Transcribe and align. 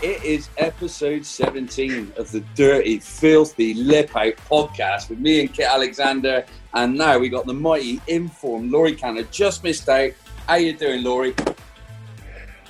It 0.00 0.22
is 0.22 0.48
episode 0.58 1.26
17 1.26 2.12
of 2.16 2.30
the 2.30 2.38
Dirty, 2.54 3.00
Filthy 3.00 3.74
Lip 3.74 4.14
Out 4.14 4.36
podcast 4.48 5.10
with 5.10 5.18
me 5.18 5.40
and 5.40 5.52
Kit 5.52 5.66
Alexander. 5.66 6.46
And 6.72 6.96
now 6.96 7.18
we 7.18 7.28
got 7.28 7.46
the 7.46 7.54
mighty 7.54 8.00
informed 8.06 8.70
Laurie 8.70 8.94
Canter 8.94 9.24
just 9.32 9.64
missed 9.64 9.88
out. 9.88 10.12
How 10.46 10.54
you 10.54 10.72
doing, 10.72 11.02
Laurie? 11.02 11.34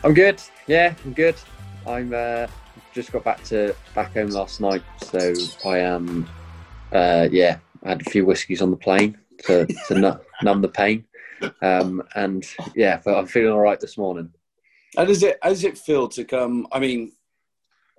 I'm 0.02 0.14
good. 0.14 0.40
Yeah, 0.66 0.94
I'm 1.04 1.12
good. 1.12 1.34
I'm 1.86 2.14
uh, 2.14 2.46
just 2.94 3.12
got 3.12 3.24
back 3.24 3.44
to 3.44 3.76
back 3.94 4.14
home 4.14 4.30
last 4.30 4.62
night, 4.62 4.82
so 5.02 5.34
I 5.66 5.80
am. 5.80 6.26
Uh, 6.90 7.28
yeah, 7.30 7.58
I 7.84 7.90
had 7.90 8.00
a 8.00 8.10
few 8.10 8.24
whiskies 8.24 8.62
on 8.62 8.70
the 8.70 8.76
plane 8.78 9.18
to, 9.44 9.66
to 9.66 10.18
numb 10.42 10.62
the 10.62 10.68
pain, 10.68 11.04
um, 11.60 12.02
and 12.14 12.46
yeah, 12.74 13.02
but 13.04 13.18
I'm 13.18 13.26
feeling 13.26 13.52
all 13.52 13.60
right 13.60 13.78
this 13.78 13.98
morning. 13.98 14.32
How 14.96 15.04
does 15.04 15.22
it 15.22 15.38
how 15.42 15.50
does 15.50 15.64
it 15.64 15.76
feel 15.76 16.08
to 16.08 16.24
come? 16.24 16.66
I 16.72 16.78
mean, 16.78 17.12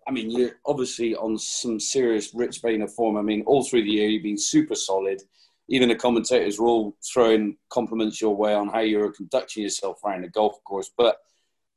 I 0.09 0.11
mean, 0.11 0.31
you're 0.31 0.53
obviously 0.65 1.15
on 1.15 1.37
some 1.37 1.79
serious 1.79 2.33
rich 2.33 2.61
vein 2.61 2.81
of 2.81 2.91
form. 2.91 3.15
I 3.15 3.21
mean, 3.21 3.43
all 3.45 3.63
through 3.63 3.83
the 3.83 3.91
year, 3.91 4.09
you've 4.09 4.23
been 4.23 4.39
super 4.39 4.73
solid. 4.73 5.21
Even 5.67 5.89
the 5.89 5.95
commentators 5.95 6.59
were 6.59 6.65
all 6.65 6.97
throwing 7.13 7.57
compliments 7.69 8.19
your 8.19 8.35
way 8.35 8.55
on 8.55 8.69
how 8.69 8.79
you 8.79 8.97
were 8.97 9.11
conducting 9.11 9.61
yourself 9.61 10.03
around 10.03 10.23
the 10.23 10.29
golf 10.29 10.63
course. 10.63 10.89
But 10.97 11.17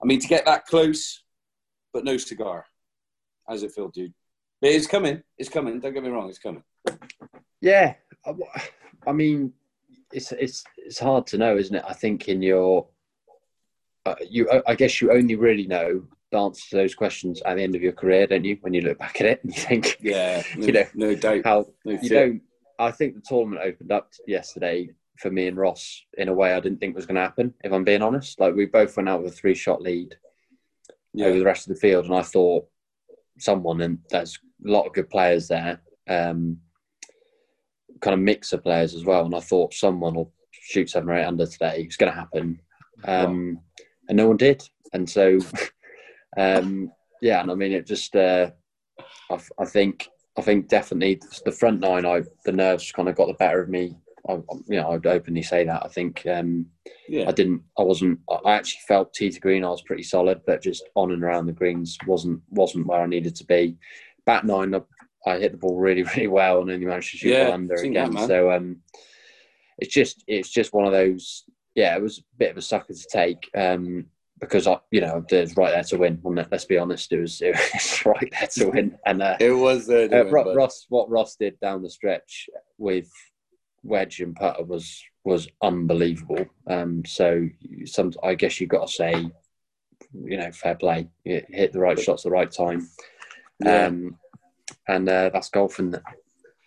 I 0.03 0.07
mean, 0.07 0.19
to 0.19 0.27
get 0.27 0.47
that 0.47 0.65
close, 0.65 1.23
but 1.93 2.07
no 2.07 2.17
cigar, 2.17 2.65
how's 3.47 3.65
it 3.65 3.73
feel, 3.73 3.89
dude? 3.89 4.15
But 4.63 4.71
it's 4.71 4.87
coming. 4.87 5.23
It's 5.37 5.51
coming. 5.51 5.79
Don't 5.79 5.93
get 5.93 6.03
me 6.03 6.09
wrong. 6.09 6.31
It's 6.31 6.39
coming. 6.39 6.63
Yeah, 7.61 7.97
I 9.07 9.13
mean, 9.13 9.53
it's 10.11 10.33
it's 10.33 10.65
it's 10.79 10.99
hard 10.99 11.27
to 11.29 11.39
know, 11.39 11.59
isn't 11.59 11.77
it? 11.77 11.85
I 11.87 11.93
think 11.93 12.29
in 12.29 12.41
your, 12.41 12.87
uh, 14.07 14.15
you, 14.27 14.49
I 14.67 14.75
guess 14.75 15.03
you 15.03 15.13
only 15.13 15.35
really 15.35 15.67
know 15.67 16.07
answer 16.39 16.71
to 16.71 16.77
those 16.77 16.95
questions 16.95 17.43
at 17.45 17.57
the 17.57 17.63
end 17.63 17.75
of 17.75 17.83
your 17.83 17.93
career, 17.93 18.27
don't 18.27 18.45
you? 18.45 18.59
When 18.61 18.75
you 18.75 18.83
look 18.83 18.99
back 18.99 19.21
at 19.21 19.27
it 19.27 19.41
and 19.43 19.55
you 19.55 19.61
think, 19.61 19.99
yeah, 20.03 20.43
no, 20.57 20.67
you 20.67 20.73
know, 20.73 20.85
no 20.95 21.15
doubt. 21.15 21.43
How 21.45 21.67
no 21.85 21.99
you 22.01 22.09
don't. 22.09 22.43
I 22.79 22.91
think 22.91 23.15
the 23.15 23.23
tournament 23.27 23.63
opened 23.65 23.93
up 23.93 24.11
yesterday 24.27 24.91
for 25.19 25.31
me 25.31 25.47
and 25.47 25.57
Ross 25.57 26.05
in 26.19 26.29
a 26.29 26.35
way 26.35 26.53
I 26.53 26.61
didn't 26.61 26.81
think 26.81 26.97
was 26.97 27.07
going 27.07 27.15
to 27.17 27.23
happen. 27.23 27.55
If 27.63 27.73
I'm 27.73 27.85
being 27.85 28.03
honest, 28.03 28.41
like 28.41 28.55
we 28.55 28.67
both 28.67 28.97
went 28.97 29.09
out 29.09 29.23
with 29.23 29.33
a 29.33 29.37
three 29.37 29.55
shot 29.55 29.81
lead 29.81 30.17
yeah. 31.15 31.27
over 31.27 31.39
the 31.39 31.45
rest 31.45 31.69
of 31.69 31.75
the 31.75 31.81
field, 31.81 32.07
and 32.07 32.15
I 32.15 32.23
thought 32.23 32.67
someone 33.39 33.81
and 33.81 33.99
there's 34.11 34.39
a 34.67 34.71
lot 34.71 34.87
of 34.87 34.95
good 34.95 35.11
players 35.11 35.49
there, 35.49 35.81
um, 36.09 36.59
kind 38.01 38.15
of 38.15 38.21
mix 38.21 38.53
of 38.53 38.65
players 38.65 38.95
as 38.95 39.05
well, 39.05 39.25
and 39.25 39.35
I 39.35 39.41
thought 39.41 39.75
someone 39.75 40.15
will 40.15 40.33
shoot 40.51 40.91
seven 40.91 41.11
or 41.11 41.15
eight 41.15 41.25
under 41.25 41.47
today. 41.47 41.85
It's 41.87 41.97
going 41.97 42.13
to 42.13 42.19
happen, 42.19 42.61
um, 43.05 43.61
and 44.09 44.17
no 44.17 44.29
one 44.29 44.37
did, 44.37 44.69
and 44.93 45.09
so. 45.09 45.39
Um, 46.37 46.91
yeah, 47.21 47.41
and 47.41 47.51
I 47.51 47.55
mean 47.55 47.73
it 47.73 47.87
just. 47.87 48.15
Uh, 48.17 48.51
I, 49.31 49.39
I, 49.59 49.65
think 49.65 50.09
I 50.39 50.43
think 50.43 50.69
definitely 50.69 51.21
the 51.45 51.53
front 51.53 51.81
nine. 51.81 52.05
I 52.07 52.23
the 52.45 52.53
nerves 52.53 52.93
kind 52.93 53.09
of 53.09 53.17
got 53.17 53.29
the 53.29 53.35
better 53.35 53.63
of 53.63 53.69
me. 53.69 53.97
I, 54.29 54.35
you 54.69 54.81
know, 54.81 54.91
I'd 54.91 55.07
openly 55.07 55.43
say 55.43 55.65
that. 55.65 55.85
I 55.85 55.89
think 55.89 56.25
um, 56.27 56.67
yeah. 57.09 57.29
I 57.29 57.33
didn't. 57.33 57.63
I 57.79 57.83
wasn't. 57.83 58.21
I 58.45 58.53
actually 58.53 58.83
felt 58.87 59.13
tee 59.13 59.31
to 59.31 59.41
green. 59.41 59.65
I 59.65 59.71
was 59.71 59.83
pretty 59.83 60.05
solid, 60.05 60.43
but 60.47 60.63
just 60.63 60.85
on 60.95 61.13
and 61.13 61.25
around 61.25 61.47
the 61.47 61.53
greens 61.53 61.99
wasn't 62.07 62.41
wasn't 62.51 62.87
where 62.87 63.03
I 63.03 63.07
needed 63.07 63.35
to 63.37 63.45
be. 63.45 63.77
Bat 64.25 64.47
nine, 64.47 64.75
I, 64.75 64.81
I 65.27 65.39
hit 65.39 65.53
the 65.53 65.59
ball 65.59 65.79
really 65.79 66.03
really 66.17 66.29
well, 66.29 66.61
and 66.61 66.71
then 66.71 66.81
you 66.81 66.89
managed 66.89 67.11
to 67.13 67.17
shoot 67.19 67.33
yeah, 67.33 67.51
under 67.51 67.75
again. 67.75 68.13
That, 68.13 68.29
so 68.29 68.53
um, 68.53 68.77
it's 69.79 69.93
just 69.93 70.23
it's 70.27 70.51
just 70.51 70.73
one 70.73 70.87
of 70.87 70.93
those. 70.93 71.45
Yeah, 71.75 71.97
it 71.97 72.03
was 72.03 72.19
a 72.19 72.23
bit 72.39 72.51
of 72.51 72.59
a 72.59 72.63
sucker 72.63 72.93
to 72.93 73.07
take. 73.11 73.49
Um, 73.57 74.07
because 74.43 74.67
I, 74.67 74.77
you 74.91 75.01
know, 75.01 75.25
it 75.31 75.41
was 75.41 75.57
right 75.57 75.71
there 75.71 75.85
to 75.85 75.99
win. 75.99 76.21
Let's 76.51 76.65
be 76.65 76.77
honest, 76.77 77.13
it 77.13 77.21
was, 77.21 77.41
it 77.43 77.55
was 77.55 78.03
right 78.05 78.33
there 78.33 78.49
to 78.49 78.71
win. 78.71 78.99
And 79.07 79.23
uh, 79.23 79.37
it 79.39 79.53
was 79.53 79.89
uh, 79.89 80.09
uh, 80.13 80.25
win, 80.31 80.57
Ross. 80.57 80.87
What 80.89 81.09
Ross 81.09 81.37
did 81.37 81.59
down 81.61 81.83
the 81.83 81.89
stretch 81.89 82.51
with 82.77 83.09
wedge 83.85 84.21
and 84.21 84.35
putter 84.35 84.65
was 84.65 85.03
was 85.25 85.49
unbelievable. 85.63 86.45
Um, 86.67 87.05
so 87.07 87.49
some, 87.85 88.13
I 88.25 88.35
guess 88.35 88.61
you've 88.61 88.71
got 88.71 88.89
to 88.89 88.93
say, 88.93 89.31
you 90.13 90.37
know, 90.37 90.51
fair 90.51 90.75
play. 90.75 91.09
Hit 91.25 91.73
the 91.73 91.79
right 91.79 91.99
shots 91.99 92.27
at 92.27 92.31
the 92.31 92.35
right 92.35 92.51
time. 92.51 92.89
Yeah. 93.65 93.87
Um, 93.87 94.19
and 94.89 95.09
uh, 95.09 95.31
that's 95.33 95.51
golfing. 95.51 95.95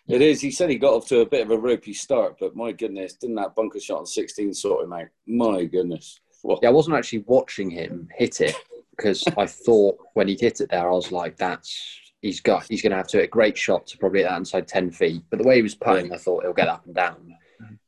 It 0.08 0.22
is. 0.22 0.40
He 0.40 0.52
said 0.52 0.69
he 0.69 0.78
got 0.78 0.94
off 0.94 1.08
to 1.08 1.19
a 1.19 1.25
bit 1.25 1.41
of 1.41 1.52
a 1.52 1.58
ropey 1.58 1.91
start, 1.91 2.38
but 2.40 2.56
my 2.56 2.72
goodness, 2.72 3.16
didn't 3.16 3.35
that 3.35 3.56
bunker 3.56 3.81
shot 3.81 4.00
on 4.00 4.06
16 4.06 4.53
sort 4.53 4.85
him 4.85 4.94
out? 4.94 5.08
My 5.28 5.66
goodness. 5.66 6.22
Yeah, 6.61 6.69
I 6.69 6.72
wasn't 6.72 6.95
actually 6.95 7.23
watching 7.28 7.69
him 7.69 8.09
hit 8.16 8.41
it 8.41 8.56
because 8.95 9.23
I 9.38 9.45
thought 9.66 9.97
when 10.13 10.28
he 10.28 10.38
hit 10.39 10.61
it 10.61 10.69
there, 10.69 10.89
I 10.89 10.94
was 10.94 11.11
like, 11.11 11.38
"That's 11.38 12.00
he's 12.22 12.39
got 12.39 12.66
he's 12.69 12.81
going 12.81 12.91
to 12.91 12.97
have 12.97 13.07
to 13.07 13.17
hit 13.17 13.25
a 13.25 13.28
great 13.28 13.57
shot 13.57 13.88
to 13.88 13.97
probably 13.97 14.23
that 14.23 14.38
inside 14.38 14.67
ten 14.67 14.91
feet." 14.91 15.23
But 15.29 15.39
the 15.39 15.47
way 15.47 15.57
he 15.57 15.61
was 15.61 15.75
putting, 15.75 16.13
I 16.13 16.17
thought 16.17 16.44
he'll 16.44 16.53
get 16.53 16.67
up 16.67 16.85
and 16.85 16.95
down. 16.95 17.35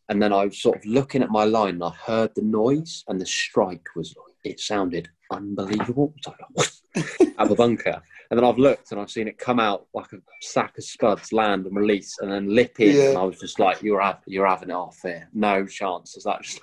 And 0.09 0.21
then 0.21 0.31
I 0.31 0.45
was 0.45 0.57
sort 0.57 0.77
of 0.77 0.85
looking 0.85 1.21
at 1.21 1.29
my 1.29 1.43
line, 1.43 1.75
and 1.75 1.83
I 1.83 1.91
heard 1.91 2.33
the 2.33 2.41
noise, 2.41 3.03
and 3.07 3.19
the 3.19 3.25
strike 3.25 3.87
was 3.95 4.15
it 4.43 4.59
sounded 4.59 5.09
unbelievable. 5.31 6.13
It 6.17 6.33
was 6.55 6.81
like, 6.95 7.05
out 7.37 7.43
of 7.43 7.49
the 7.49 7.55
bunker. 7.55 8.01
And 8.29 8.37
then 8.37 8.43
I've 8.43 8.57
looked 8.57 8.91
and 8.91 8.99
I've 8.99 9.11
seen 9.11 9.27
it 9.27 9.37
come 9.37 9.59
out 9.59 9.87
like 9.93 10.11
a 10.13 10.17
sack 10.41 10.77
of 10.77 10.83
spuds, 10.83 11.31
land 11.31 11.65
and 11.65 11.75
release, 11.75 12.17
and 12.19 12.31
then 12.31 12.53
lip 12.53 12.79
in. 12.79 12.95
Yeah. 12.95 13.09
And 13.09 13.17
I 13.17 13.23
was 13.23 13.39
just 13.39 13.59
like, 13.59 13.81
"You're 13.81 14.01
having, 14.01 14.21
you're 14.25 14.47
having 14.47 14.69
it 14.69 14.73
off 14.73 14.99
here. 15.01 15.29
No 15.33 15.65
chance." 15.65 16.17
Is 16.17 16.23
that 16.23 16.41
just? 16.41 16.61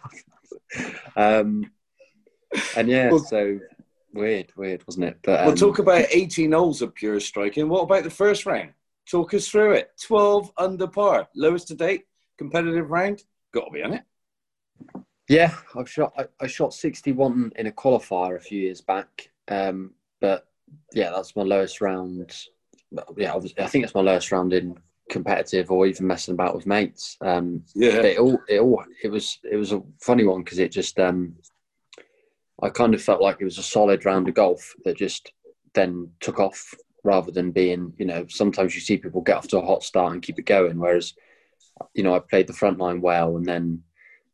um, 1.16 1.70
and 2.76 2.88
yeah, 2.88 3.10
well, 3.10 3.18
so 3.18 3.58
weird, 4.12 4.52
weird, 4.56 4.86
wasn't 4.86 5.06
it? 5.06 5.18
But 5.22 5.40
um, 5.40 5.46
we'll 5.46 5.56
talk 5.56 5.78
about 5.78 6.06
18 6.10 6.52
holes 6.52 6.82
of 6.82 6.94
pure 6.94 7.20
striking. 7.20 7.68
What 7.68 7.82
about 7.82 8.04
the 8.04 8.10
first 8.10 8.46
round? 8.46 8.70
Talk 9.10 9.34
us 9.34 9.48
through 9.48 9.72
it. 9.72 9.90
12 10.02 10.52
under 10.56 10.86
par, 10.86 11.28
lowest 11.34 11.68
to 11.68 11.74
date, 11.74 12.04
competitive 12.38 12.90
round. 12.90 13.22
Got 13.52 13.66
to 13.66 13.70
be 13.70 13.82
on 13.82 13.94
it. 13.94 14.02
Yeah, 15.28 15.54
I've 15.76 15.90
shot. 15.90 16.12
I, 16.18 16.26
I, 16.40 16.46
shot 16.46 16.74
61 16.74 17.52
in 17.56 17.66
a 17.66 17.72
qualifier 17.72 18.36
a 18.36 18.40
few 18.40 18.60
years 18.60 18.82
back, 18.82 19.30
um, 19.48 19.92
but 20.20 20.46
yeah, 20.92 21.10
that's 21.10 21.34
my 21.34 21.42
lowest 21.42 21.80
round. 21.80 22.34
Yeah, 23.16 23.34
I 23.58 23.66
think 23.66 23.84
it's 23.84 23.94
my 23.94 24.02
lowest 24.02 24.30
round 24.30 24.52
in 24.52 24.76
competitive 25.10 25.70
or 25.70 25.86
even 25.86 26.06
messing 26.06 26.34
about 26.34 26.54
with 26.54 26.66
mates. 26.66 27.16
Um, 27.20 27.62
yeah, 27.74 28.02
it 28.02 28.18
all, 28.18 28.38
it 28.48 28.60
all, 28.60 28.84
it 29.02 29.08
was, 29.08 29.38
it 29.50 29.56
was 29.56 29.72
a 29.72 29.82
funny 30.00 30.24
one 30.24 30.42
because 30.42 30.58
it 30.58 30.70
just, 30.70 30.98
um, 31.00 31.34
I 32.62 32.70
kind 32.70 32.94
of 32.94 33.02
felt 33.02 33.22
like 33.22 33.38
it 33.40 33.44
was 33.44 33.58
a 33.58 33.62
solid 33.62 34.04
round 34.04 34.28
of 34.28 34.34
golf 34.34 34.74
that 34.84 34.96
just 34.96 35.32
then 35.74 36.10
took 36.20 36.38
off 36.38 36.74
rather 37.02 37.30
than 37.30 37.50
being, 37.50 37.92
you 37.98 38.06
know, 38.06 38.26
sometimes 38.28 38.74
you 38.74 38.80
see 38.80 38.96
people 38.96 39.20
get 39.20 39.36
off 39.36 39.48
to 39.48 39.58
a 39.58 39.64
hot 39.64 39.82
start 39.82 40.12
and 40.12 40.22
keep 40.22 40.38
it 40.38 40.46
going. 40.46 40.78
Whereas, 40.78 41.14
you 41.94 42.02
know, 42.02 42.14
I 42.14 42.20
played 42.20 42.46
the 42.46 42.52
front 42.52 42.78
line 42.78 43.00
well 43.00 43.36
and 43.36 43.44
then 43.44 43.82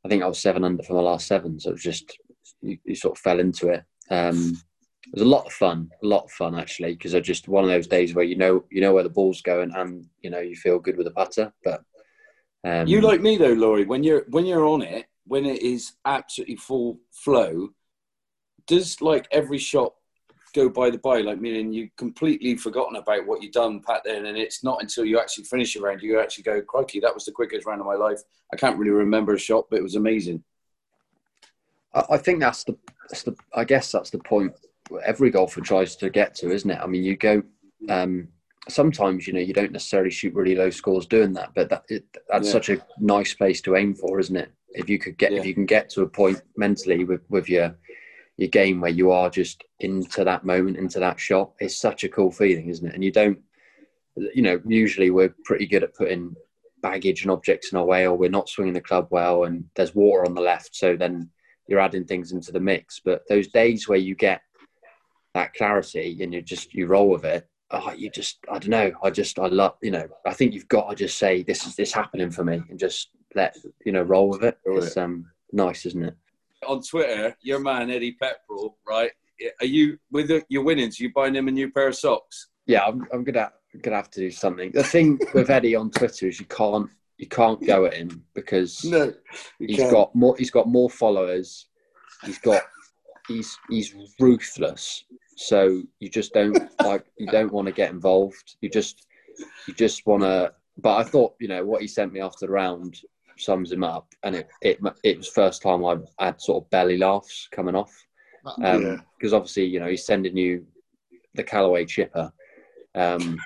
I 0.04 0.08
think 0.08 0.22
I 0.22 0.26
was 0.26 0.38
seven 0.38 0.64
under 0.64 0.82
for 0.82 0.94
my 0.94 1.00
last 1.00 1.26
seven. 1.26 1.58
So 1.58 1.70
it 1.70 1.74
was 1.74 1.82
just, 1.82 2.18
you, 2.60 2.78
you 2.84 2.94
sort 2.94 3.16
of 3.16 3.22
fell 3.22 3.40
into 3.40 3.68
it. 3.68 3.84
Um, 4.10 4.56
it 5.06 5.14
was 5.14 5.22
a 5.22 5.28
lot 5.28 5.46
of 5.46 5.52
fun, 5.52 5.90
a 6.02 6.06
lot 6.06 6.24
of 6.24 6.30
fun 6.30 6.58
actually, 6.58 6.92
because 6.92 7.14
it's 7.14 7.26
just 7.26 7.48
one 7.48 7.64
of 7.64 7.70
those 7.70 7.86
days 7.86 8.14
where 8.14 8.24
you 8.24 8.36
know 8.36 8.64
you 8.70 8.80
know 8.80 8.92
where 8.92 9.02
the 9.02 9.08
ball's 9.08 9.42
going 9.42 9.72
and 9.74 10.06
you 10.20 10.30
know 10.30 10.40
you 10.40 10.54
feel 10.54 10.78
good 10.78 10.96
with 10.96 11.06
the 11.06 11.12
putter. 11.12 11.52
But 11.64 11.82
um, 12.64 12.86
you 12.86 13.00
like 13.00 13.20
me 13.20 13.36
though, 13.36 13.52
Laurie, 13.52 13.86
when 13.86 14.04
you're 14.04 14.24
when 14.28 14.46
you're 14.46 14.66
on 14.66 14.82
it, 14.82 15.06
when 15.26 15.46
it 15.46 15.62
is 15.62 15.94
absolutely 16.04 16.56
full 16.56 17.00
flow, 17.10 17.70
does 18.66 19.00
like 19.00 19.26
every 19.30 19.58
shot 19.58 19.94
go 20.54 20.68
by 20.68 20.90
the 20.90 20.98
by? 20.98 21.20
Like 21.20 21.40
meaning 21.40 21.72
you've 21.72 21.94
completely 21.96 22.56
forgotten 22.56 22.96
about 22.96 23.26
what 23.26 23.42
you've 23.42 23.52
done, 23.52 23.80
Pat. 23.80 24.02
Then, 24.04 24.26
and 24.26 24.36
it's 24.36 24.64
not 24.64 24.80
until 24.80 25.04
you 25.04 25.18
actually 25.18 25.44
finish 25.44 25.76
a 25.76 25.80
round 25.80 26.02
you 26.02 26.20
actually 26.20 26.44
go, 26.44 26.62
"Crikey, 26.62 27.00
that 27.00 27.14
was 27.14 27.24
the 27.24 27.32
quickest 27.32 27.66
round 27.66 27.80
of 27.80 27.86
my 27.86 27.94
life." 27.94 28.20
I 28.52 28.56
can't 28.56 28.78
really 28.78 28.90
remember 28.90 29.34
a 29.34 29.38
shot, 29.38 29.66
but 29.70 29.78
it 29.78 29.82
was 29.82 29.96
amazing. 29.96 30.42
I 31.92 32.18
think 32.18 32.38
that's 32.38 32.62
the, 32.64 32.76
that's 33.08 33.24
the 33.24 33.34
I 33.54 33.64
guess 33.64 33.90
that's 33.90 34.10
the 34.10 34.18
point 34.18 34.54
every 35.04 35.30
golfer 35.30 35.60
tries 35.60 35.96
to 35.96 36.10
get 36.10 36.34
to, 36.36 36.50
isn't 36.50 36.70
it? 36.70 36.78
I 36.80 36.86
mean, 36.86 37.04
you 37.04 37.16
go. 37.16 37.42
Um, 37.88 38.28
sometimes 38.68 39.26
you 39.26 39.32
know 39.32 39.40
you 39.40 39.54
don't 39.54 39.72
necessarily 39.72 40.10
shoot 40.10 40.34
really 40.34 40.54
low 40.54 40.70
scores 40.70 41.06
doing 41.06 41.32
that, 41.34 41.52
but 41.54 41.68
that 41.70 41.84
it, 41.88 42.04
that's 42.28 42.46
yeah. 42.46 42.52
such 42.52 42.68
a 42.68 42.78
nice 42.98 43.34
place 43.34 43.60
to 43.62 43.76
aim 43.76 43.94
for, 43.94 44.20
isn't 44.20 44.36
it? 44.36 44.52
If 44.70 44.88
you 44.88 44.98
could 44.98 45.18
get, 45.18 45.32
yeah. 45.32 45.40
if 45.40 45.46
you 45.46 45.54
can 45.54 45.66
get 45.66 45.90
to 45.90 46.02
a 46.02 46.08
point 46.08 46.40
mentally 46.56 47.04
with 47.04 47.22
with 47.28 47.48
your 47.48 47.74
your 48.40 48.48
game 48.48 48.80
where 48.80 48.90
you 48.90 49.10
are 49.10 49.28
just 49.28 49.64
into 49.80 50.24
that 50.24 50.46
moment, 50.46 50.78
into 50.78 50.98
that 50.98 51.20
shot. 51.20 51.52
It's 51.60 51.76
such 51.76 52.04
a 52.04 52.08
cool 52.08 52.32
feeling, 52.32 52.70
isn't 52.70 52.86
it? 52.86 52.94
And 52.94 53.04
you 53.04 53.12
don't, 53.12 53.38
you 54.16 54.40
know, 54.40 54.58
usually 54.66 55.10
we're 55.10 55.34
pretty 55.44 55.66
good 55.66 55.82
at 55.82 55.94
putting 55.94 56.34
baggage 56.82 57.20
and 57.20 57.30
objects 57.30 57.70
in 57.70 57.76
our 57.76 57.84
way, 57.84 58.06
or 58.06 58.16
we're 58.16 58.30
not 58.30 58.48
swinging 58.48 58.72
the 58.72 58.80
club 58.80 59.08
well, 59.10 59.44
and 59.44 59.66
there's 59.76 59.94
water 59.94 60.24
on 60.24 60.34
the 60.34 60.40
left, 60.40 60.74
so 60.74 60.96
then 60.96 61.28
you're 61.68 61.80
adding 61.80 62.06
things 62.06 62.32
into 62.32 62.50
the 62.50 62.58
mix. 62.58 62.98
But 63.04 63.28
those 63.28 63.46
days 63.48 63.86
where 63.86 63.98
you 63.98 64.14
get 64.14 64.40
that 65.34 65.52
clarity 65.52 66.16
and 66.22 66.32
you 66.32 66.40
just 66.40 66.72
you 66.72 66.86
roll 66.86 67.10
with 67.10 67.26
it, 67.26 67.46
oh, 67.72 67.92
you 67.92 68.08
just 68.08 68.38
I 68.50 68.58
don't 68.58 68.70
know. 68.70 68.90
I 69.02 69.10
just 69.10 69.38
I 69.38 69.48
love 69.48 69.76
you 69.82 69.90
know. 69.90 70.08
I 70.24 70.32
think 70.32 70.54
you've 70.54 70.68
got 70.68 70.88
to 70.88 70.96
just 70.96 71.18
say 71.18 71.42
this 71.42 71.66
is 71.66 71.76
this 71.76 71.92
happening 71.92 72.30
for 72.30 72.42
me 72.42 72.62
and 72.70 72.78
just 72.78 73.10
let 73.34 73.54
you 73.84 73.92
know 73.92 74.02
roll 74.02 74.30
with 74.30 74.44
it. 74.44 74.56
It's 74.64 74.96
um 74.96 75.26
nice, 75.52 75.84
isn't 75.84 76.04
it? 76.04 76.16
On 76.66 76.82
Twitter, 76.82 77.36
your 77.42 77.60
man 77.60 77.90
Eddie 77.90 78.16
Pepperell, 78.20 78.74
right? 78.86 79.10
are 79.60 79.66
you 79.66 79.98
with 80.10 80.30
your 80.48 80.62
winnings? 80.62 81.00
Are 81.00 81.04
you 81.04 81.12
buying 81.12 81.34
him 81.34 81.48
a 81.48 81.50
new 81.50 81.70
pair 81.70 81.88
of 81.88 81.96
socks? 81.96 82.48
Yeah, 82.66 82.84
I'm, 82.84 83.06
I'm 83.12 83.24
gonna 83.24 83.50
gonna 83.82 83.96
have 83.96 84.10
to 84.10 84.20
do 84.20 84.30
something. 84.30 84.70
The 84.72 84.82
thing 84.82 85.18
with 85.34 85.50
Eddie 85.50 85.74
on 85.74 85.90
Twitter 85.90 86.28
is 86.28 86.40
you 86.40 86.46
can't 86.46 86.90
you 87.18 87.26
can't 87.26 87.64
go 87.64 87.86
at 87.86 87.94
him 87.94 88.24
because 88.34 88.84
no, 88.84 89.12
he's 89.58 89.78
can't. 89.78 89.90
got 89.90 90.14
more 90.14 90.36
he's 90.36 90.50
got 90.50 90.68
more 90.68 90.90
followers. 90.90 91.66
He's 92.24 92.38
got 92.38 92.62
he's 93.28 93.56
he's 93.68 93.94
ruthless. 94.18 95.04
So 95.36 95.82
you 96.00 96.10
just 96.10 96.34
don't 96.34 96.58
like 96.82 97.06
you 97.16 97.26
don't 97.26 97.52
want 97.52 97.66
to 97.66 97.72
get 97.72 97.90
involved. 97.90 98.56
You 98.60 98.68
just 98.68 99.06
you 99.66 99.74
just 99.74 100.06
want 100.06 100.22
to. 100.22 100.52
But 100.78 100.96
I 100.96 101.04
thought 101.04 101.34
you 101.40 101.48
know 101.48 101.64
what 101.64 101.82
he 101.82 101.88
sent 101.88 102.12
me 102.12 102.20
after 102.20 102.46
the 102.46 102.52
round 102.52 103.00
sums 103.40 103.72
him 103.72 103.84
up, 103.84 104.08
and 104.22 104.36
it 104.36 104.48
it 104.62 104.78
it 105.02 105.18
was 105.18 105.28
first 105.28 105.62
time 105.62 105.84
I 105.84 105.96
had 106.18 106.40
sort 106.40 106.64
of 106.64 106.70
belly 106.70 106.98
laughs 106.98 107.48
coming 107.50 107.74
off 107.74 107.92
because 108.44 108.76
um, 108.76 109.02
yeah. 109.22 109.30
obviously 109.32 109.64
you 109.64 109.80
know 109.80 109.88
he's 109.88 110.04
sending 110.04 110.36
you 110.36 110.66
the 111.34 111.42
Callaway 111.42 111.84
chipper. 111.84 112.32
Um, 112.94 113.38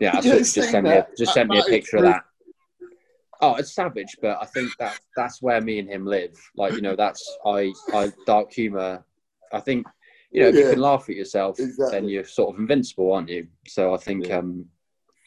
yeah, 0.00 0.20
so 0.20 0.38
just 0.38 0.54
send 0.54 0.84
me 0.84 0.90
a, 0.90 1.06
just 1.16 1.34
send 1.34 1.48
me 1.48 1.58
a 1.58 1.64
picture 1.64 1.98
of 1.98 2.04
that. 2.04 2.24
Oh, 3.42 3.56
it's 3.56 3.74
savage, 3.74 4.16
but 4.22 4.38
I 4.40 4.46
think 4.46 4.70
that 4.78 4.98
that's 5.16 5.42
where 5.42 5.60
me 5.60 5.78
and 5.78 5.88
him 5.88 6.06
live. 6.06 6.34
Like 6.56 6.74
you 6.74 6.80
know, 6.80 6.96
that's 6.96 7.38
I 7.44 7.72
I 7.92 8.12
dark 8.26 8.52
humor. 8.52 9.04
I 9.52 9.60
think 9.60 9.86
you 10.30 10.42
know 10.42 10.48
if 10.48 10.54
yeah, 10.54 10.62
you 10.62 10.70
can 10.70 10.80
laugh 10.80 11.08
at 11.08 11.16
yourself, 11.16 11.58
exactly. 11.58 11.90
then 11.90 12.08
you're 12.08 12.24
sort 12.24 12.54
of 12.54 12.60
invincible, 12.60 13.12
aren't 13.12 13.28
you? 13.28 13.46
So 13.66 13.94
I 13.94 13.98
think 13.98 14.28
yeah. 14.28 14.38
um 14.38 14.66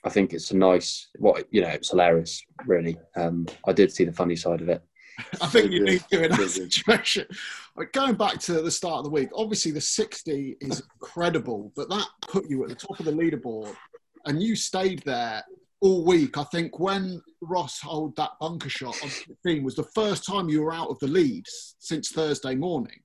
I 0.03 0.09
think 0.09 0.33
it's 0.33 0.51
a 0.51 0.57
nice 0.57 1.07
what 1.17 1.45
you 1.51 1.61
know 1.61 1.69
it's 1.69 1.89
hilarious 1.89 2.41
really. 2.65 2.97
Um 3.15 3.47
I 3.67 3.73
did 3.73 3.91
see 3.91 4.05
the 4.05 4.13
funny 4.13 4.35
side 4.35 4.61
of 4.61 4.69
it. 4.69 4.81
I 5.41 5.47
think 5.47 5.71
you 5.71 5.83
need 5.83 6.03
to 6.11 6.23
in 6.23 6.31
that 6.31 6.49
situation. 6.49 7.25
Going 7.93 8.15
back 8.15 8.39
to 8.39 8.61
the 8.61 8.71
start 8.71 8.99
of 8.99 9.03
the 9.05 9.09
week, 9.09 9.29
obviously 9.35 9.71
the 9.71 9.81
60 9.81 10.57
is 10.61 10.81
incredible, 10.93 11.73
but 11.75 11.89
that 11.89 12.07
put 12.21 12.49
you 12.49 12.63
at 12.63 12.69
the 12.69 12.75
top 12.75 12.99
of 12.99 13.05
the 13.05 13.11
leaderboard 13.11 13.75
and 14.25 14.41
you 14.41 14.55
stayed 14.55 15.01
there 15.05 15.43
all 15.81 16.05
week. 16.05 16.37
I 16.37 16.43
think 16.45 16.79
when 16.79 17.21
Ross 17.41 17.81
held 17.81 18.15
that 18.17 18.31
bunker 18.39 18.69
shot 18.69 19.01
on 19.01 19.09
15 19.09 19.63
was 19.63 19.75
the 19.75 19.83
first 19.95 20.25
time 20.25 20.49
you 20.49 20.61
were 20.61 20.73
out 20.73 20.89
of 20.89 20.99
the 20.99 21.07
lead 21.07 21.45
since 21.79 22.11
Thursday 22.11 22.55
morning. 22.55 22.99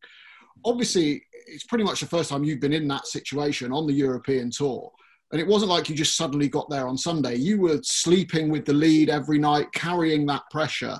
Obviously, 0.64 1.22
it's 1.46 1.64
pretty 1.64 1.84
much 1.84 2.00
the 2.00 2.06
first 2.06 2.30
time 2.30 2.44
you've 2.44 2.60
been 2.60 2.72
in 2.72 2.88
that 2.88 3.06
situation 3.06 3.72
on 3.72 3.86
the 3.86 3.92
European 3.92 4.50
tour. 4.50 4.90
And 5.34 5.40
it 5.42 5.48
wasn't 5.48 5.70
like 5.70 5.90
you 5.90 5.96
just 5.96 6.16
suddenly 6.16 6.48
got 6.48 6.70
there 6.70 6.86
on 6.86 6.96
Sunday. 6.96 7.34
You 7.34 7.60
were 7.60 7.80
sleeping 7.82 8.50
with 8.50 8.64
the 8.64 8.72
lead 8.72 9.10
every 9.10 9.38
night, 9.38 9.66
carrying 9.72 10.24
that 10.26 10.44
pressure 10.50 10.98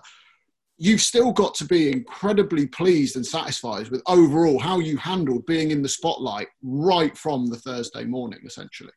you've 0.77 1.01
still 1.01 1.33
got 1.33 1.55
to 1.55 1.65
be 1.65 1.93
incredibly 1.93 2.67
pleased 2.67 3.17
and 3.17 3.25
satisfied 3.25 3.89
with 3.89 4.03
overall 4.07 4.59
how 4.59 4.79
you 4.79 4.97
handled 4.97 5.47
being 5.47 5.71
in 5.71 5.83
the 5.83 5.89
spotlight 5.89 6.49
right 6.63 7.17
from 7.17 7.47
the 7.47 7.57
Thursday 7.57 8.05
morning, 8.05 8.41
essentially. 8.45 8.93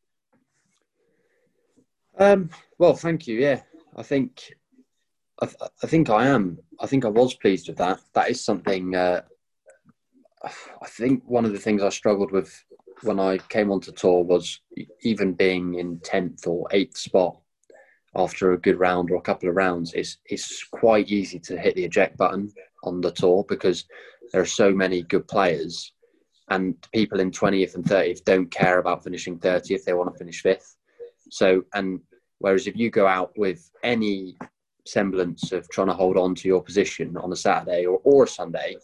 Um, 2.19 2.49
well, 2.79 2.95
thank 2.95 3.27
you. 3.27 3.39
Yeah, 3.39 3.61
I 3.95 4.03
think 4.03 4.51
I, 5.41 5.45
th- 5.45 5.57
I, 5.83 5.87
think 5.87 6.09
I 6.09 6.27
am. 6.27 6.57
I 6.79 6.87
think 6.87 7.05
I 7.05 7.09
was 7.09 7.35
pleased 7.35 7.67
with 7.67 7.77
that. 7.77 7.99
That 8.13 8.31
is 8.31 8.43
something. 8.43 8.95
Uh, 8.95 9.21
I 10.43 10.87
think 10.87 11.23
one 11.25 11.45
of 11.45 11.51
the 11.51 11.59
things 11.59 11.83
I 11.83 11.89
struggled 11.89 12.31
with 12.31 12.63
when 13.03 13.19
I 13.19 13.37
came 13.37 13.71
onto 13.71 13.91
tour 13.91 14.23
was 14.23 14.59
even 15.01 15.33
being 15.33 15.75
in 15.75 15.99
tenth 15.99 16.47
or 16.47 16.67
eighth 16.71 16.97
spot 16.97 17.37
after 18.15 18.51
a 18.51 18.57
good 18.57 18.79
round 18.79 19.11
or 19.11 19.15
a 19.15 19.21
couple 19.21 19.49
of 19.49 19.55
rounds, 19.55 19.93
it's 19.93 20.17
it's 20.25 20.63
quite 20.63 21.09
easy 21.09 21.39
to 21.39 21.57
hit 21.57 21.75
the 21.75 21.85
eject 21.85 22.17
button 22.17 22.51
on 22.83 23.01
the 23.01 23.11
tour 23.11 23.45
because 23.47 23.85
there 24.31 24.41
are 24.41 24.45
so 24.45 24.71
many 24.71 25.03
good 25.03 25.27
players, 25.27 25.93
and 26.49 26.75
people 26.93 27.19
in 27.19 27.31
twentieth 27.31 27.75
and 27.75 27.85
thirtieth 27.85 28.25
don't 28.25 28.49
care 28.49 28.79
about 28.79 29.03
finishing 29.03 29.37
thirtieth; 29.37 29.85
they 29.85 29.93
want 29.93 30.11
to 30.11 30.17
finish 30.17 30.41
fifth. 30.41 30.75
So, 31.29 31.63
and 31.73 31.99
whereas 32.39 32.67
if 32.67 32.75
you 32.75 32.89
go 32.89 33.05
out 33.05 33.37
with 33.37 33.69
any 33.83 34.37
semblance 34.85 35.51
of 35.51 35.69
trying 35.69 35.87
to 35.87 35.93
hold 35.93 36.17
on 36.17 36.33
to 36.33 36.47
your 36.47 36.63
position 36.63 37.17
on 37.17 37.31
a 37.31 37.35
Saturday 37.35 37.85
or, 37.85 37.99
or 38.03 38.23
a 38.23 38.27
Sunday, 38.27 38.77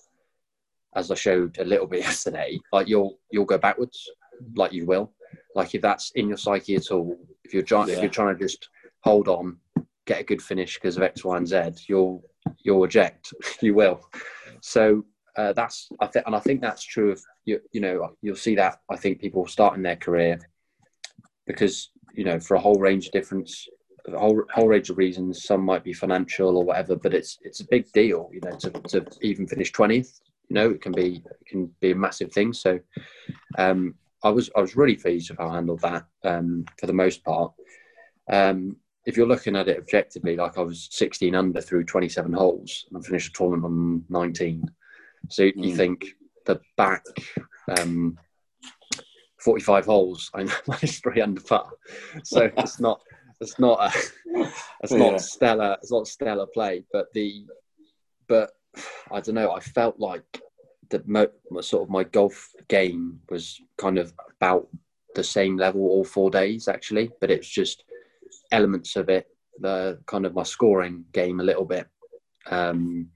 as 0.95 1.11
I 1.11 1.15
showed 1.15 1.57
a 1.59 1.65
little 1.65 1.87
bit 1.87 1.99
yesterday, 2.09 2.59
like 2.71 2.87
you'll 2.87 3.19
you'll 3.31 3.45
go 3.45 3.57
backwards, 3.57 4.09
like 4.55 4.73
you 4.73 4.85
will. 4.85 5.13
Like 5.55 5.75
if 5.75 5.81
that's 5.81 6.11
in 6.11 6.27
your 6.27 6.37
psyche 6.37 6.75
at 6.75 6.91
all, 6.91 7.17
if 7.43 7.53
you're 7.53 7.63
trying 7.63 7.89
yeah. 7.89 7.95
if 7.95 8.01
you're 8.01 8.09
trying 8.09 8.35
to 8.35 8.43
just 8.43 8.69
hold 9.01 9.27
on, 9.27 9.57
get 10.05 10.21
a 10.21 10.23
good 10.23 10.41
finish 10.41 10.75
because 10.75 10.97
of 10.97 11.03
X, 11.03 11.23
Y, 11.23 11.37
and 11.37 11.47
Z, 11.47 11.85
you'll 11.87 12.23
you'll 12.63 12.83
eject. 12.83 13.33
you 13.61 13.73
will. 13.73 14.01
So 14.61 15.05
uh, 15.37 15.53
that's 15.53 15.89
I 15.99 16.07
think, 16.07 16.25
and 16.25 16.35
I 16.35 16.39
think 16.39 16.61
that's 16.61 16.83
true 16.83 17.11
of 17.11 17.21
you. 17.45 17.59
You 17.71 17.81
know, 17.81 18.15
you'll 18.21 18.35
see 18.35 18.55
that 18.55 18.79
I 18.89 18.95
think 18.95 19.19
people 19.19 19.47
starting 19.47 19.83
their 19.83 19.95
career 19.95 20.39
because 21.47 21.91
you 22.13 22.23
know 22.23 22.39
for 22.39 22.55
a 22.55 22.59
whole 22.59 22.79
range 22.79 23.07
of 23.07 23.13
difference, 23.13 23.67
a 24.07 24.17
whole 24.17 24.43
whole 24.53 24.67
range 24.67 24.89
of 24.89 24.97
reasons. 24.97 25.43
Some 25.43 25.61
might 25.61 25.83
be 25.83 25.93
financial 25.93 26.57
or 26.57 26.63
whatever, 26.63 26.95
but 26.95 27.13
it's 27.13 27.37
it's 27.41 27.61
a 27.61 27.67
big 27.67 27.91
deal. 27.91 28.29
You 28.31 28.41
know, 28.41 28.57
to 28.57 28.69
to 28.69 29.05
even 29.21 29.47
finish 29.47 29.71
twentieth. 29.71 30.19
Know, 30.53 30.69
it 30.69 30.81
can 30.81 30.91
be 30.91 31.23
it 31.25 31.47
can 31.47 31.71
be 31.81 31.91
a 31.91 31.95
massive 31.95 32.31
thing. 32.31 32.53
So. 32.53 32.79
Um, 33.57 33.95
I 34.25 34.29
was 34.29 34.49
I 34.55 34.61
was 34.61 34.77
really 34.77 34.95
pleased 34.95 35.29
with 35.29 35.39
how 35.39 35.49
I 35.49 35.55
handled 35.55 35.81
that 35.81 36.05
um, 36.23 36.65
for 36.79 36.87
the 36.87 36.93
most 36.93 37.23
part. 37.25 37.51
Um, 38.31 38.77
if 39.05 39.17
you're 39.17 39.27
looking 39.27 39.55
at 39.55 39.67
it 39.67 39.77
objectively, 39.77 40.35
like 40.35 40.57
I 40.57 40.61
was 40.61 40.87
16 40.91 41.35
under 41.35 41.59
through 41.59 41.83
27 41.83 42.31
holes 42.31 42.85
and 42.89 42.97
I 42.97 43.05
finished 43.05 43.29
a 43.29 43.33
tournament 43.33 43.65
on 43.65 44.05
19. 44.09 44.63
So 45.29 45.43
mm. 45.43 45.53
you 45.57 45.75
think 45.75 46.05
the 46.45 46.61
back 46.77 47.03
um, 47.79 48.17
45 49.41 49.85
holes, 49.85 50.31
I 50.33 50.43
managed 50.67 51.03
three 51.03 51.21
under 51.21 51.41
par. 51.41 51.69
So 52.23 52.49
it's 52.57 52.79
not, 52.79 53.01
it's 53.41 53.59
not, 53.59 53.93
a, 53.93 53.99
it's 54.83 54.93
not 54.93 55.11
yeah. 55.11 55.17
stellar, 55.17 55.77
it's 55.81 55.91
not 55.91 56.07
stellar 56.07 56.47
play, 56.53 56.85
but 56.93 57.07
the, 57.13 57.45
but 58.29 58.51
I 59.11 59.19
don't 59.19 59.35
know, 59.35 59.51
I 59.51 59.59
felt 59.59 59.99
like 59.99 60.39
the 60.93 61.03
mo- 61.05 61.61
sort 61.61 61.83
of 61.83 61.89
my 61.89 62.03
golf 62.03 62.37
game 62.67 63.19
was 63.29 63.59
kind 63.77 63.97
of 63.97 64.13
about 64.37 64.67
the 65.15 65.23
same 65.23 65.57
level 65.57 65.81
all 65.81 66.03
four 66.03 66.29
days 66.29 66.67
actually, 66.67 67.11
but 67.19 67.29
it's 67.29 67.47
just, 67.47 67.83
elements 68.51 68.95
of 68.95 69.09
it, 69.09 69.27
the 69.59 69.99
kind 70.05 70.25
of 70.25 70.33
my 70.33 70.43
scoring 70.43 71.05
game 71.11 71.39
a 71.39 71.43
little 71.43 71.65
bit, 71.65 71.87
um, 72.49 73.09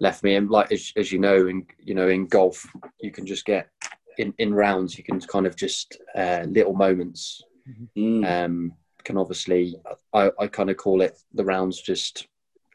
left 0.00 0.22
me. 0.22 0.36
And 0.36 0.50
like 0.50 0.70
as, 0.70 0.92
as 0.96 1.10
you 1.12 1.18
know, 1.18 1.46
in 1.46 1.66
you 1.78 1.94
know 1.94 2.08
in 2.08 2.26
golf, 2.26 2.66
you 3.00 3.10
can 3.10 3.26
just 3.26 3.44
get 3.44 3.68
in, 4.18 4.34
in 4.38 4.54
rounds. 4.54 4.96
You 4.98 5.04
can 5.04 5.20
kind 5.20 5.46
of 5.46 5.56
just 5.56 5.96
uh, 6.14 6.44
little 6.46 6.74
moments. 6.74 7.42
Mm. 7.96 8.44
Um, 8.44 8.72
can 9.02 9.16
obviously, 9.18 9.74
I, 10.12 10.30
I 10.38 10.46
kind 10.46 10.70
of 10.70 10.76
call 10.76 11.02
it 11.02 11.18
the 11.32 11.44
rounds. 11.44 11.80
Just 11.80 12.26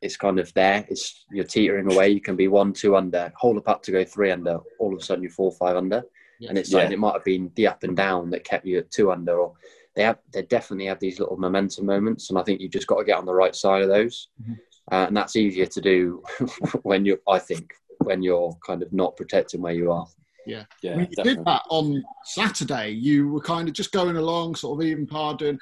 it's 0.01 0.15
kind 0.15 0.39
of 0.39 0.53
there. 0.53 0.85
It's 0.89 1.25
you're 1.31 1.45
teetering 1.45 1.91
away. 1.91 2.09
You 2.09 2.21
can 2.21 2.35
be 2.35 2.47
one, 2.47 2.73
two 2.73 2.95
under, 2.95 3.31
hold 3.35 3.57
a 3.57 3.61
putt 3.61 3.83
to 3.83 3.91
go 3.91 4.03
three 4.03 4.31
under. 4.31 4.59
All 4.79 4.93
of 4.93 4.99
a 4.99 5.03
sudden, 5.03 5.23
you're 5.23 5.31
four, 5.31 5.51
five 5.51 5.75
under, 5.75 6.03
yeah. 6.39 6.49
and 6.49 6.57
it's 6.57 6.71
like 6.71 6.87
yeah. 6.87 6.93
it 6.93 6.99
might 6.99 7.13
have 7.13 7.25
been 7.25 7.51
the 7.55 7.67
up 7.67 7.83
and 7.83 7.95
down 7.95 8.29
that 8.29 8.43
kept 8.45 8.65
you 8.65 8.79
at 8.79 8.91
two 8.91 9.11
under, 9.11 9.37
or 9.39 9.53
they 9.95 10.03
have 10.03 10.19
they 10.31 10.43
definitely 10.43 10.85
have 10.85 10.99
these 10.99 11.19
little 11.19 11.37
momentum 11.37 11.85
moments, 11.85 12.29
and 12.29 12.39
I 12.39 12.43
think 12.43 12.61
you've 12.61 12.71
just 12.71 12.87
got 12.87 12.99
to 12.99 13.03
get 13.05 13.17
on 13.17 13.25
the 13.25 13.33
right 13.33 13.55
side 13.55 13.81
of 13.81 13.89
those, 13.89 14.29
mm-hmm. 14.41 14.53
uh, 14.91 15.07
and 15.07 15.17
that's 15.17 15.35
easier 15.35 15.65
to 15.65 15.81
do 15.81 16.23
when 16.83 17.05
you're, 17.05 17.19
I 17.27 17.39
think 17.39 17.73
when 17.99 18.23
you're 18.23 18.57
kind 18.65 18.81
of 18.81 18.93
not 18.93 19.17
protecting 19.17 19.61
where 19.61 19.73
you 19.73 19.91
are. 19.91 20.07
Yeah, 20.45 20.63
yeah. 20.81 20.95
When 20.95 21.07
you 21.09 21.15
definitely. 21.15 21.35
did 21.35 21.45
that 21.45 21.63
on 21.69 22.03
Saturday, 22.23 22.91
you 22.91 23.27
were 23.27 23.41
kind 23.41 23.67
of 23.67 23.73
just 23.73 23.91
going 23.91 24.15
along, 24.15 24.55
sort 24.55 24.79
of 24.79 24.87
even 24.87 25.05
par 25.05 25.35
doing, 25.35 25.59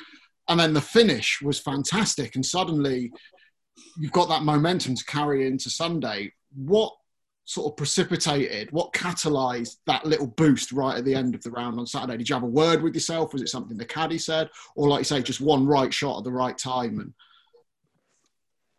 and 0.48 0.60
then 0.60 0.74
the 0.74 0.82
finish 0.82 1.42
was 1.42 1.60
fantastic, 1.60 2.36
and 2.36 2.46
suddenly 2.46 3.12
you've 3.98 4.12
got 4.12 4.30
that 4.30 4.44
momentum 4.44 4.96
to 4.96 5.06
carry 5.06 5.48
into 5.48 5.70
Sunday. 5.70 6.34
What 6.56 6.94
sort 7.48 7.72
of 7.72 7.78
precipitated, 7.78 8.70
what 8.72 8.92
catalyzed 8.92 9.78
that 9.88 10.06
little 10.06 10.28
boost 10.28 10.74
right 10.74 10.98
at 10.98 11.06
the 11.06 11.16
end 11.16 11.34
of 11.34 11.42
the 11.44 11.52
round 11.52 11.80
on 11.80 11.88
Saturday? 11.88 12.18
Did 12.18 12.30
you 12.30 12.36
have 12.36 12.44
a 12.44 12.48
word 12.48 12.82
with 12.82 12.94
yourself? 12.94 13.32
Was 13.32 13.42
it 13.42 13.50
something 13.50 13.78
the 13.78 13.86
caddy 13.86 14.18
said, 14.18 14.50
or 14.76 14.90
like 14.90 15.00
you 15.00 15.06
say, 15.06 15.22
just 15.22 15.42
one 15.42 15.66
right 15.66 15.94
shot 15.94 16.18
at 16.18 16.24
the 16.26 16.32
right 16.32 16.58
time? 16.58 17.00
And 17.00 17.14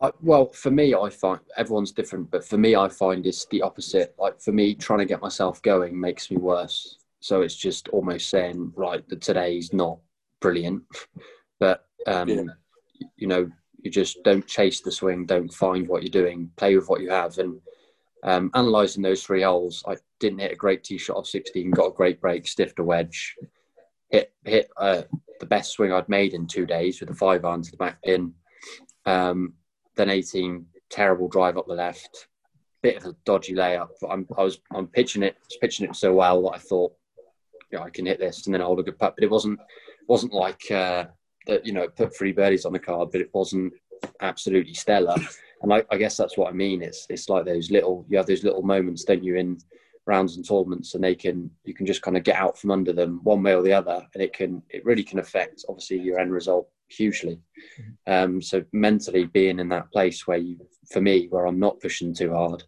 uh, 0.01 0.13
well, 0.21 0.47
for 0.47 0.71
me, 0.71 0.95
I 0.95 1.09
find 1.09 1.41
everyone's 1.57 1.93
different, 1.93 2.31
but 2.31 2.45
for 2.45 2.59
me, 2.59 2.77
I 2.77 2.89
find 2.91 3.27
it's 3.27 3.47
the 3.47 3.63
opposite. 3.63 4.15
Like 4.19 4.39
for 4.39 4.53
me, 4.53 4.75
trying 4.75 5.01
to 5.01 5.07
get 5.07 5.23
myself 5.23 5.63
going 5.63 5.99
makes 5.99 6.31
me 6.31 6.37
worse. 6.37 6.99
So 7.21 7.41
it's 7.41 7.57
just 7.57 7.89
almost 7.89 8.29
saying, 8.29 8.73
right, 8.77 9.07
that 9.09 9.23
today's 9.23 9.73
not 9.73 9.99
brilliant, 10.41 10.85
but 11.59 11.87
um, 12.07 12.29
yeah. 12.29 12.43
you 13.17 13.27
know, 13.27 13.51
you 13.79 13.91
just 13.91 14.23
don't 14.25 14.47
chase 14.47 14.81
the 14.81 14.93
swing, 14.93 15.27
don't 15.27 15.53
find 15.53 15.89
what 15.89 16.03
you're 16.03 16.11
doing, 16.11 16.51
play 16.57 16.77
with 16.77 16.89
what 16.89 17.01
you 17.01 17.11
have, 17.11 17.39
and 17.39 17.61
um, 18.25 18.51
analysing 18.55 19.03
those 19.03 19.23
three 19.23 19.43
holes, 19.43 19.85
I 19.87 19.97
didn't 20.19 20.41
hit 20.41 20.53
a 20.53 20.57
great 20.57 20.83
tee 20.83 20.99
shot 20.99 21.17
of 21.17 21.27
16, 21.27 21.71
got 21.71 21.87
a 21.87 21.93
great 21.93 22.21
break, 22.21 22.49
stiffed 22.49 22.81
a 22.81 22.85
wedge, 22.85 23.37
hit 24.11 24.33
hit 24.45 24.71
uh, 24.77 25.03
the 25.41 25.47
best 25.47 25.73
swing 25.73 25.93
I'd 25.93 26.09
made 26.09 26.35
in 26.35 26.47
two 26.47 26.67
days 26.67 27.01
with 27.01 27.11
a 27.11 27.15
five 27.15 27.45
iron 27.45 27.63
to 27.63 27.71
the 27.71 27.77
back 27.77 28.03
pin. 28.03 28.35
Um, 29.07 29.55
then 29.97 30.11
18, 30.11 30.67
terrible 30.91 31.29
drive 31.29 31.57
up 31.57 31.67
the 31.69 31.75
left, 31.75 32.29
bit 32.83 32.97
of 32.97 33.05
a 33.05 33.17
dodgy 33.25 33.55
layup. 33.55 33.91
I'm, 34.09 34.27
I 34.37 34.43
was 34.43 34.61
I'm 34.75 34.89
pitching 34.89 35.23
it, 35.23 35.37
pitching 35.61 35.89
it 35.89 35.95
so 35.95 36.13
well 36.15 36.43
that 36.43 36.57
I 36.57 36.59
thought 36.59 36.93
know, 37.73 37.83
I 37.83 37.91
can 37.91 38.07
hit 38.07 38.19
this 38.19 38.47
and 38.47 38.55
then 38.55 38.61
hold 38.61 38.81
a 38.81 38.83
good 38.83 38.99
putt. 38.99 39.15
But 39.17 39.25
it 39.25 39.31
wasn't 39.31 39.61
wasn't 40.09 40.33
like 40.33 40.71
uh, 40.71 41.07
that. 41.49 41.67
You 41.67 41.73
know, 41.73 41.89
put 41.89 42.17
three 42.17 42.33
birdies 42.33 42.65
on 42.65 42.73
the 42.73 42.79
card, 42.79 43.11
but 43.11 43.21
it 43.21 43.31
wasn't 43.33 43.73
absolutely 44.21 44.75
stellar. 44.75 45.17
And 45.63 45.73
I, 45.73 45.83
I 45.91 45.97
guess 45.97 46.17
that's 46.17 46.39
what 46.39 46.49
I 46.49 46.53
mean. 46.53 46.83
It's 46.83 47.07
it's 47.11 47.29
like 47.29 47.45
those 47.45 47.71
little 47.71 48.07
you 48.09 48.17
have 48.17 48.27
those 48.27 48.45
little 48.45 48.63
moments, 48.63 49.05
don't 49.05 49.25
you, 49.25 49.37
in 49.37 49.59
rounds 50.07 50.37
and 50.37 50.47
tournaments, 50.47 50.95
and 50.95 51.03
they 51.03 51.15
can 51.15 51.51
you 51.65 51.75
can 51.75 51.87
just 51.87 52.03
kind 52.03 52.17
of 52.17 52.23
get 52.23 52.37
out 52.37 52.59
from 52.59 52.71
under 52.71 52.93
them 52.93 53.21
one 53.25 53.43
way 53.43 53.55
or 53.55 53.63
the 53.63 53.73
other, 53.73 54.07
and 54.15 54.23
it 54.23 54.33
can 54.33 54.63
it 54.71 54.85
really 54.85 55.03
can 55.03 55.19
affect 55.19 55.65
obviously 55.69 55.99
your 55.99 56.19
end 56.19 56.33
result 56.33 56.69
hugely. 56.89 57.41
Mm-hmm. 57.81 58.13
Um, 58.13 58.43
so 58.43 58.65
mentally 58.73 59.25
being 59.25 59.59
in 59.59 59.69
that 59.69 59.91
place 59.93 60.27
where 60.27 60.39
you, 60.39 60.59
for 60.91 61.01
me, 61.01 61.27
where 61.29 61.47
I'm 61.47 61.59
not 61.59 61.81
pushing 61.81 62.15
too 62.15 62.33
hard, 62.33 62.63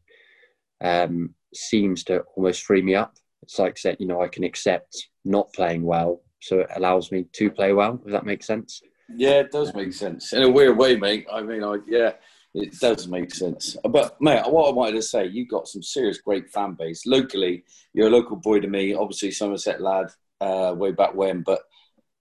um, 0.80 1.34
seems 1.54 2.04
to 2.04 2.20
almost 2.36 2.62
free 2.62 2.82
me 2.82 2.94
up. 2.94 3.14
It's 3.42 3.58
like 3.58 3.78
you 3.98 4.06
know, 4.06 4.20
I 4.20 4.28
can 4.28 4.44
accept 4.44 5.08
not 5.24 5.52
playing 5.52 5.82
well, 5.82 6.22
so 6.40 6.60
it 6.60 6.68
allows 6.76 7.12
me 7.12 7.24
to 7.32 7.50
play 7.50 7.72
well. 7.72 8.00
If 8.04 8.12
that 8.12 8.26
makes 8.26 8.46
sense. 8.46 8.82
Yeah, 9.14 9.40
it 9.40 9.50
does 9.50 9.74
make 9.74 9.92
sense 9.92 10.32
in 10.32 10.42
a 10.42 10.50
weird 10.50 10.76
way, 10.76 10.96
mate. 10.96 11.26
I 11.32 11.42
mean, 11.42 11.64
I 11.64 11.78
yeah, 11.86 12.12
it 12.54 12.78
does 12.80 13.08
make 13.08 13.34
sense. 13.34 13.76
But 13.84 14.20
mate, 14.20 14.42
what 14.46 14.68
I 14.68 14.72
wanted 14.72 14.96
to 14.96 15.02
say, 15.02 15.26
you 15.26 15.46
got 15.46 15.68
some 15.68 15.82
serious 15.82 16.18
great 16.18 16.50
fan 16.50 16.74
base 16.74 17.06
locally. 17.06 17.64
You're 17.92 18.08
a 18.08 18.10
local 18.10 18.36
boy 18.36 18.60
to 18.60 18.68
me, 18.68 18.94
obviously 18.94 19.30
Somerset 19.30 19.80
lad, 19.80 20.06
uh, 20.40 20.74
way 20.76 20.92
back 20.92 21.14
when. 21.14 21.42
But 21.42 21.60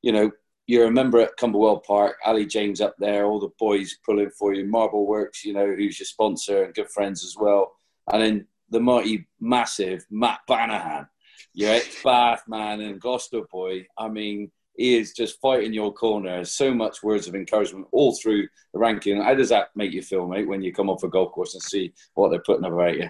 you 0.01 0.11
know, 0.11 0.31
you're 0.67 0.87
a 0.87 0.91
member 0.91 1.19
at 1.19 1.35
Cumberwell 1.37 1.83
Park, 1.83 2.17
Ali 2.25 2.45
James 2.45 2.79
up 2.79 2.95
there, 2.99 3.25
all 3.25 3.39
the 3.39 3.49
boys 3.57 3.97
pulling 4.05 4.29
for 4.29 4.53
you, 4.53 4.65
Marble 4.65 5.07
Works, 5.07 5.43
you 5.43 5.53
know, 5.53 5.65
who's 5.65 5.99
your 5.99 6.05
sponsor 6.05 6.63
and 6.63 6.75
good 6.75 6.89
friends 6.89 7.23
as 7.23 7.35
well. 7.35 7.73
And 8.11 8.21
then 8.21 8.47
the 8.69 8.79
mighty, 8.79 9.27
massive 9.39 10.05
Matt 10.11 10.41
Banahan, 10.47 11.07
your 11.53 11.71
ex 11.71 12.03
Bath 12.03 12.43
man 12.47 12.81
and 12.81 12.99
Gloucester 12.99 13.41
boy. 13.51 13.85
I 13.97 14.07
mean, 14.07 14.51
he 14.79 14.97
is 14.97 15.11
just 15.11 15.41
fighting 15.41 15.73
your 15.73 15.93
corner. 15.93 16.45
So 16.45 16.73
much 16.73 17.03
words 17.03 17.27
of 17.27 17.35
encouragement 17.35 17.87
all 17.91 18.15
through 18.15 18.47
the 18.73 18.79
ranking. 18.79 19.21
How 19.21 19.33
does 19.33 19.49
that 19.49 19.69
make 19.75 19.91
you 19.91 20.01
feel, 20.01 20.25
mate, 20.25 20.47
when 20.47 20.61
you 20.61 20.73
come 20.73 20.89
off 20.89 21.03
a 21.03 21.09
golf 21.09 21.33
course 21.33 21.53
and 21.53 21.61
see 21.61 21.93
what 22.13 22.29
they're 22.29 22.39
putting 22.39 22.63
about 22.63 22.97
you? 22.97 23.09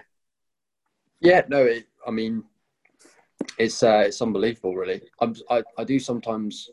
Yeah, 1.20 1.42
no, 1.48 1.64
it, 1.64 1.86
I 2.04 2.10
mean, 2.10 2.42
it's 3.56 3.82
uh, 3.82 4.02
it's 4.06 4.20
unbelievable, 4.20 4.74
really. 4.74 5.02
I'm, 5.20 5.36
I, 5.48 5.62
I 5.78 5.84
do 5.84 5.98
sometimes. 5.98 6.70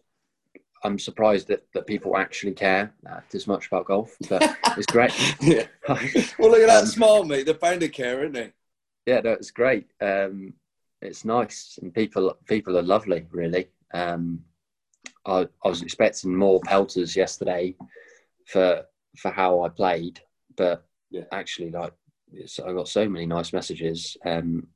I'm 0.83 0.99
surprised 0.99 1.47
that, 1.47 1.65
that 1.73 1.87
people 1.87 2.17
actually 2.17 2.53
care 2.53 2.93
uh, 3.09 3.19
this 3.31 3.47
much 3.47 3.67
about 3.67 3.85
golf, 3.85 4.15
but 4.29 4.41
it's 4.77 4.85
great. 4.85 5.11
yeah. 5.41 5.65
well, 5.87 6.51
look 6.51 6.61
at 6.61 6.67
that 6.67 6.83
um, 6.83 6.85
smile, 6.85 7.23
mate. 7.23 7.45
They're 7.45 7.55
bound 7.55 7.81
to 7.81 7.89
care, 7.89 8.19
aren't 8.19 8.33
they? 8.33 8.53
Yeah, 9.05 9.21
no, 9.21 9.31
it's 9.31 9.51
great. 9.51 9.87
Um, 10.01 10.53
it's 11.01 11.25
nice, 11.25 11.79
and 11.81 11.93
people 11.93 12.37
people 12.47 12.77
are 12.77 12.83
lovely, 12.83 13.27
really. 13.31 13.69
Um, 13.93 14.43
I, 15.25 15.47
I 15.63 15.69
was 15.69 15.81
expecting 15.81 16.35
more 16.35 16.59
pelters 16.61 17.15
yesterday 17.15 17.75
for 18.45 18.83
for 19.17 19.31
how 19.31 19.63
I 19.63 19.69
played, 19.69 20.19
but 20.55 20.85
yeah. 21.09 21.25
actually, 21.31 21.71
like 21.71 21.93
I 22.65 22.73
got 22.73 22.87
so 22.87 23.07
many 23.07 23.25
nice 23.25 23.53
messages, 23.53 24.17
um, 24.25 24.67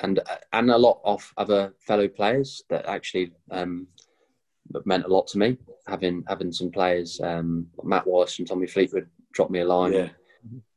and 0.00 0.20
and 0.52 0.70
a 0.70 0.78
lot 0.78 1.00
of 1.04 1.32
other 1.36 1.74
fellow 1.80 2.08
players 2.08 2.62
that 2.70 2.86
actually 2.86 3.32
um, 3.50 3.86
meant 4.84 5.04
a 5.04 5.08
lot 5.08 5.26
to 5.28 5.38
me. 5.38 5.58
Having 5.86 6.24
having 6.28 6.52
some 6.52 6.70
players, 6.70 7.20
um, 7.22 7.66
Matt 7.82 8.06
Wallace 8.06 8.38
and 8.38 8.48
Tommy 8.48 8.66
Fleetwood 8.66 9.08
dropped 9.32 9.50
me 9.50 9.60
a 9.60 9.66
line. 9.66 9.92
Yeah. 9.92 10.08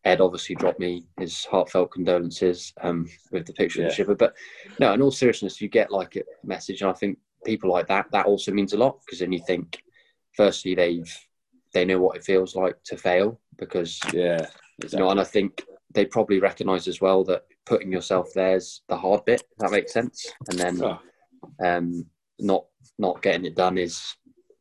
Ed 0.04 0.22
obviously 0.22 0.56
dropped 0.56 0.80
me 0.80 1.06
his 1.20 1.46
heartfelt 1.46 1.92
condolences 1.92 2.74
um, 2.82 3.08
with 3.32 3.46
the 3.46 3.54
picture 3.54 3.82
yeah. 3.82 3.86
of 3.86 3.92
the 3.92 3.96
chipper. 3.96 4.16
But 4.16 4.34
no, 4.80 4.94
in 4.94 5.02
all 5.02 5.12
seriousness, 5.12 5.62
you 5.62 5.68
get 5.68 5.92
like 5.92 6.16
a 6.16 6.24
message, 6.44 6.82
and 6.82 6.90
I 6.90 6.94
think 6.94 7.18
people 7.46 7.72
like 7.72 7.88
that, 7.88 8.08
that 8.12 8.26
also 8.26 8.52
means 8.52 8.74
a 8.74 8.78
lot 8.78 9.00
because 9.06 9.20
then 9.20 9.32
you 9.32 9.42
think, 9.46 9.82
firstly, 10.36 10.76
they've 10.76 11.14
they 11.74 11.86
know 11.86 12.00
what 12.00 12.18
it 12.18 12.24
feels 12.24 12.56
like 12.56 12.76
to 12.84 12.98
fail 12.98 13.40
because 13.58 14.00
yeah, 14.14 14.46
exactly. 14.80 14.90
you 14.92 15.00
know, 15.00 15.12
and 15.12 15.20
I 15.20 15.24
think 15.24 15.64
they 15.94 16.06
probably 16.06 16.40
recognise 16.40 16.88
as 16.88 17.02
well 17.02 17.24
that 17.26 17.44
putting 17.66 17.92
yourself 17.92 18.30
there's 18.34 18.82
the 18.88 18.98
hard 18.98 19.24
bit. 19.26 19.44
that 19.60 19.72
makes 19.72 19.94
sense, 19.94 20.32
and 20.50 20.60
then 20.60 20.82
oh. 20.84 21.00
um, 21.64 22.06
not 22.40 22.66
not 22.98 23.22
getting 23.22 23.46
it 23.46 23.56
done 23.56 23.78
is, 23.78 24.16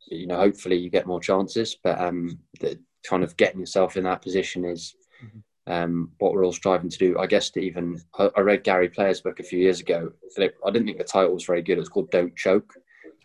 you 0.08 0.26
know, 0.26 0.36
hopefully 0.36 0.76
you 0.76 0.90
get 0.90 1.06
more 1.06 1.20
chances, 1.20 1.76
but 1.82 2.00
um, 2.00 2.38
the 2.60 2.78
kind 3.08 3.22
of 3.24 3.36
getting 3.36 3.60
yourself 3.60 3.96
in 3.96 4.04
that 4.04 4.22
position 4.22 4.64
is. 4.64 4.94
Mm-hmm 5.24 5.38
um, 5.70 6.10
what 6.18 6.32
we're 6.32 6.44
all 6.44 6.52
striving 6.52 6.90
to 6.90 6.98
do. 6.98 7.18
I 7.18 7.26
guess 7.26 7.50
to 7.50 7.60
even 7.60 8.00
I, 8.18 8.30
I 8.36 8.40
read 8.40 8.64
Gary 8.64 8.88
Player's 8.88 9.20
book 9.20 9.40
a 9.40 9.44
few 9.44 9.58
years 9.58 9.80
ago. 9.80 10.12
I 10.38 10.70
didn't 10.70 10.86
think 10.86 10.98
the 10.98 11.04
title 11.04 11.34
was 11.34 11.44
very 11.44 11.62
good. 11.62 11.76
It 11.76 11.80
was 11.80 11.88
called 11.88 12.10
"Don't 12.10 12.34
Choke," 12.36 12.72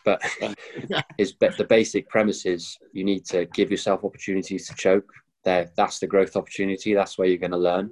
but 0.04 0.22
is 1.18 1.34
the 1.40 1.66
basic 1.68 2.08
premise 2.08 2.46
is 2.46 2.78
you 2.94 3.04
need 3.04 3.26
to 3.26 3.46
give 3.48 3.72
yourself 3.72 4.04
opportunities 4.04 4.68
to 4.68 4.76
choke. 4.76 5.12
There, 5.44 5.72
that's 5.76 6.00
the 6.00 6.08
growth 6.08 6.36
opportunity. 6.36 6.94
That's 6.94 7.18
where 7.18 7.28
you're 7.28 7.38
going 7.38 7.52
to 7.52 7.58
learn. 7.58 7.92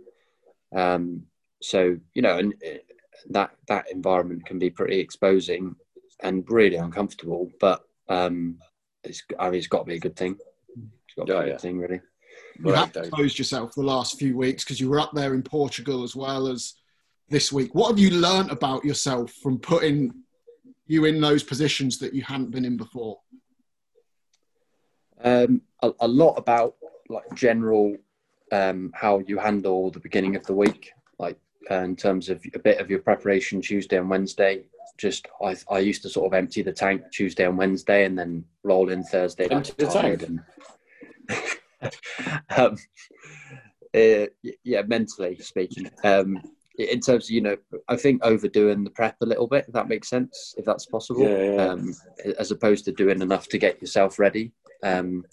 Um, 0.76 1.24
so 1.62 1.98
you 2.14 2.22
know, 2.22 2.38
and 2.38 2.54
uh, 2.66 2.78
that 3.32 3.52
that 3.70 3.92
environment 3.92 4.46
can 4.46 4.60
be 4.60 4.70
pretty 4.70 5.00
exposing 5.00 5.76
and 6.22 6.46
really 6.48 6.76
uncomfortable. 6.76 7.50
But 7.60 7.84
um, 8.08 8.60
it's 9.04 9.24
I 9.40 9.46
mean, 9.46 9.56
it's 9.56 9.68
got 9.68 9.80
to 9.80 9.86
be 9.86 9.96
a 9.96 10.00
good 10.00 10.16
thing. 10.16 10.38
It's 11.08 11.16
got 11.16 11.28
to 11.28 11.34
be 11.34 11.40
a 11.40 11.52
good 11.54 11.62
thing, 11.62 11.80
really 11.80 12.02
you 12.60 12.72
right, 12.72 12.94
have 12.94 13.06
exposed 13.06 13.38
yourself 13.38 13.74
the 13.74 13.82
last 13.82 14.20
few 14.20 14.38
weeks 14.38 14.64
because 14.64 14.80
you 14.80 14.90
were 14.90 15.00
up 15.00 15.12
there 15.14 15.34
in 15.34 15.42
Portugal 15.42 16.04
as 16.04 16.16
well 16.16 16.48
as 16.48 16.76
this 17.30 17.52
week. 17.52 17.74
What 17.74 17.90
have 17.90 18.00
you 18.00 18.12
learned 18.12 18.52
about 18.52 18.86
yourself 18.86 19.32
from 19.32 19.60
putting 19.60 20.14
you 20.88 21.06
in 21.06 21.20
those 21.20 21.44
positions 21.44 21.98
that 22.00 22.14
you 22.14 22.22
hadn't 22.22 22.52
been 22.52 22.66
in 22.66 22.78
before? 22.78 23.20
Um, 25.24 25.62
a, 25.82 25.92
a, 26.02 26.08
lot 26.08 26.34
about 26.34 26.76
like 27.10 27.24
general 27.34 27.96
um, 28.52 28.92
how 28.94 29.20
you 29.20 29.38
handle 29.38 29.90
the 29.90 30.00
beginning 30.00 30.36
of 30.36 30.46
the 30.46 30.54
week, 30.54 30.92
like 31.18 31.40
uh, 31.72 31.76
in 31.76 31.96
terms 31.96 32.30
of 32.30 32.44
a 32.54 32.60
bit 32.60 32.80
of 32.80 32.90
your 32.90 33.00
preparation 33.00 33.62
Tuesday 33.62 33.98
and 33.98 34.10
Wednesday. 34.10 34.64
Just 34.98 35.28
I, 35.42 35.56
I 35.72 35.80
used 35.80 36.04
to 36.04 36.10
sort 36.10 36.28
of 36.28 36.38
empty 36.38 36.62
the 36.62 36.74
tank 36.74 37.04
Tuesday 37.12 37.46
and 37.46 37.58
Wednesday, 37.58 38.06
and 38.06 38.20
then 38.20 38.44
roll 38.64 38.90
in 38.90 39.04
Thursday. 39.04 39.48
Empty 39.50 39.74
the 39.78 39.88
tank. 39.88 40.24
And, 40.24 40.42
um, 42.58 42.78
uh, 43.96 44.26
yeah, 44.64 44.82
mentally 44.88 45.38
speaking. 45.40 45.90
Um, 46.04 46.42
in 46.78 47.00
terms 47.00 47.26
of, 47.26 47.32
you 47.32 47.42
know, 47.42 47.58
I 47.88 47.96
think 47.96 48.24
overdoing 48.24 48.84
the 48.84 48.90
prep 48.90 49.18
a 49.22 49.26
little 49.26 49.48
bit, 49.48 49.66
if 49.68 49.74
that 49.74 49.88
makes 49.88 50.10
sense, 50.10 50.56
if 50.58 50.66
that's 50.66 50.88
possible, 50.88 51.22
yeah, 51.22 51.54
yeah. 51.54 51.66
Um, 51.68 51.94
as 52.40 52.52
opposed 52.52 52.86
to 52.86 52.92
doing 52.92 53.22
enough 53.22 53.48
to 53.50 53.60
get 53.60 53.80
yourself 53.80 54.18
ready. 54.18 54.52
Um, 54.82 55.24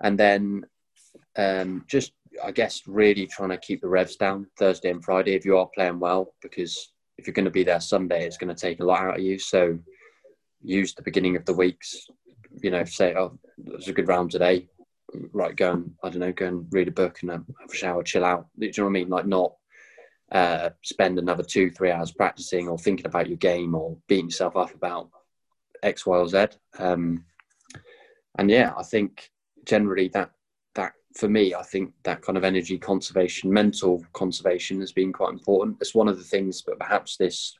and 0.00 0.18
then 0.18 0.66
um, 1.36 1.84
just, 1.88 2.12
I 2.44 2.50
guess, 2.50 2.82
really 2.86 3.26
trying 3.26 3.48
to 3.48 3.56
keep 3.56 3.80
the 3.80 3.88
revs 3.88 4.16
down 4.16 4.46
Thursday 4.58 4.90
and 4.90 5.02
Friday 5.02 5.34
if 5.34 5.46
you 5.46 5.56
are 5.56 5.68
playing 5.74 6.00
well, 6.00 6.34
because 6.42 6.92
if 7.16 7.26
you're 7.26 7.34
going 7.34 7.46
to 7.46 7.50
be 7.50 7.64
there 7.64 7.80
Sunday, 7.80 8.26
it's 8.26 8.36
going 8.36 8.54
to 8.54 8.60
take 8.60 8.80
a 8.80 8.84
lot 8.84 9.00
out 9.00 9.16
of 9.16 9.22
you. 9.22 9.38
So 9.38 9.78
use 10.62 10.94
the 10.94 11.02
beginning 11.02 11.36
of 11.36 11.46
the 11.46 11.54
weeks, 11.54 12.06
you 12.62 12.70
know, 12.70 12.84
say, 12.84 13.14
oh, 13.14 13.38
it 13.66 13.72
was 13.72 13.88
a 13.88 13.92
good 13.92 14.08
round 14.08 14.30
today 14.30 14.68
right, 15.32 15.56
go 15.56 15.72
and 15.72 15.94
I 16.02 16.10
don't 16.10 16.20
know, 16.20 16.32
go 16.32 16.46
and 16.46 16.66
read 16.70 16.88
a 16.88 16.92
book 16.92 17.18
and 17.22 17.30
have 17.30 17.44
a 17.70 17.74
shower, 17.74 18.02
chill 18.02 18.24
out. 18.24 18.46
Do 18.58 18.66
you 18.66 18.72
know 18.78 18.84
what 18.84 18.90
I 18.90 18.92
mean? 18.92 19.08
Like 19.08 19.26
not 19.26 19.54
uh, 20.30 20.70
spend 20.82 21.18
another 21.18 21.42
two, 21.42 21.70
three 21.70 21.90
hours 21.90 22.12
practicing 22.12 22.68
or 22.68 22.78
thinking 22.78 23.06
about 23.06 23.28
your 23.28 23.36
game 23.36 23.74
or 23.74 23.96
beating 24.08 24.26
yourself 24.26 24.56
up 24.56 24.74
about 24.74 25.10
X, 25.82 26.06
Y, 26.06 26.16
or 26.16 26.28
Z. 26.28 26.46
Um, 26.78 27.24
and 28.38 28.50
yeah, 28.50 28.72
I 28.76 28.82
think 28.82 29.30
generally 29.66 30.08
that 30.08 30.30
that 30.74 30.92
for 31.16 31.28
me, 31.28 31.54
I 31.54 31.62
think 31.62 31.92
that 32.04 32.22
kind 32.22 32.38
of 32.38 32.44
energy 32.44 32.78
conservation, 32.78 33.52
mental 33.52 34.04
conservation, 34.14 34.80
has 34.80 34.92
been 34.92 35.12
quite 35.12 35.32
important. 35.32 35.76
It's 35.80 35.94
one 35.94 36.08
of 36.08 36.16
the 36.16 36.24
things, 36.24 36.62
but 36.62 36.78
perhaps 36.78 37.16
this 37.16 37.54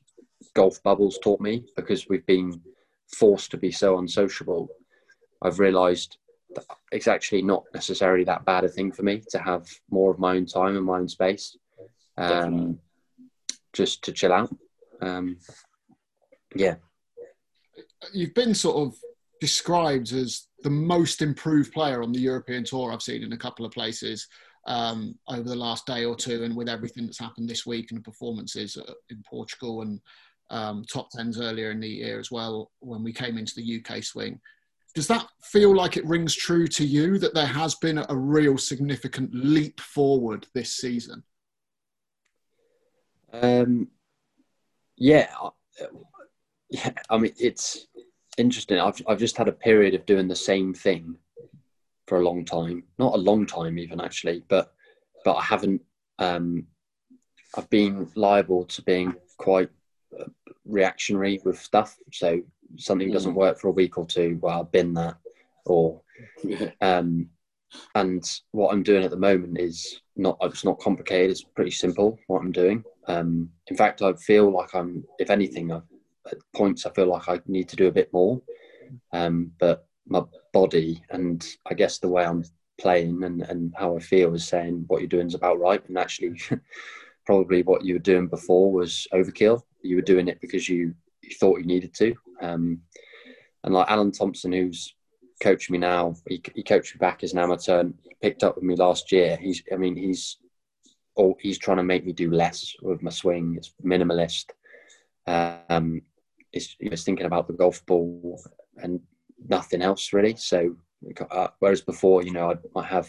golf 0.54 0.82
bubbles 0.82 1.18
taught 1.18 1.40
me 1.40 1.64
because 1.76 2.08
we've 2.08 2.26
been 2.26 2.60
forced 3.14 3.50
to 3.50 3.58
be 3.58 3.70
so 3.70 3.98
unsociable. 3.98 4.68
I've 5.42 5.58
realised 5.58 6.16
it's 6.90 7.08
actually 7.08 7.42
not 7.42 7.64
necessarily 7.74 8.24
that 8.24 8.44
bad 8.44 8.64
a 8.64 8.68
thing 8.68 8.92
for 8.92 9.02
me 9.02 9.22
to 9.30 9.38
have 9.38 9.66
more 9.90 10.10
of 10.10 10.18
my 10.18 10.36
own 10.36 10.46
time 10.46 10.76
and 10.76 10.84
my 10.84 10.98
own 10.98 11.08
space, 11.08 11.56
um, 12.16 12.78
just 13.72 14.02
to 14.04 14.12
chill 14.12 14.32
out. 14.32 14.54
Um, 15.00 15.38
yeah, 16.54 16.76
you've 18.12 18.34
been 18.34 18.54
sort 18.54 18.86
of 18.86 18.96
described 19.40 20.12
as 20.12 20.46
the 20.62 20.70
most 20.70 21.22
improved 21.22 21.72
player 21.72 22.02
on 22.02 22.12
the 22.12 22.20
European 22.20 22.64
tour 22.64 22.92
I've 22.92 23.02
seen 23.02 23.22
in 23.22 23.32
a 23.32 23.38
couple 23.38 23.66
of 23.66 23.72
places 23.72 24.28
um, 24.66 25.18
over 25.28 25.48
the 25.48 25.56
last 25.56 25.86
day 25.86 26.04
or 26.04 26.14
two, 26.14 26.44
and 26.44 26.54
with 26.54 26.68
everything 26.68 27.06
that's 27.06 27.18
happened 27.18 27.48
this 27.48 27.66
week 27.66 27.90
and 27.90 27.98
the 27.98 28.04
performances 28.04 28.76
in 29.10 29.22
Portugal 29.28 29.82
and 29.82 30.00
um, 30.50 30.84
top 30.84 31.08
tens 31.10 31.40
earlier 31.40 31.70
in 31.70 31.80
the 31.80 31.88
year 31.88 32.20
as 32.20 32.30
well 32.30 32.70
when 32.80 33.02
we 33.02 33.12
came 33.12 33.38
into 33.38 33.54
the 33.56 33.82
UK 33.82 34.04
swing 34.04 34.38
does 34.94 35.06
that 35.08 35.26
feel 35.42 35.74
like 35.74 35.96
it 35.96 36.06
rings 36.06 36.34
true 36.34 36.66
to 36.68 36.86
you 36.86 37.18
that 37.18 37.34
there 37.34 37.46
has 37.46 37.74
been 37.74 37.98
a 37.98 38.16
real 38.16 38.58
significant 38.58 39.30
leap 39.32 39.80
forward 39.80 40.46
this 40.54 40.74
season? 40.74 41.22
Um, 43.32 43.88
yeah, 44.96 45.34
yeah, 46.70 46.90
I 47.08 47.18
mean, 47.18 47.32
it's 47.38 47.86
interesting. 48.38 48.78
I've 48.78 49.00
I've 49.08 49.18
just 49.18 49.36
had 49.36 49.48
a 49.48 49.52
period 49.52 49.94
of 49.94 50.06
doing 50.06 50.28
the 50.28 50.36
same 50.36 50.74
thing 50.74 51.16
for 52.06 52.20
a 52.20 52.24
long 52.24 52.44
time. 52.44 52.84
Not 52.98 53.14
a 53.14 53.18
long 53.18 53.46
time, 53.46 53.78
even 53.78 54.00
actually, 54.00 54.44
but 54.48 54.72
but 55.24 55.34
I 55.34 55.42
haven't. 55.42 55.82
Um, 56.18 56.66
I've 57.56 57.68
been 57.70 58.10
liable 58.14 58.64
to 58.66 58.82
being 58.82 59.14
quite 59.36 59.70
uh, 60.18 60.24
reactionary 60.64 61.40
with 61.44 61.58
stuff. 61.58 61.96
So 62.12 62.40
something 62.76 63.08
Mm. 63.08 63.12
doesn't 63.12 63.34
work 63.34 63.58
for 63.58 63.68
a 63.68 63.72
week 63.72 63.98
or 63.98 64.06
two. 64.06 64.38
Well, 64.40 64.60
I've 64.60 64.72
been 64.72 64.94
that, 64.94 65.16
or 65.66 66.00
Yeah. 66.44 66.70
um, 66.80 67.30
and 67.94 68.22
what 68.50 68.72
I'm 68.72 68.82
doing 68.82 69.02
at 69.04 69.10
the 69.10 69.16
moment 69.16 69.58
is 69.58 70.00
not 70.16 70.36
it's 70.42 70.64
not 70.64 70.78
complicated. 70.80 71.30
It's 71.30 71.42
pretty 71.42 71.70
simple 71.70 72.18
what 72.26 72.40
I'm 72.42 72.52
doing. 72.52 72.84
Um, 73.08 73.50
in 73.68 73.76
fact, 73.76 74.02
I 74.02 74.12
feel 74.14 74.50
like 74.50 74.74
I'm, 74.74 75.04
if 75.18 75.30
anything, 75.30 75.72
I, 75.72 75.80
at 76.30 76.38
points 76.54 76.86
I 76.86 76.90
feel 76.90 77.06
like 77.06 77.28
I 77.28 77.40
need 77.46 77.68
to 77.70 77.76
do 77.76 77.88
a 77.88 77.92
bit 77.92 78.12
more. 78.12 78.40
Um, 79.12 79.52
but 79.58 79.86
my 80.06 80.22
body 80.52 81.02
and 81.10 81.46
I 81.66 81.74
guess 81.74 81.98
the 81.98 82.08
way 82.08 82.24
I'm 82.24 82.44
playing 82.78 83.22
and, 83.24 83.42
and 83.42 83.74
how 83.76 83.96
I 83.96 84.00
feel 84.00 84.34
is 84.34 84.46
saying 84.46 84.84
what 84.88 85.00
you're 85.00 85.08
doing 85.08 85.26
is 85.28 85.34
about 85.34 85.58
right. 85.58 85.86
And 85.88 85.96
actually, 85.98 86.38
probably 87.26 87.62
what 87.62 87.84
you 87.84 87.94
were 87.94 88.00
doing 88.00 88.26
before 88.28 88.70
was 88.72 89.06
overkill. 89.12 89.62
You 89.82 89.96
were 89.96 90.02
doing 90.02 90.28
it 90.28 90.40
because 90.40 90.68
you, 90.68 90.94
you 91.32 91.38
thought 91.38 91.58
you 91.58 91.66
needed 91.66 91.94
to. 91.94 92.14
Um, 92.40 92.80
and 93.64 93.74
like 93.74 93.90
Alan 93.90 94.12
Thompson, 94.12 94.52
who's 94.52 94.94
coaching 95.42 95.72
me 95.72 95.78
now, 95.78 96.14
he, 96.28 96.42
he 96.54 96.62
coached 96.62 96.94
me 96.94 96.98
back 96.98 97.22
as 97.22 97.32
an 97.32 97.38
amateur 97.38 97.80
and 97.80 97.94
he 98.02 98.10
picked 98.20 98.44
up 98.44 98.56
with 98.56 98.64
me 98.64 98.76
last 98.76 99.12
year. 99.12 99.36
He's, 99.40 99.62
I 99.72 99.76
mean, 99.76 99.96
he's, 99.96 100.38
all, 101.14 101.36
he's 101.40 101.58
trying 101.58 101.76
to 101.76 101.82
make 101.82 102.04
me 102.06 102.12
do 102.12 102.30
less 102.30 102.74
with 102.82 103.02
my 103.02 103.10
swing. 103.10 103.54
It's 103.56 103.72
minimalist. 103.84 104.46
Um, 105.26 106.02
it's, 106.52 106.76
he 106.80 106.94
thinking 106.96 107.26
about 107.26 107.46
the 107.46 107.52
golf 107.54 107.84
ball 107.86 108.42
and 108.76 109.00
nothing 109.48 109.82
else 109.82 110.12
really. 110.12 110.36
So, 110.36 110.76
uh, 111.30 111.48
whereas 111.58 111.82
before, 111.82 112.22
you 112.22 112.32
know, 112.32 112.50
I 112.50 112.56
might 112.74 112.88
have 112.88 113.08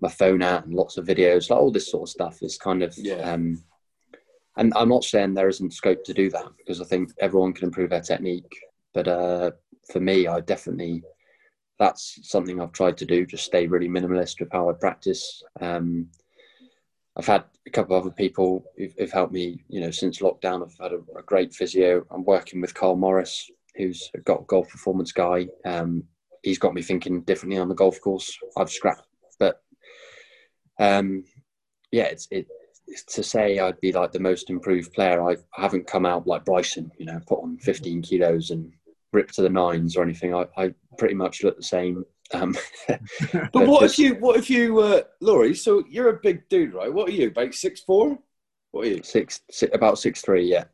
my 0.00 0.08
phone 0.08 0.42
out 0.42 0.64
and 0.66 0.74
lots 0.74 0.96
of 0.96 1.06
videos, 1.06 1.50
like 1.50 1.58
all 1.58 1.72
this 1.72 1.90
sort 1.90 2.08
of 2.08 2.12
stuff 2.12 2.42
is 2.42 2.58
kind 2.58 2.82
of, 2.82 2.96
Yeah. 2.98 3.32
um, 3.32 3.62
and 4.56 4.72
I'm 4.76 4.88
not 4.88 5.04
saying 5.04 5.34
there 5.34 5.48
isn't 5.48 5.74
scope 5.74 6.04
to 6.04 6.14
do 6.14 6.30
that 6.30 6.46
because 6.58 6.80
I 6.80 6.84
think 6.84 7.12
everyone 7.18 7.52
can 7.52 7.66
improve 7.66 7.90
their 7.90 8.00
technique. 8.00 8.52
But 8.94 9.08
uh, 9.08 9.50
for 9.92 10.00
me, 10.00 10.26
I 10.26 10.40
definitely, 10.40 11.02
that's 11.78 12.18
something 12.22 12.60
I've 12.60 12.72
tried 12.72 12.96
to 12.98 13.04
do, 13.04 13.26
just 13.26 13.44
stay 13.44 13.66
really 13.66 13.88
minimalist 13.88 14.40
with 14.40 14.50
how 14.52 14.70
I 14.70 14.72
practice. 14.72 15.42
Um, 15.60 16.08
I've 17.16 17.26
had 17.26 17.44
a 17.66 17.70
couple 17.70 17.96
of 17.96 18.04
other 18.04 18.14
people 18.14 18.64
who've, 18.76 18.94
who've 18.98 19.12
helped 19.12 19.32
me, 19.32 19.62
you 19.68 19.80
know, 19.80 19.90
since 19.90 20.18
lockdown. 20.18 20.62
I've 20.62 20.76
had 20.78 20.92
a, 20.92 21.18
a 21.18 21.22
great 21.22 21.54
physio. 21.54 22.06
I'm 22.10 22.24
working 22.24 22.60
with 22.60 22.74
Carl 22.74 22.96
Morris, 22.96 23.50
who's 23.74 24.10
a 24.14 24.18
go- 24.18 24.44
golf 24.46 24.68
performance 24.68 25.12
guy. 25.12 25.48
Um, 25.64 26.04
he's 26.42 26.58
got 26.58 26.74
me 26.74 26.82
thinking 26.82 27.22
differently 27.22 27.58
on 27.58 27.68
the 27.68 27.74
golf 27.74 28.00
course. 28.00 28.38
I've 28.56 28.70
scrapped, 28.70 29.06
but 29.38 29.62
um, 30.78 31.24
yeah, 31.90 32.04
it's 32.04 32.28
it. 32.30 32.46
It's 32.88 33.04
to 33.14 33.22
say 33.22 33.58
I'd 33.58 33.80
be 33.80 33.92
like 33.92 34.12
the 34.12 34.20
most 34.20 34.50
improved 34.50 34.92
player. 34.92 35.22
I, 35.22 35.32
I 35.56 35.62
haven't 35.62 35.86
come 35.86 36.06
out 36.06 36.26
like 36.26 36.44
Bryson, 36.44 36.90
you 36.98 37.06
know, 37.06 37.20
put 37.26 37.42
on 37.42 37.58
15 37.58 38.02
kilos 38.02 38.50
and 38.50 38.72
ripped 39.12 39.34
to 39.34 39.42
the 39.42 39.48
nines 39.48 39.96
or 39.96 40.02
anything. 40.02 40.34
I, 40.34 40.46
I 40.56 40.74
pretty 40.98 41.14
much 41.14 41.42
look 41.42 41.56
the 41.56 41.62
same. 41.62 42.04
Um, 42.32 42.56
But 43.32 43.52
what 43.66 43.82
if 43.84 43.98
you, 43.98 44.14
what 44.14 44.36
if 44.36 44.48
you, 44.50 44.78
uh, 44.78 45.02
Laurie? 45.20 45.54
So 45.54 45.84
you're 45.88 46.10
a 46.10 46.20
big 46.22 46.48
dude, 46.48 46.74
right? 46.74 46.92
What 46.92 47.08
are 47.08 47.12
you? 47.12 47.28
About 47.28 47.54
six 47.54 47.80
four? 47.80 48.18
What 48.70 48.86
are 48.86 48.90
you? 48.90 49.02
six, 49.02 49.40
six 49.50 49.74
about 49.74 49.98
six 49.98 50.22
three? 50.22 50.44
Yeah, 50.44 50.64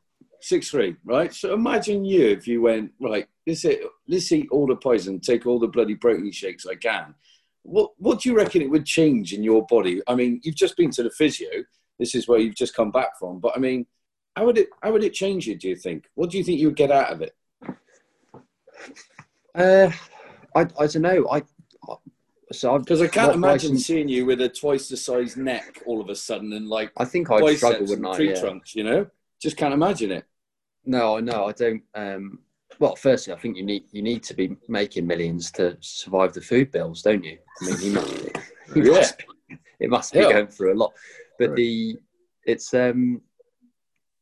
Six 0.42 0.70
three, 0.70 0.96
right? 1.05 1.33
So 1.33 1.55
imagine 1.55 2.05
you 2.05 2.27
if 2.29 2.48
you 2.48 2.62
went 2.62 2.90
right. 3.01 3.29
Let's 3.46 3.64
eat, 3.64 3.81
let's 4.09 4.33
eat 4.33 4.48
all 4.51 4.66
the 4.66 4.75
poison, 4.75 5.20
take 5.20 5.46
all 5.46 5.61
the 5.61 5.68
bloody 5.68 5.94
protein 5.94 6.33
shakes 6.33 6.66
I 6.66 6.75
can. 6.75 7.14
What 7.62 7.92
What 7.98 8.20
do 8.20 8.29
you 8.29 8.37
reckon 8.37 8.61
it 8.61 8.70
would 8.70 8.85
change 8.85 9.33
in 9.33 9.44
your 9.44 9.64
body? 9.66 10.03
I 10.09 10.16
mean, 10.16 10.40
you've 10.42 10.57
just 10.57 10.77
been 10.77 10.90
to 10.92 11.05
the 11.05 11.11
physio. 11.11 11.48
This 11.98 12.14
is 12.14 12.28
where 12.28 12.38
you've 12.38 12.55
just 12.55 12.74
come 12.74 12.90
back 12.90 13.18
from. 13.18 13.38
But 13.38 13.52
I 13.57 13.61
mean, 13.61 13.87
how 14.37 14.46
would 14.46 14.59
it 14.59 14.68
How 14.83 14.92
would 14.92 15.05
it 15.05 15.12
change 15.12 15.46
you? 15.46 15.57
Do 15.57 15.68
you 15.68 15.76
think? 15.76 16.07
What 16.14 16.31
do 16.31 16.38
you 16.38 16.44
think 16.44 16.59
you 16.61 16.68
would 16.68 16.76
get 16.76 16.90
out 16.90 17.12
of 17.12 17.22
it? 17.22 17.35
uh, 19.55 19.90
I 20.57 20.61
I 20.61 20.87
don't 20.87 21.02
know. 21.02 21.28
I, 21.31 21.38
I 21.88 21.94
so 22.50 22.78
Because 22.78 23.02
I 23.02 23.07
can't 23.07 23.35
imagine 23.35 23.78
seeing 23.78 24.09
you 24.09 24.26
with 24.26 24.40
a 24.40 24.48
twice 24.48 24.88
the 24.88 24.96
size 24.96 25.37
neck 25.37 25.83
all 25.87 26.00
of 26.00 26.09
a 26.09 26.14
sudden 26.14 26.52
and 26.52 26.68
like 26.68 26.92
I 26.96 27.05
think 27.05 27.31
I'd 27.31 27.57
struggle, 27.57 27.87
wouldn't 27.87 28.07
I? 28.07 28.16
tree 28.16 28.31
Yeah. 28.31 28.40
trunks. 28.40 28.74
You 28.74 28.85
know, 28.85 29.07
just 29.40 29.57
can't 29.57 29.74
imagine 29.74 30.11
it. 30.12 30.24
No, 30.85 31.18
no, 31.20 31.46
I 31.46 31.52
don't. 31.52 31.83
Um, 31.94 32.40
well, 32.78 32.96
firstly, 32.96 33.33
I 33.33 33.38
think 33.38 33.57
you 33.57 33.64
need 33.64 33.85
you 33.92 34.02
need 34.02 34.22
to 34.24 34.35
be 34.35 34.57
making 34.68 35.07
millions 35.07 35.50
to 35.52 35.76
survive 35.81 36.33
the 36.33 36.40
food 36.40 36.72
bills, 36.72 37.02
don't 37.02 37.22
you? 37.22 37.38
I 37.61 37.66
mean, 37.66 37.78
he 37.78 37.90
must 37.90 38.24
be. 38.24 38.33
He 38.74 38.81
Yeah. 38.88 38.98
must 38.98 39.18
be 39.18 39.24
it 39.81 39.90
must 39.90 40.12
be 40.12 40.20
Yeah. 40.20 40.33
going 40.33 40.46
through 40.48 40.74
a 40.74 40.78
lot. 40.78 40.92
But 41.38 41.51
Right. 41.51 41.57
the 41.57 41.97
it's 42.45 42.75
um, 42.75 43.21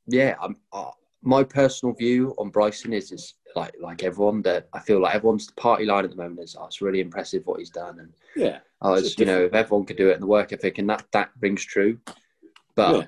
yeah. 0.07 0.37
I'm, 0.41 0.57
uh, 0.73 0.91
my 1.23 1.45
personal 1.45 1.95
view 1.95 2.35
on 2.39 2.51
Bryson 2.51 2.93
is 2.93 3.13
is 3.13 3.35
like 3.55 3.75
like 3.81 4.03
everyone 4.03 4.43
that 4.43 4.69
I 4.73 4.79
feel 4.81 5.01
like 5.01 5.15
everyone's 5.15 5.47
the 5.47 5.53
party 5.55 5.85
line 5.85 6.05
at 6.05 6.11
the 6.11 6.17
moment 6.17 6.41
is 6.41 6.57
oh, 6.59 6.65
it's 6.67 6.81
really 6.81 7.01
impressive 7.01 7.43
what 7.47 7.59
he's 7.59 7.71
done 7.71 7.99
and 8.01 8.13
Yeah, 8.37 8.61
oh, 8.81 8.95
It's 8.95 9.09
it's, 9.09 9.19
a 9.19 9.21
you 9.21 9.27
know 9.27 9.43
if 9.45 9.53
everyone 9.55 9.85
could 9.87 9.97
do 9.99 10.09
it 10.11 10.15
in 10.15 10.21
the 10.21 10.27
work 10.27 10.53
ethic 10.53 10.79
and 10.79 10.89
that 10.89 11.05
that 11.13 11.31
rings 11.41 11.65
true. 11.65 11.99
But 12.75 12.97
Yeah. 12.97 13.07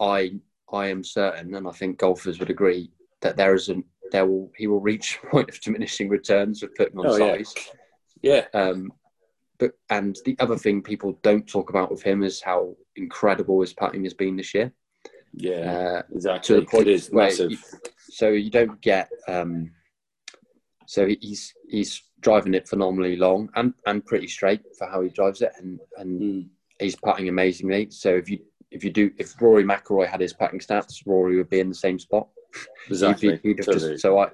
I 0.00 0.34
I 0.72 0.88
am 0.88 1.04
certain, 1.04 1.54
and 1.54 1.68
I 1.68 1.70
think 1.72 1.98
golfers 1.98 2.38
would 2.40 2.50
agree 2.50 2.90
that 3.20 3.36
there 3.36 3.54
isn't 3.54 3.86
there 4.10 4.26
will 4.26 4.50
he 4.56 4.66
will 4.66 4.80
reach 4.80 5.18
a 5.22 5.26
point 5.30 5.48
of 5.48 5.60
diminishing 5.60 6.08
returns 6.08 6.62
of 6.62 6.74
putting 6.74 6.98
on 6.98 7.06
Oh, 7.06 7.16
yeah. 7.16 7.36
size. 7.36 7.54
yeah, 8.22 8.46
Um, 8.52 8.92
but 9.58 9.72
and 9.90 10.16
the 10.24 10.36
other 10.40 10.56
thing 10.56 10.82
people 10.82 11.18
don't 11.22 11.46
talk 11.46 11.70
about 11.70 11.90
with 11.90 12.02
him 12.02 12.22
is 12.22 12.40
how 12.42 12.76
incredible 12.96 13.60
his 13.60 13.72
putting 13.72 14.04
has 14.04 14.14
been 14.14 14.36
this 14.36 14.54
year. 14.54 14.72
yeah. 15.32 15.72
Uh, 15.98 16.02
Exactly. 16.14 16.54
to 16.56 16.60
the 16.60 16.66
point 16.66 16.88
it 16.88 16.94
is 16.94 17.08
where 17.10 17.26
massive. 17.26 17.50
you- 17.50 17.58
so 18.10 18.28
you 18.28 18.50
don't 18.50 18.80
get 18.80 19.08
um, 19.28 19.70
so 20.86 21.06
he's 21.06 21.52
he's 21.68 22.02
driving 22.20 22.54
it 22.54 22.68
phenomenally 22.68 23.16
long 23.16 23.48
and 23.56 23.72
and 23.86 24.04
pretty 24.04 24.28
straight 24.28 24.60
for 24.78 24.86
how 24.86 25.00
he 25.00 25.08
drives 25.08 25.40
it 25.42 25.52
and 25.58 25.80
and 25.96 26.20
Mm. 26.20 26.48
he's 26.78 26.96
putting 26.96 27.28
amazingly 27.28 27.90
so 27.90 28.10
if 28.14 28.28
you 28.30 28.38
if 28.70 28.84
you 28.84 28.90
do 28.90 29.10
if 29.18 29.40
Rory 29.40 29.64
McIlroy 29.64 30.06
had 30.06 30.20
his 30.20 30.32
putting 30.32 30.58
stats 30.60 31.02
Rory 31.06 31.36
would 31.36 31.48
be 31.50 31.60
in 31.60 31.68
the 31.68 31.74
same 31.74 31.98
spot 31.98 32.28
Exactly. 32.88 33.30
He'd 33.42 33.56
he'd 33.56 33.56
Totally. 33.64 33.92
just, 33.92 34.02
so 34.02 34.18
I 34.18 34.28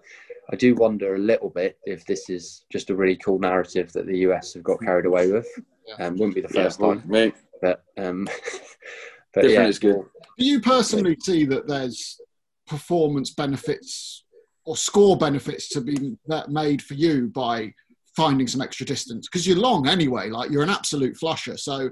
I 0.53 0.57
do 0.57 0.75
wonder 0.75 1.15
a 1.15 1.19
little 1.19 1.51
bit 1.51 1.79
if 1.85 2.05
this 2.07 2.29
is 2.29 2.65
just 2.73 2.91
a 2.91 2.95
really 2.97 3.17
cool 3.17 3.39
narrative 3.39 3.93
that 3.93 4.07
the 4.07 4.19
US 4.29 4.55
have 4.55 4.63
got 4.65 4.81
carried 4.81 5.07
away 5.07 5.31
with 5.31 5.47
Yeah. 5.87 6.07
um, 6.07 6.15
wouldn't 6.15 6.35
be 6.35 6.41
the 6.41 6.51
yeah, 6.55 6.65
first 6.65 6.81
well, 6.81 6.95
time 6.97 7.05
mate. 7.07 7.35
but 7.63 7.85
um 7.97 8.25
but 9.35 9.43
Different 9.43 9.53
yeah 9.53 9.67
is 9.67 9.79
good. 9.79 10.03
Do 10.39 10.45
you 10.45 10.61
personally 10.61 11.17
see 11.23 11.45
that 11.47 11.69
there's 11.69 12.21
performance 12.67 13.31
benefits 13.31 14.25
or 14.65 14.77
score 14.77 15.17
benefits 15.17 15.69
to 15.71 15.81
be 15.81 16.17
that 16.27 16.51
made 16.51 16.83
for 16.83 16.95
you 16.95 17.29
by 17.29 17.73
finding 18.17 18.47
some 18.49 18.61
extra 18.61 18.85
distance? 18.87 19.29
Because 19.29 19.47
you're 19.47 19.57
long 19.59 19.87
anyway, 19.89 20.31
like 20.31 20.51
you're 20.51 20.63
an 20.63 20.71
absolute 20.71 21.17
flusher. 21.17 21.57
So 21.57 21.91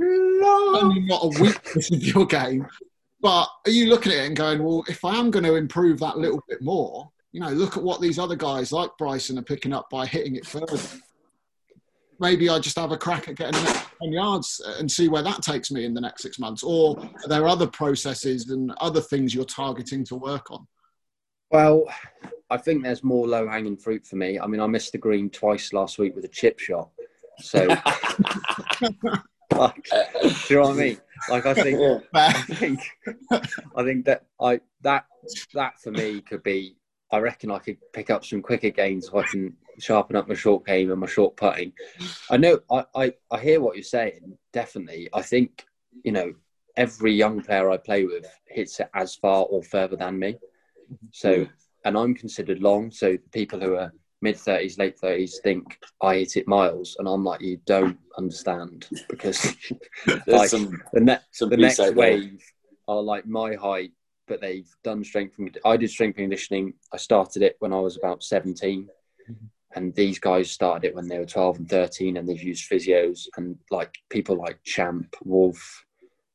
only 0.00 1.00
not 1.00 1.24
a 1.24 1.40
weakness 1.42 1.90
of 1.92 2.02
your 2.02 2.26
game. 2.26 2.66
But 3.20 3.46
are 3.66 3.70
you 3.70 3.86
looking 3.86 4.12
at 4.12 4.18
it 4.18 4.26
and 4.26 4.36
going, 4.36 4.62
well, 4.62 4.82
if 4.88 5.04
I 5.04 5.14
am 5.16 5.30
going 5.30 5.44
to 5.44 5.54
improve 5.54 6.00
that 6.00 6.18
little 6.18 6.42
bit 6.48 6.60
more, 6.60 7.08
you 7.32 7.40
know, 7.40 7.48
look 7.48 7.76
at 7.76 7.82
what 7.82 8.00
these 8.00 8.18
other 8.18 8.36
guys 8.36 8.72
like 8.72 8.90
Bryson 8.98 9.38
are 9.38 9.42
picking 9.42 9.72
up 9.72 9.88
by 9.90 10.06
hitting 10.06 10.36
it 10.36 10.46
further. 10.46 10.78
Maybe 12.20 12.48
I 12.48 12.58
just 12.58 12.78
have 12.78 12.92
a 12.92 12.96
crack 12.96 13.28
at 13.28 13.36
getting 13.36 13.60
an 13.60 13.66
extra 13.66 13.90
10 14.02 14.12
yards 14.12 14.60
and 14.78 14.90
see 14.90 15.08
where 15.08 15.22
that 15.22 15.42
takes 15.42 15.70
me 15.70 15.84
in 15.84 15.94
the 15.94 16.00
next 16.00 16.22
six 16.22 16.38
months. 16.38 16.62
Or 16.62 16.98
are 17.00 17.28
there 17.28 17.48
other 17.48 17.66
processes 17.66 18.50
and 18.50 18.70
other 18.80 19.00
things 19.00 19.34
you're 19.34 19.44
targeting 19.44 20.04
to 20.04 20.14
work 20.14 20.50
on? 20.50 20.66
Well, 21.50 21.84
I 22.50 22.58
think 22.58 22.82
there's 22.82 23.02
more 23.02 23.26
low 23.26 23.48
hanging 23.48 23.76
fruit 23.76 24.06
for 24.06 24.16
me. 24.16 24.38
I 24.38 24.46
mean, 24.46 24.60
I 24.60 24.66
missed 24.66 24.92
the 24.92 24.98
green 24.98 25.30
twice 25.30 25.72
last 25.72 25.98
week 25.98 26.14
with 26.14 26.24
a 26.24 26.28
chip 26.28 26.58
shot. 26.58 26.90
So, 27.38 27.66
like, 29.56 29.88
do 29.90 30.30
you 30.48 30.56
know 30.56 30.68
what 30.68 30.70
I 30.70 30.74
mean? 30.74 30.98
Like, 31.28 31.46
I 31.46 31.54
think, 31.54 32.04
I 32.14 32.32
think, 32.32 32.80
I 33.30 33.82
think 33.82 34.04
that 34.04 34.26
I 34.40 34.60
that 34.82 35.06
that 35.54 35.80
for 35.80 35.90
me 35.90 36.20
could 36.20 36.42
be. 36.42 36.76
I 37.12 37.18
reckon 37.18 37.50
I 37.50 37.58
could 37.58 37.76
pick 37.92 38.10
up 38.10 38.24
some 38.24 38.40
quicker 38.40 38.70
gains 38.70 39.08
so 39.08 39.18
I 39.18 39.24
can 39.24 39.54
sharpen 39.78 40.16
up 40.16 40.28
my 40.28 40.34
short 40.34 40.66
game 40.66 40.90
and 40.90 41.00
my 41.00 41.06
short 41.06 41.36
putting. 41.36 41.72
I 42.30 42.38
know. 42.38 42.60
I 42.70 42.84
I, 42.94 43.12
I 43.30 43.38
hear 43.38 43.60
what 43.60 43.76
you're 43.76 43.84
saying. 43.84 44.36
Definitely. 44.52 45.08
I 45.12 45.22
think 45.22 45.66
you 46.04 46.12
know 46.12 46.32
every 46.76 47.12
young 47.12 47.42
player 47.42 47.70
I 47.70 47.76
play 47.76 48.04
with 48.04 48.26
hits 48.48 48.80
it 48.80 48.88
as 48.94 49.14
far 49.14 49.44
or 49.44 49.62
further 49.62 49.96
than 49.96 50.18
me. 50.18 50.36
So, 51.10 51.46
and 51.84 51.96
I'm 51.96 52.14
considered 52.14 52.60
long. 52.60 52.90
So 52.90 53.18
people 53.30 53.60
who 53.60 53.76
are 53.76 53.92
mid 54.22 54.36
thirties, 54.36 54.78
late 54.78 54.98
thirties 54.98 55.38
think 55.42 55.78
I 56.00 56.16
hit 56.16 56.36
it 56.38 56.48
miles, 56.48 56.96
and 56.98 57.06
I'm 57.06 57.24
like, 57.24 57.42
you 57.42 57.58
don't 57.66 57.98
understand 58.16 58.88
because 59.08 59.54
like 60.26 60.48
some 60.48 60.80
the 60.94 61.00
next 61.00 61.24
some 61.32 61.50
the 61.50 61.56
next 61.58 61.80
out 61.80 61.86
there. 61.86 61.94
wave 61.94 62.42
are 62.88 63.02
like 63.02 63.26
my 63.26 63.54
height, 63.54 63.92
but 64.32 64.40
they've 64.40 64.74
done 64.82 65.04
strength. 65.04 65.38
And, 65.38 65.58
I 65.62 65.76
did 65.76 65.90
strength 65.90 66.16
and 66.16 66.24
conditioning. 66.24 66.72
I 66.90 66.96
started 66.96 67.42
it 67.42 67.56
when 67.58 67.74
I 67.74 67.80
was 67.80 67.98
about 67.98 68.22
17, 68.22 68.88
Mhm. 69.28 69.36
and 69.76 69.94
these 69.94 70.18
guys 70.18 70.50
started 70.50 70.88
it 70.88 70.94
when 70.94 71.06
they 71.06 71.18
were 71.18 71.26
12 71.26 71.58
and 71.58 71.68
13, 71.68 72.16
and 72.16 72.26
they've 72.26 72.42
used 72.42 72.70
physios 72.70 73.28
and 73.36 73.58
like 73.70 73.94
people 74.08 74.36
like 74.36 74.62
Champ, 74.64 75.14
Wolff. 75.22 75.84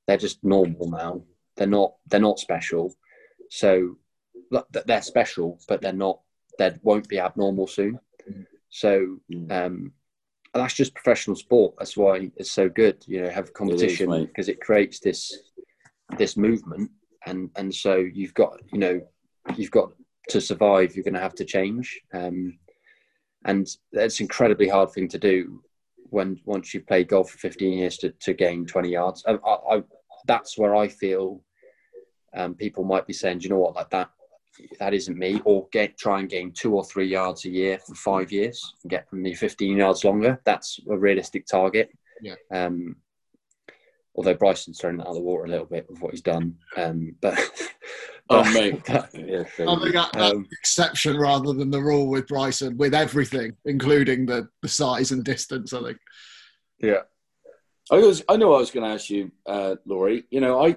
They're 0.05 0.17
just 0.27 0.43
normal 0.43 0.91
now. 0.91 1.23
They're 1.55 1.65
not. 1.79 1.95
They're 2.05 2.19
not 2.29 2.38
special. 2.39 2.93
So 3.49 3.97
look, 4.51 4.67
they're 4.71 5.01
special, 5.01 5.60
but 5.67 5.81
they're 5.81 5.91
not. 6.07 6.21
They 6.60 6.71
won't 6.83 7.10
be 7.10 7.19
abnormal 7.19 7.65
soon. 7.65 7.99
So 8.69 9.19
Mm. 9.31 9.51
um, 9.51 9.93
and 10.53 10.63
that's 10.63 10.75
just 10.75 10.93
professional 10.93 11.36
sport. 11.36 11.75
That's 11.79 11.97
why 11.97 12.31
it's 12.36 12.51
so 12.51 12.69
good. 12.69 13.03
You 13.07 13.21
know, 13.23 13.29
have 13.29 13.53
competition 13.53 14.10
mate. 14.12 14.27
because 14.27 14.49
it 14.49 14.62
creates 14.62 14.99
this 14.99 15.21
this 16.17 16.38
movement, 16.38 16.89
and 17.28 17.50
and 17.56 17.74
so 17.74 17.96
you've 17.96 18.34
got 18.34 18.60
you 18.72 18.80
know 18.80 19.02
you've 19.56 19.72
got 19.72 19.92
to 20.30 20.42
survive. 20.42 20.96
You're 20.96 21.04
going 21.04 21.13
to 21.13 21.20
have 21.20 21.36
to 21.36 21.46
change, 21.46 22.02
um, 22.13 22.58
and 23.46 23.68
it's 23.92 24.20
an 24.20 24.24
incredibly 24.24 24.68
hard 24.68 24.92
thing 24.92 25.08
to 25.10 25.18
do 25.18 25.62
when 26.10 26.40
once 26.46 26.74
you've 26.74 26.88
played 26.88 27.10
golf 27.10 27.30
for 27.30 27.38
15 27.38 27.74
years 27.74 27.98
to, 27.98 28.12
to 28.12 28.34
gain 28.34 28.66
20 28.66 28.90
yards. 28.90 29.26
I, 29.28 29.34
I, 29.44 29.84
that's 30.26 30.58
where 30.58 30.74
I 30.74 30.88
feel 30.88 31.44
um, 32.34 32.56
people 32.56 32.86
might 32.86 33.06
be 33.06 33.13
saying, 33.13 33.40
do 33.40 33.44
you 33.44 33.50
know 33.50 33.60
what, 33.60 33.76
like 33.76 33.90
that 33.90 34.10
that 34.80 34.94
isn't 34.94 35.18
me, 35.18 35.42
or 35.46 35.68
get 35.72 35.98
try 35.98 36.20
and 36.20 36.30
gain 36.30 36.52
two 36.52 36.74
or 36.74 36.84
three 36.84 37.08
yards 37.08 37.46
a 37.46 37.50
year 37.50 37.78
for 37.80 37.94
five 37.96 38.32
years 38.32 38.74
and 38.84 38.90
get 38.90 39.08
from 39.10 39.22
me 39.22 39.36
15 39.36 39.78
yards 39.78 40.04
longer. 40.04 40.40
That's 40.46 40.80
a 40.90 40.98
realistic 40.98 41.46
target. 41.46 41.92
Yeah. 42.22 42.36
Um, 42.52 42.96
although 44.17 44.34
Bryson's 44.34 44.80
thrown 44.80 44.99
it 44.99 45.01
out 45.03 45.08
of 45.10 45.15
the 45.15 45.21
water 45.21 45.45
a 45.45 45.49
little 45.49 45.65
bit 45.67 45.88
with 45.89 46.01
what 46.01 46.12
he's 46.12 46.21
done. 46.21 46.56
Um, 46.75 47.15
but, 47.21 47.39
Oh, 48.30 48.43
mate. 48.53 48.82
but- 48.88 49.10
Yeah, 49.13 49.41
I 49.41 49.43
think 49.45 49.93
that, 49.93 50.10
that's 50.13 50.34
Um, 50.34 50.43
the 50.49 50.58
exception 50.60 51.17
rather 51.17 51.53
than 51.53 51.69
the 51.71 51.82
rule 51.82 52.08
with 52.08 52.27
Bryson, 52.27 52.75
with 52.77 52.93
everything, 52.93 53.56
including 53.65 54.25
the, 54.25 54.49
the 54.62 54.67
size 54.67 55.12
and 55.12 55.23
distance. 55.23 55.71
I 55.71 55.82
think. 55.82 55.97
yeah. 56.80 57.03
I 57.89 57.99
was. 57.99 58.21
I 58.27 58.36
know 58.36 58.53
I 58.53 58.58
was 58.60 58.69
going 58.69 58.86
to 58.86 58.93
ask 58.93 59.10
you, 59.10 59.32
uh, 59.45 59.75
Laurie. 59.86 60.25
You 60.30 60.41
know, 60.41 60.62
I 60.62 60.75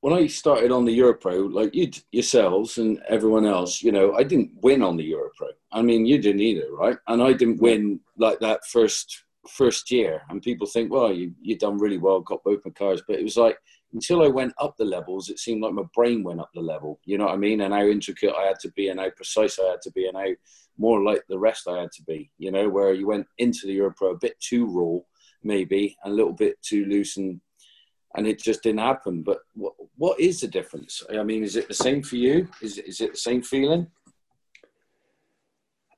when 0.00 0.12
I 0.12 0.26
started 0.26 0.72
on 0.72 0.84
the 0.84 0.98
Europro, 0.98 1.52
like 1.52 1.72
you 1.72 1.88
yourselves 2.10 2.78
and 2.78 3.00
everyone 3.08 3.46
else, 3.46 3.80
you 3.80 3.92
know, 3.92 4.12
I 4.14 4.24
didn't 4.24 4.50
win 4.60 4.82
on 4.82 4.96
the 4.96 5.08
Europro. 5.12 5.50
I 5.70 5.82
mean, 5.82 6.04
you 6.04 6.18
didn't 6.18 6.40
either, 6.40 6.66
right? 6.72 6.98
And 7.06 7.22
I 7.22 7.32
didn't 7.32 7.62
win 7.62 8.00
like 8.18 8.40
that 8.40 8.66
first 8.66 9.23
first 9.48 9.90
year. 9.90 10.22
And 10.28 10.42
people 10.42 10.66
think, 10.66 10.92
well, 10.92 11.12
you 11.12 11.34
you 11.40 11.56
done 11.56 11.78
really 11.78 11.98
well, 11.98 12.20
got 12.20 12.44
both 12.44 12.60
my 12.64 12.70
cars, 12.72 13.02
but 13.06 13.18
it 13.18 13.22
was 13.22 13.36
like 13.36 13.58
until 13.92 14.22
I 14.22 14.28
went 14.28 14.54
up 14.58 14.76
the 14.76 14.84
levels, 14.84 15.28
it 15.28 15.38
seemed 15.38 15.62
like 15.62 15.72
my 15.72 15.84
brain 15.94 16.24
went 16.24 16.40
up 16.40 16.50
the 16.54 16.60
level. 16.60 17.00
You 17.04 17.18
know 17.18 17.26
what 17.26 17.34
I 17.34 17.38
mean? 17.38 17.60
And 17.60 17.72
how 17.72 17.84
intricate 17.84 18.34
I 18.36 18.46
had 18.46 18.58
to 18.60 18.70
be, 18.72 18.88
and 18.88 18.98
how 19.00 19.10
precise 19.10 19.58
I 19.58 19.70
had 19.70 19.82
to 19.82 19.92
be, 19.92 20.06
and 20.06 20.16
how 20.16 20.28
more 20.76 21.02
like 21.02 21.22
the 21.28 21.38
rest 21.38 21.68
I 21.68 21.80
had 21.80 21.92
to 21.92 22.02
be. 22.02 22.30
You 22.38 22.50
know, 22.50 22.68
where 22.68 22.92
you 22.92 23.06
went 23.06 23.26
into 23.38 23.66
the 23.66 23.78
Europro 23.78 24.12
a 24.12 24.18
bit 24.18 24.38
too 24.40 24.66
raw 24.66 25.00
maybe 25.44 25.96
a 26.04 26.10
little 26.10 26.32
bit 26.32 26.60
too 26.62 26.86
loose 26.86 27.16
and 27.16 27.40
and 28.16 28.26
it 28.26 28.40
just 28.40 28.62
didn't 28.62 28.80
happen 28.80 29.22
but 29.22 29.40
what 29.54 29.74
what 29.96 30.18
is 30.18 30.40
the 30.40 30.48
difference 30.48 31.02
i 31.12 31.22
mean 31.22 31.44
is 31.44 31.56
it 31.56 31.68
the 31.68 31.74
same 31.74 32.02
for 32.02 32.16
you 32.16 32.48
is 32.62 32.78
is 32.78 33.00
it 33.00 33.12
the 33.12 33.18
same 33.18 33.42
feeling 33.42 33.86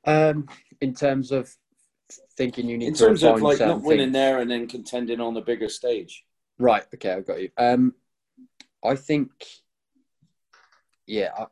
Um, 0.04 0.46
in 0.80 0.94
terms 0.94 1.32
of 1.32 1.52
thinking 2.36 2.68
you 2.68 2.78
need 2.78 2.88
in 2.88 2.94
terms 2.94 3.22
of 3.24 3.42
like 3.42 3.58
not 3.58 3.82
winning 3.82 4.06
things. 4.06 4.12
there 4.12 4.38
and 4.38 4.50
then 4.50 4.66
contending 4.66 5.20
on 5.20 5.34
the 5.34 5.40
bigger 5.40 5.68
stage 5.68 6.24
Right. 6.58 6.84
Okay, 6.94 7.12
I've 7.12 7.26
got 7.26 7.40
you. 7.40 7.50
Um, 7.58 7.94
I 8.84 8.94
think, 8.94 9.30
yeah, 11.06 11.30
I, 11.36 11.46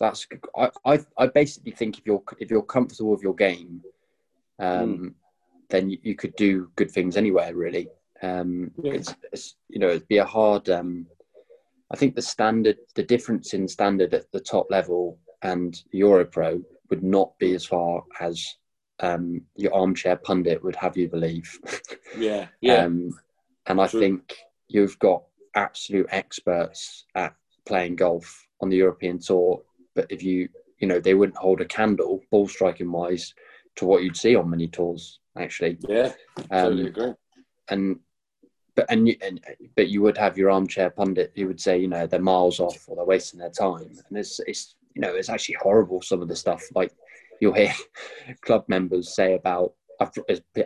that's. 0.00 0.26
I, 0.56 0.70
I, 0.84 0.98
I 1.18 1.26
basically 1.28 1.72
think 1.72 1.98
if 1.98 2.06
you're 2.06 2.22
if 2.38 2.50
you're 2.50 2.62
comfortable 2.62 3.10
with 3.10 3.22
your 3.22 3.34
game, 3.34 3.82
um, 4.58 5.14
then 5.70 5.90
you, 5.90 5.98
you 6.02 6.14
could 6.14 6.34
do 6.36 6.70
good 6.76 6.90
things 6.90 7.16
anywhere. 7.16 7.54
Really, 7.54 7.88
um, 8.22 8.70
Yeah. 8.82 8.94
it's, 8.94 9.14
it's 9.32 9.56
you 9.68 9.78
know 9.78 9.88
it'd 9.88 10.08
be 10.08 10.18
a 10.18 10.24
hard. 10.24 10.68
Um, 10.68 11.06
I 11.92 11.96
think 11.96 12.16
the 12.16 12.22
standard, 12.22 12.78
the 12.96 13.02
difference 13.04 13.54
in 13.54 13.68
standard 13.68 14.12
at 14.14 14.30
the 14.32 14.40
top 14.40 14.66
level 14.70 15.18
and 15.42 15.80
Europro 15.94 16.60
would 16.90 17.04
not 17.04 17.38
be 17.38 17.54
as 17.54 17.64
far 17.64 18.02
as 18.18 18.44
um, 19.00 19.42
your 19.56 19.74
armchair 19.74 20.16
pundit 20.16 20.62
would 20.62 20.76
have 20.76 20.96
you 20.96 21.08
believe. 21.08 21.58
yeah 22.18 22.46
yeah 22.60 22.84
Um, 22.84 23.10
and 23.66 23.80
I 23.80 23.86
True. 23.86 24.00
think 24.00 24.36
you've 24.68 24.98
got 24.98 25.24
absolute 25.54 26.06
experts 26.10 27.04
at 27.14 27.34
playing 27.66 27.96
golf 27.96 28.46
on 28.60 28.68
the 28.68 28.76
European 28.76 29.18
tour. 29.18 29.62
But 29.94 30.06
if 30.10 30.22
you, 30.22 30.48
you 30.78 30.86
know, 30.86 31.00
they 31.00 31.14
wouldn't 31.14 31.38
hold 31.38 31.60
a 31.60 31.64
candle 31.64 32.22
ball 32.30 32.46
striking 32.48 32.90
wise 32.92 33.34
to 33.76 33.86
what 33.86 34.02
you'd 34.02 34.16
see 34.16 34.36
on 34.36 34.50
many 34.50 34.68
tours, 34.68 35.20
actually. 35.36 35.78
yeah 35.88 36.12
totally 36.50 36.82
Um, 36.82 36.86
agree 36.86 37.12
and 37.68 37.98
but 38.76 38.86
and, 38.90 39.08
you, 39.08 39.16
and 39.22 39.40
but 39.74 39.88
you 39.88 40.02
would 40.02 40.18
have 40.18 40.36
your 40.36 40.50
armchair 40.50 40.90
pundit 40.90 41.32
who 41.34 41.46
would 41.46 41.60
say, 41.60 41.78
you 41.78 41.88
know, 41.88 42.06
they're 42.06 42.20
miles 42.20 42.60
off 42.60 42.86
or 42.86 42.94
they're 42.96 43.04
wasting 43.06 43.40
their 43.40 43.50
time. 43.50 43.90
And 44.08 44.18
it's 44.18 44.38
it's 44.46 44.74
you 44.94 45.00
know, 45.00 45.14
it's 45.14 45.30
actually 45.30 45.56
horrible 45.60 46.02
some 46.02 46.22
of 46.22 46.28
the 46.28 46.36
stuff 46.36 46.62
like 46.74 46.92
you'll 47.40 47.52
hear 47.52 47.72
club 48.42 48.64
members 48.68 49.14
say 49.14 49.34
about. 49.34 49.74
I've, 49.98 50.10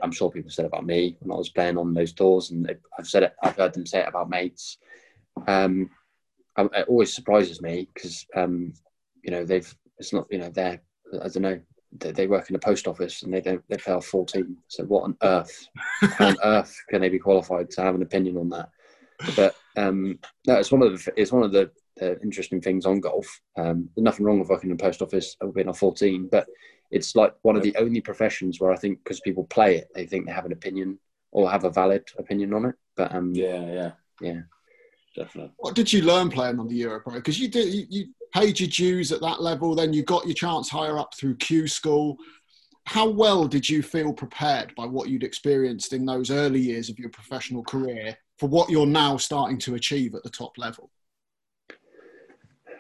I'm 0.03 0.11
sure 0.11 0.29
people 0.29 0.51
said 0.51 0.65
about 0.65 0.85
me 0.85 1.17
when 1.21 1.33
I 1.33 1.39
was 1.39 1.51
playing 1.51 1.79
on 1.79 1.95
those 1.95 2.13
tours, 2.13 2.51
and 2.51 2.69
I've 2.99 3.07
said 3.07 3.23
it. 3.23 3.35
I've 3.43 3.57
heard 3.57 3.75
them 3.75 3.87
say 3.87 4.01
it 4.01 4.09
about 4.09 4.29
mates. 4.29 4.79
Um, 5.47 5.89
it 6.59 6.89
always 6.89 7.15
surprises 7.15 7.63
me 7.63 7.89
because 7.95 8.27
um, 8.37 8.73
you 9.23 9.31
know 9.31 9.45
they've 9.45 9.73
it's 9.99 10.13
not 10.13 10.27
you 10.31 10.39
know 10.39 10.51
they're 10.51 10.81
I 11.15 11.29
don't 11.29 11.43
know 11.43 11.61
they, 11.99 12.13
they 12.13 12.27
work 12.27 12.51
in 12.51 12.57
a 12.57 12.61
post 12.61 12.87
office 12.87 13.23
and 13.23 13.33
they 13.33 13.41
don't 13.41 13.63
they 13.69 13.93
off 13.93 14.07
14 14.07 14.57
so 14.69 14.85
what 14.85 15.05
on 15.05 15.17
earth 15.23 15.69
on 16.21 16.37
earth 16.45 16.77
can 16.89 17.01
they 17.01 17.09
be 17.09 17.19
qualified 17.19 17.71
to 17.71 17.83
have 17.83 17.95
an 17.95 18.03
opinion 18.03 18.37
on 18.37 18.49
that 18.51 18.71
but 19.37 19.55
um 19.77 20.19
no 20.47 20.57
it's 20.57 20.73
one 20.73 20.83
of 20.83 20.93
the 20.93 21.13
it's 21.17 21.33
one 21.33 21.43
of 21.43 21.53
the, 21.53 21.71
the 21.97 22.21
interesting 22.23 22.61
things 22.61 22.87
on 22.87 23.01
golf 23.01 23.41
um 23.57 23.89
there's 23.95 24.05
nothing 24.05 24.25
wrong 24.25 24.39
with 24.39 24.49
working 24.49 24.71
in 24.71 24.75
a 24.75 24.79
post 24.79 25.03
office 25.03 25.37
or 25.41 25.53
being 25.53 25.69
off 25.69 25.79
14 25.79 26.29
but 26.31 26.47
it's 26.91 27.15
like 27.15 27.35
one 27.43 27.57
of 27.57 27.63
the 27.63 27.77
only 27.77 28.01
professions 28.01 28.61
where 28.61 28.73
I 28.73 28.77
think 28.77 28.99
because 29.05 29.21
people 29.21 29.45
play 29.45 29.77
it 29.77 29.89
they 29.95 30.07
think 30.07 30.27
they 30.27 30.33
have 30.33 30.47
an 30.47 30.53
opinion 30.53 30.99
or 31.31 31.51
have 31.51 31.65
a 31.65 31.71
valid 31.71 32.05
opinion 32.19 32.53
on 32.55 32.65
it 32.67 32.75
but 32.97 33.15
um 33.15 33.33
yeah 33.35 33.67
yeah 33.67 33.91
Yeah. 34.21 34.41
definitely 35.17 35.53
What 35.59 35.75
did 35.75 35.93
you 35.93 36.03
learn 36.03 36.31
playing 36.31 36.59
on 36.59 36.69
the 36.69 36.81
Europro? 36.83 37.15
Because 37.15 37.39
you 37.39 37.49
did, 37.49 37.73
you, 37.73 37.87
you 37.89 38.07
paid 38.35 38.59
your 38.61 38.69
dues 38.69 39.13
at 39.13 39.21
that 39.21 39.43
level, 39.43 39.75
then 39.75 39.93
you 39.93 40.03
got 40.05 40.27
your 40.27 40.35
chance 40.35 40.69
higher 40.69 40.99
up 40.99 41.15
through 41.15 41.37
Q 41.37 41.67
school. 41.67 42.17
How 42.87 43.09
well 43.09 43.47
did 43.47 43.69
you 43.69 43.83
feel 43.83 44.13
prepared 44.13 44.75
by 44.75 44.87
what 44.87 45.09
you'd 45.09 45.23
experienced 45.25 45.93
in 45.93 46.05
those 46.07 46.31
early 46.31 46.61
years 46.61 46.89
of 46.89 46.99
your 46.99 47.11
professional 47.11 47.63
career 47.63 48.17
for 48.39 48.49
what 48.49 48.71
you're 48.71 48.87
now 48.87 49.17
starting 49.17 49.59
to 49.59 49.75
achieve 49.75 50.15
at 50.15 50.23
the 50.23 50.31
top 50.31 50.57
level? 50.59 50.91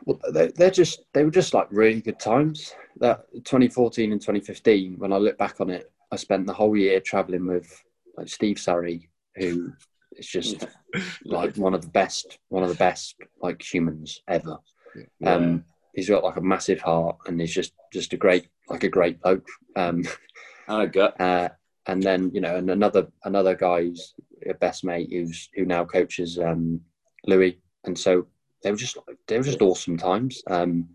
Well, 0.04 0.20
they, 0.32 0.48
they're 0.48 0.70
just 0.70 1.02
they 1.12 1.24
were 1.24 1.30
just 1.30 1.54
like 1.54 1.68
really 1.70 2.00
good 2.00 2.18
times. 2.18 2.74
That 2.98 3.24
2014 3.44 4.12
and 4.12 4.20
2015, 4.20 4.98
when 4.98 5.12
I 5.12 5.16
look 5.16 5.38
back 5.38 5.60
on 5.60 5.70
it, 5.70 5.90
I 6.12 6.16
spent 6.16 6.46
the 6.46 6.52
whole 6.52 6.76
year 6.76 7.00
traveling 7.00 7.46
with 7.46 7.82
like 8.16 8.28
Steve 8.28 8.58
Surry, 8.58 9.08
who 9.36 9.72
is 10.12 10.26
just 10.26 10.66
like 11.24 11.56
one 11.56 11.74
of 11.74 11.82
the 11.82 11.88
best, 11.88 12.38
one 12.48 12.62
of 12.62 12.68
the 12.68 12.74
best 12.74 13.16
like 13.40 13.62
humans 13.62 14.22
ever. 14.28 14.58
Yeah. 15.20 15.34
Um, 15.34 15.64
he's 15.94 16.08
got 16.08 16.24
like 16.24 16.36
a 16.36 16.42
massive 16.42 16.80
heart, 16.80 17.16
and 17.26 17.40
he's 17.40 17.54
just 17.54 17.72
just 17.92 18.12
a 18.12 18.16
great 18.16 18.48
like 18.68 18.84
a 18.84 18.88
great 18.88 19.20
bloke. 19.20 19.46
Um, 19.76 20.04
and 20.68 20.82
a 20.82 20.86
gut 20.86 21.20
uh, 21.20 21.48
and 21.86 22.02
then 22.02 22.30
you 22.32 22.40
know, 22.40 22.56
and 22.56 22.70
another 22.70 23.08
another 23.24 23.54
guy's 23.54 24.14
a 24.48 24.54
best 24.54 24.84
mate 24.84 25.08
who's 25.10 25.48
who 25.54 25.64
now 25.64 25.84
coaches 25.84 26.38
um, 26.38 26.80
Louis, 27.26 27.60
and 27.84 27.98
so 27.98 28.26
they 28.62 28.70
were 28.70 28.76
just 28.76 28.96
they 29.26 29.36
were 29.38 29.44
just 29.44 29.62
awesome 29.62 29.96
times. 29.96 30.42
Um, 30.46 30.88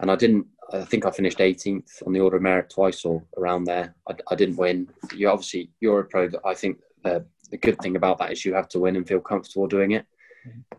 and 0.00 0.10
I 0.10 0.16
didn't. 0.16 0.46
I 0.72 0.84
think 0.84 1.06
I 1.06 1.10
finished 1.12 1.38
18th 1.38 2.02
on 2.06 2.12
the 2.12 2.20
order 2.20 2.36
of 2.36 2.42
merit 2.42 2.70
twice 2.70 3.04
or 3.04 3.22
around 3.36 3.64
there. 3.64 3.94
I, 4.08 4.14
I 4.30 4.34
didn't 4.34 4.56
win. 4.56 4.88
You 5.14 5.28
obviously 5.30 5.70
you're 5.80 6.00
a 6.00 6.04
pro. 6.04 6.28
I 6.44 6.54
think 6.54 6.78
the 7.04 7.24
the 7.50 7.56
good 7.58 7.78
thing 7.80 7.94
about 7.96 8.18
that 8.18 8.32
is 8.32 8.44
you 8.44 8.54
have 8.54 8.68
to 8.70 8.80
win 8.80 8.96
and 8.96 9.06
feel 9.06 9.20
comfortable 9.20 9.68
doing 9.68 9.92
it. 9.92 10.06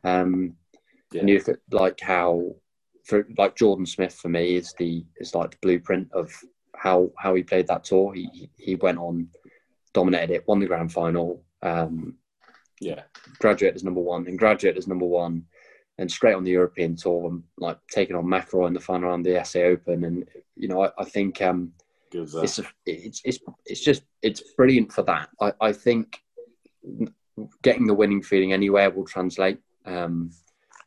Um, 0.04 0.56
Yeah. 1.14 1.22
And 1.22 1.30
you 1.30 1.38
look 1.38 1.48
at 1.50 1.60
like 1.72 2.00
how, 2.02 2.54
for 3.06 3.26
like 3.38 3.56
Jordan 3.56 3.86
Smith 3.86 4.14
for 4.14 4.28
me 4.30 4.56
is 4.56 4.74
the 4.78 5.06
is 5.22 5.34
like 5.34 5.52
the 5.52 5.58
blueprint 5.62 6.12
of 6.12 6.32
how 6.76 7.10
how 7.18 7.34
he 7.36 7.44
played 7.44 7.68
that 7.68 7.86
tour. 7.86 8.14
He 8.14 8.28
he- 8.34 8.50
he 8.58 8.76
went 8.76 8.98
on, 9.00 9.30
dominated 9.94 10.34
it, 10.36 10.48
won 10.48 10.60
the 10.60 10.68
grand 10.68 10.92
final, 10.92 11.44
um, 11.62 12.16
yeah 12.82 13.04
graduate 13.40 13.76
as 13.76 13.84
number 13.86 14.02
one, 14.02 14.28
and 14.28 14.38
graduate 14.38 14.78
as 14.78 14.88
number 14.88 15.06
one, 15.06 15.46
and 15.98 16.12
straight 16.12 16.36
on 16.36 16.44
the 16.44 16.52
European 16.52 16.96
tour, 16.96 17.30
and 17.30 17.44
like 17.58 17.80
taking 17.90 18.16
on 18.16 18.26
McIlroy 18.26 18.68
in 18.68 18.74
the 18.74 18.80
final 18.80 19.10
round 19.10 19.26
of 19.26 19.34
the 19.34 19.44
SA 19.44 19.60
Open, 19.60 20.04
and 20.04 20.28
you 20.56 20.68
know 20.68 20.84
I, 20.84 20.92
I 20.98 21.06
think 21.06 21.42
um, 21.42 21.74
good 22.12 22.24
as 22.24 22.34
that. 22.34 22.44
it's 22.44 22.60
a, 22.60 22.64
it's 22.86 23.22
it's 23.26 23.40
it's 23.66 23.82
just 23.82 24.04
it's 24.22 24.42
brilliant 24.56 24.92
for 24.92 25.04
that. 25.04 25.30
I, 25.42 25.54
I 25.60 25.72
think 25.74 26.22
getting 27.62 27.88
the 27.88 27.94
winning 27.94 28.22
feeling 28.22 28.54
anywhere 28.54 28.90
will 28.90 29.06
translate. 29.06 29.60
Um, 29.86 30.32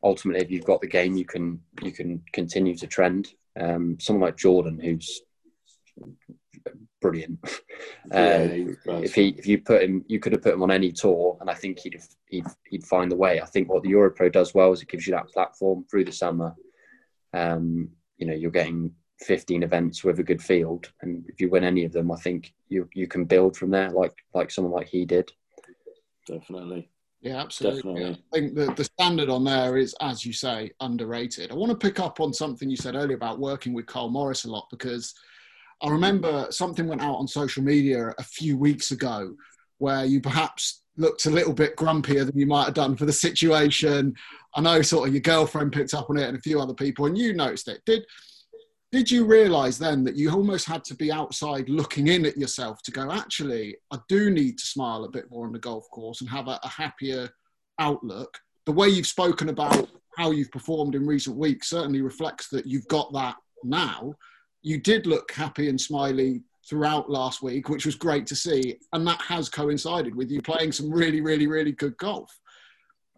ultimately, 0.03 0.42
if 0.42 0.51
you've 0.51 0.64
got 0.64 0.81
the 0.81 0.87
game, 0.87 1.16
you 1.16 1.25
can 1.25 1.61
you 1.83 1.92
can 1.92 2.23
continue 2.33 2.77
to 2.77 2.87
trend. 2.87 3.35
Um, 3.59 3.99
someone 4.01 4.29
like 4.29 4.37
Jordan, 4.37 4.79
who's 4.79 5.23
brilliant. 7.01 7.39
Yeah, 8.13 8.47
he 8.49 8.65
was 8.65 8.77
great. 8.85 9.05
if 9.05 9.15
he 9.15 9.29
if 9.39 9.47
you 9.47 9.59
put 9.59 9.83
him, 9.83 10.05
you 10.07 10.21
could 10.21 10.33
have 10.33 10.43
put 10.43 10.53
him 10.53 10.63
on 10.63 10.71
any 10.71 10.93
tour, 10.93 11.39
and 11.41 11.49
I 11.49 11.55
think 11.55 11.79
he'd 11.79 11.95
have, 11.95 12.07
he'd 12.27 12.47
he'd 12.69 12.85
find 12.85 13.11
the 13.11 13.17
way. 13.17 13.41
I 13.41 13.47
think 13.47 13.69
what 13.71 13.83
the 13.83 13.91
Europro 13.91 14.31
does 14.31 14.55
well 14.55 14.73
is 14.73 14.83
it 14.83 14.89
gives 14.89 15.07
you 15.07 15.15
that 15.15 15.29
platform 15.29 15.85
through 15.91 16.05
the 16.05 16.13
summer. 16.13 16.55
Um, 17.33 17.89
you 18.19 18.27
know, 18.27 18.35
you're 18.35 18.51
getting 18.51 18.93
15 19.21 19.63
events 19.63 20.05
with 20.05 20.19
a 20.19 20.23
good 20.23 20.43
field, 20.43 20.93
and 21.01 21.25
if 21.29 21.41
you 21.41 21.49
win 21.49 21.65
any 21.65 21.85
of 21.85 21.93
them, 21.93 22.11
I 22.11 22.17
think 22.17 22.53
you 22.69 22.89
you 22.95 23.07
can 23.07 23.25
build 23.25 23.57
from 23.57 23.71
there, 23.71 23.91
like 23.91 24.15
like 24.35 24.51
someone 24.51 24.75
like 24.75 24.89
he 24.89 25.05
did. 25.07 25.31
Definitely. 26.27 26.91
Yeah, 27.23 27.41
absolutely. 27.41 27.95
Definitely. 28.03 28.25
I 28.33 28.37
think 28.37 28.55
the, 28.55 28.75
the 28.75 28.85
standard 28.85 29.29
on 29.29 29.45
there 29.45 29.77
is, 29.77 29.95
as 30.01 30.25
you 30.25 30.33
say, 30.33 30.71
underrated. 30.81 31.51
I 31.51 31.55
want 31.55 31.71
to 31.71 31.77
pick 31.77 32.01
up 32.01 32.19
on 32.21 32.33
something 32.33 32.71
you 32.71 32.77
said 32.77 32.95
earlier 32.95 33.17
about 33.17 33.39
working 33.39 33.75
with 33.75 33.87
Carl 33.87 34.09
Morris 34.09 34.45
a 34.45 34.51
lot 34.51 34.69
because 34.71 35.15
I 35.83 35.88
remember 35.88 36.47
something 36.51 36.87
went 36.87 37.03
out 37.03 37.16
on 37.16 37.27
social 37.27 37.62
media 37.62 38.14
a 38.19 38.23
few 38.23 38.57
weeks 38.57 38.90
ago 38.90 39.35
where 39.79 40.05
you 40.05 40.21
perhaps 40.21 40.83
looked 40.97 41.25
a 41.27 41.31
little 41.31 41.55
bit 41.55 41.77
grumpier 41.77 42.27
than 42.27 42.38
you 42.38 42.47
might 42.47 42.66
have 42.66 42.75
done 42.75 42.97
for 42.97 43.07
the 43.07 43.12
situation. 43.12 44.14
I 44.55 44.61
know 44.61 44.83
sort 44.83 45.09
of 45.09 45.14
your 45.14 45.23
girlfriend 45.23 45.73
picked 45.73 45.95
up 45.95 46.11
on 46.11 46.19
it 46.19 46.29
and 46.29 46.37
a 46.37 46.40
few 46.40 46.61
other 46.61 46.75
people, 46.75 47.07
and 47.07 47.16
you 47.16 47.33
noticed 47.33 47.69
it. 47.69 47.81
Did 47.87 48.05
did 48.93 49.09
you 49.09 49.25
realize 49.25 49.79
then 49.79 50.03
that 50.05 50.16
you 50.16 50.31
almost 50.31 50.66
had 50.66 50.83
to 50.85 50.97
be 50.97 51.12
outside 51.12 51.69
looking 51.69 52.09
in 52.09 52.27
at 52.27 52.37
yourself 52.37 52.83
to 52.83 52.90
go, 52.90 53.12
actually, 53.12 53.77
I 53.93 53.99
do 54.09 54.31
need 54.31 54.59
to 54.59 54.66
smile 54.66 55.05
a 55.05 55.11
bit 55.11 55.31
more 55.31 55.47
on 55.47 55.53
the 55.53 55.61
golf 55.61 55.88
course 55.90 56.21
and 56.21 56.29
have 56.29 56.49
a, 56.49 56.59
a 56.64 56.69
happier 56.69 57.31
outlook? 57.79 58.37
The 58.66 58.73
way 58.73 58.88
you've 58.88 59.07
spoken 59.07 59.49
about 59.49 59.88
how 60.16 60.33
you've 60.33 60.51
performed 60.51 60.97
in 60.97 61.07
recent 61.07 61.37
weeks 61.37 61.71
certainly 61.71 62.03
reflects 62.03 62.49
that 62.49 62.66
you've 62.66 62.88
got 62.88 63.12
that 63.12 63.37
now. 63.62 64.12
You 64.62 64.79
did 64.79 65.07
look 65.07 65.33
happy 65.33 65.68
and 65.68 65.81
smiley 65.81 66.42
throughout 66.68 67.11
last 67.11 67.42
week, 67.42 67.68
which 67.68 67.87
was 67.87 67.94
great 67.94 68.27
to 68.29 68.37
see. 68.37 68.77
And 68.92 69.07
that 69.07 69.20
has 69.23 69.49
coincided 69.49 70.14
with 70.14 70.31
you 70.31 70.42
playing 70.42 70.73
some 70.73 70.90
really, 70.90 71.20
really, 71.20 71.46
really 71.46 71.73
good 71.73 71.96
golf 71.96 72.31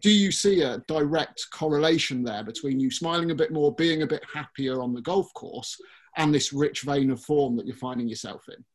do 0.03 0.11
you 0.11 0.31
see 0.31 0.61
a 0.61 0.79
direct 0.89 1.47
correlation 1.51 2.23
there 2.23 2.43
between 2.43 2.77
you 2.79 2.91
smiling 2.91 3.31
a 3.31 3.35
bit 3.35 3.53
more, 3.53 3.73
being 3.73 4.01
a 4.01 4.07
bit 4.07 4.21
happier 4.31 4.81
on 4.81 4.93
the 4.93 5.01
golf 5.01 5.33
course, 5.33 5.79
and 6.17 6.35
this 6.35 6.51
rich 6.51 6.81
vein 6.81 7.09
of 7.09 7.23
form 7.23 7.55
that 7.55 7.65
you're 7.65 7.75
finding 7.77 8.09
yourself 8.09 8.45
in? 8.49 8.65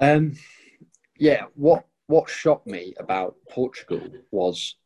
Um, 0.00 0.36
yeah, 1.18 1.46
what 1.54 1.84
what 2.06 2.30
shocked 2.30 2.68
me 2.68 2.94
about 2.98 3.34
Portugal 3.50 4.00
was 4.30 4.76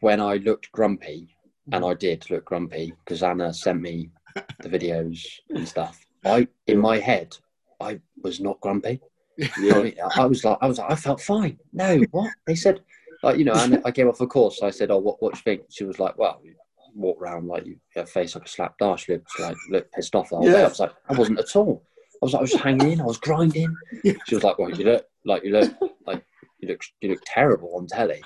when 0.00 0.20
I 0.20 0.36
looked 0.36 0.72
grumpy, 0.72 1.36
and 1.70 1.84
I 1.84 1.92
did 1.92 2.28
look 2.30 2.46
grumpy 2.46 2.94
because 3.04 3.22
Anna 3.22 3.52
sent 3.52 3.80
me 3.80 4.10
the 4.34 4.68
videos 4.68 5.24
and 5.50 5.66
stuff. 5.66 6.04
I 6.24 6.48
in 6.66 6.78
my 6.78 6.98
head, 6.98 7.36
I 7.80 8.00
was 8.22 8.40
not 8.40 8.60
grumpy. 8.60 9.00
I, 9.40 9.50
Yeah. 9.58 10.08
I 10.16 10.26
was 10.26 10.44
like, 10.44 10.58
I 10.60 10.66
was 10.66 10.78
like, 10.78 10.90
I 10.90 10.96
felt 10.96 11.20
fine. 11.20 11.58
No, 11.72 11.98
what 12.12 12.32
they 12.46 12.54
said, 12.54 12.80
like 13.22 13.38
you 13.38 13.44
know, 13.44 13.54
and 13.54 13.80
I 13.84 13.90
came 13.90 14.08
off 14.08 14.18
the 14.18 14.26
course. 14.26 14.62
I 14.62 14.70
said, 14.70 14.90
oh, 14.90 14.98
what 14.98 15.20
what 15.22 15.34
do 15.34 15.38
you 15.38 15.42
think? 15.42 15.66
She 15.70 15.84
was 15.84 15.98
like, 15.98 16.16
well, 16.18 16.40
you 16.42 16.54
walk 16.94 17.20
around 17.20 17.46
like 17.48 17.66
you 17.66 17.76
your 17.96 18.06
face 18.06 18.34
like 18.34 18.44
a 18.44 18.48
slap 18.48 18.78
dash. 18.78 19.04
She 19.04 19.12
looked 19.12 19.38
like 19.40 19.56
looked 19.70 19.92
pissed 19.92 20.14
off. 20.14 20.30
The 20.30 20.36
whole 20.36 20.46
day. 20.46 20.62
I 20.64 20.68
was 20.68 20.80
like, 20.80 20.92
I 21.08 21.14
wasn't 21.14 21.40
at 21.40 21.56
all. 21.56 21.82
I 22.22 22.24
was 22.26 22.32
like, 22.32 22.38
I 22.40 22.42
was 22.42 22.52
just 22.52 22.62
hanging 22.64 22.92
in. 22.92 23.00
I 23.00 23.04
was 23.04 23.18
grinding. 23.18 23.74
She 24.26 24.34
was 24.34 24.44
like, 24.44 24.58
well, 24.58 24.70
you 24.70 24.84
look 24.84 25.06
like 25.26 25.44
you 25.44 25.50
look 25.52 25.74
like 26.06 26.24
you 26.60 26.68
look 26.68 26.80
you 27.00 27.10
look 27.10 27.20
terrible 27.26 27.74
on 27.76 27.86
telly. 27.86 28.22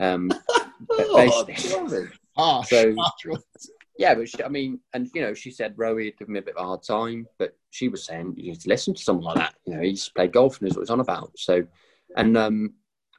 Um, 0.00 0.32
Oh, 0.90 1.16
basically- 1.44 2.08
So-. 2.64 2.94
Yeah, 3.98 4.14
but 4.14 4.28
she, 4.28 4.42
I 4.42 4.48
mean, 4.48 4.78
and 4.94 5.10
you 5.12 5.20
know, 5.20 5.34
she 5.34 5.50
said 5.50 5.76
Rowie 5.76 6.06
had 6.06 6.16
given 6.16 6.34
me 6.34 6.38
a 6.38 6.42
bit 6.42 6.54
of 6.56 6.62
a 6.62 6.66
hard 6.66 6.84
time, 6.84 7.26
but 7.36 7.56
she 7.70 7.88
was 7.88 8.04
saying 8.04 8.34
you 8.36 8.52
need 8.52 8.60
to 8.60 8.68
listen 8.68 8.94
to 8.94 9.02
someone 9.02 9.24
like 9.24 9.36
that. 9.36 9.54
You 9.66 9.74
know, 9.74 9.82
he's 9.82 10.08
played 10.08 10.32
golf 10.32 10.60
and 10.60 10.68
knows 10.68 10.76
what 10.76 10.82
he's 10.82 10.90
on 10.90 11.00
about. 11.00 11.32
So, 11.36 11.66
and 12.16 12.38
um, 12.38 12.74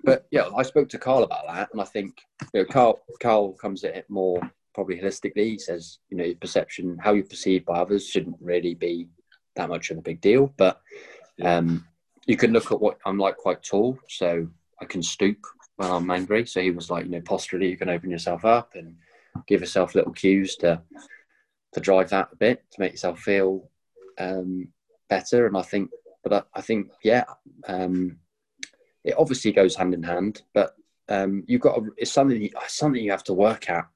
but 0.05 0.25
yeah, 0.31 0.49
I 0.55 0.63
spoke 0.63 0.87
to 0.89 0.97
Carl 0.97 1.23
about 1.23 1.45
that, 1.47 1.69
and 1.73 1.81
I 1.81 1.83
think 1.83 2.21
you 2.53 2.61
know, 2.61 2.65
Carl 2.65 3.01
Carl 3.21 3.51
comes 3.53 3.83
at 3.83 3.97
it 3.97 4.09
more 4.09 4.39
probably 4.73 4.97
holistically. 4.97 5.51
He 5.51 5.59
says, 5.59 5.99
you 6.09 6.15
know, 6.15 6.23
your 6.23 6.35
perception, 6.35 6.97
how 6.97 7.13
you're 7.13 7.25
perceived 7.25 7.65
by 7.65 7.79
others, 7.79 8.07
shouldn't 8.07 8.37
really 8.39 8.73
be 8.73 9.09
that 9.57 9.67
much 9.67 9.91
of 9.91 9.97
a 9.97 10.01
big 10.01 10.21
deal. 10.21 10.53
But 10.55 10.79
um, 11.43 11.85
you 12.25 12.37
can 12.37 12.53
look 12.53 12.71
at 12.71 12.79
what 12.79 12.99
I'm 13.05 13.17
like, 13.17 13.35
quite 13.35 13.63
tall, 13.63 13.99
so 14.07 14.47
I 14.81 14.85
can 14.85 15.03
stoop 15.03 15.45
when 15.75 15.91
I'm 15.91 16.09
angry. 16.09 16.45
So 16.45 16.61
he 16.61 16.71
was 16.71 16.89
like, 16.89 17.03
you 17.03 17.11
know, 17.11 17.21
posturally, 17.21 17.67
you 17.67 17.75
can 17.75 17.89
open 17.89 18.09
yourself 18.09 18.45
up 18.45 18.75
and 18.75 18.95
give 19.47 19.61
yourself 19.61 19.95
little 19.95 20.13
cues 20.13 20.55
to 20.57 20.81
to 21.73 21.79
drive 21.79 22.09
that 22.09 22.29
a 22.31 22.35
bit 22.35 22.63
to 22.71 22.79
make 22.79 22.91
yourself 22.93 23.19
feel 23.19 23.69
um, 24.17 24.69
better. 25.07 25.45
And 25.45 25.55
I 25.55 25.61
think, 25.61 25.91
but 26.23 26.33
I, 26.33 26.41
I 26.59 26.61
think, 26.61 26.89
yeah, 27.03 27.25
um, 27.67 28.17
it 29.03 29.15
obviously 29.17 29.51
goes 29.51 29.75
hand 29.75 29.93
in 29.93 30.03
hand. 30.03 30.41
But 30.53 30.75
um, 31.09 31.43
you've 31.47 31.61
got 31.61 31.75
to, 31.75 31.93
it's 31.97 32.11
something 32.11 32.41
you- 32.41 32.51
something 32.67 33.03
you 33.03 33.11
have 33.11 33.23
to 33.25 33.33
work 33.33 33.69
at 33.69 33.87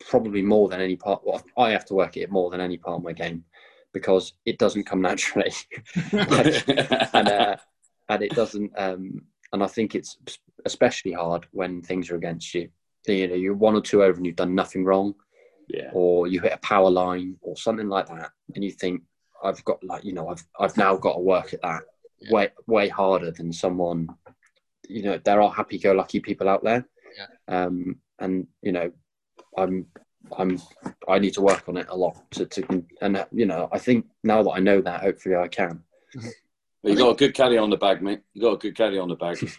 probably 0.00 0.42
more 0.42 0.68
than 0.68 0.80
any 0.80 0.96
part. 0.96 1.22
Well, 1.24 1.44
I 1.56 1.70
have 1.70 1.84
to 1.86 1.94
work 1.94 2.16
at 2.16 2.24
it 2.24 2.30
more 2.30 2.50
than 2.50 2.60
any 2.60 2.76
part 2.76 2.96
of 2.98 3.04
my 3.04 3.12
game 3.12 3.44
because 3.92 4.34
it 4.44 4.58
doesn't 4.58 4.84
come 4.84 5.00
naturally, 5.10 5.52
and 6.12 7.28
uh, 7.28 7.56
and 8.08 8.22
it 8.22 8.34
doesn't. 8.34 8.72
Um, 8.76 9.22
and 9.52 9.62
I 9.62 9.66
think 9.66 9.94
it's 9.94 10.18
especially 10.66 11.12
hard 11.12 11.46
when 11.52 11.80
things 11.82 12.10
are 12.10 12.16
against 12.16 12.52
you. 12.54 12.68
You 13.16 13.28
know, 13.28 13.34
you're 13.34 13.54
one 13.54 13.74
or 13.74 13.80
two 13.80 14.02
over 14.02 14.16
and 14.16 14.26
you've 14.26 14.36
done 14.36 14.54
nothing 14.54 14.84
wrong 14.84 15.14
yeah. 15.68 15.90
or 15.92 16.26
you 16.26 16.40
hit 16.40 16.52
a 16.52 16.58
power 16.58 16.90
line 16.90 17.36
or 17.40 17.56
something 17.56 17.88
like 17.88 18.08
that, 18.08 18.30
and 18.54 18.64
you 18.64 18.70
think, 18.70 19.02
I've 19.42 19.64
got 19.64 19.82
like 19.84 20.04
you 20.04 20.12
know, 20.12 20.28
I've 20.28 20.44
I've 20.58 20.76
now 20.76 20.96
got 20.96 21.14
to 21.14 21.20
work 21.20 21.54
at 21.54 21.62
that 21.62 21.82
Yeah. 22.20 22.32
way 22.32 22.48
way 22.66 22.88
harder 22.88 23.30
than 23.30 23.52
someone. 23.52 24.08
You 24.88 25.02
know, 25.02 25.18
there 25.18 25.40
are 25.40 25.50
happy-go-lucky 25.52 26.20
people 26.20 26.48
out 26.48 26.64
there, 26.64 26.88
Yeah. 27.16 27.26
um, 27.64 27.96
and 28.18 28.46
you 28.62 28.72
know, 28.72 28.90
I'm 29.56 29.86
I'm 30.36 30.60
I 31.06 31.18
need 31.18 31.34
to 31.34 31.42
work 31.42 31.68
on 31.68 31.76
it 31.76 31.86
a 31.88 31.96
lot 31.96 32.16
to, 32.32 32.46
to 32.46 32.84
and 33.00 33.24
you 33.32 33.46
know, 33.46 33.68
I 33.70 33.78
think 33.78 34.06
now 34.24 34.42
that 34.42 34.50
I 34.50 34.60
know 34.60 34.80
that, 34.80 35.02
hopefully 35.02 35.36
I 35.36 35.48
can. 35.48 35.82
You 36.84 36.94
got 36.96 37.10
a 37.10 37.16
good 37.16 37.34
caddy 37.34 37.58
on 37.58 37.70
the 37.70 37.76
bag, 37.76 38.00
mate. 38.02 38.20
You 38.32 38.40
got 38.40 38.52
a 38.52 38.56
good 38.56 38.76
caddy 38.76 38.98
on 38.98 39.08
the 39.08 39.16
bag. 39.16 39.36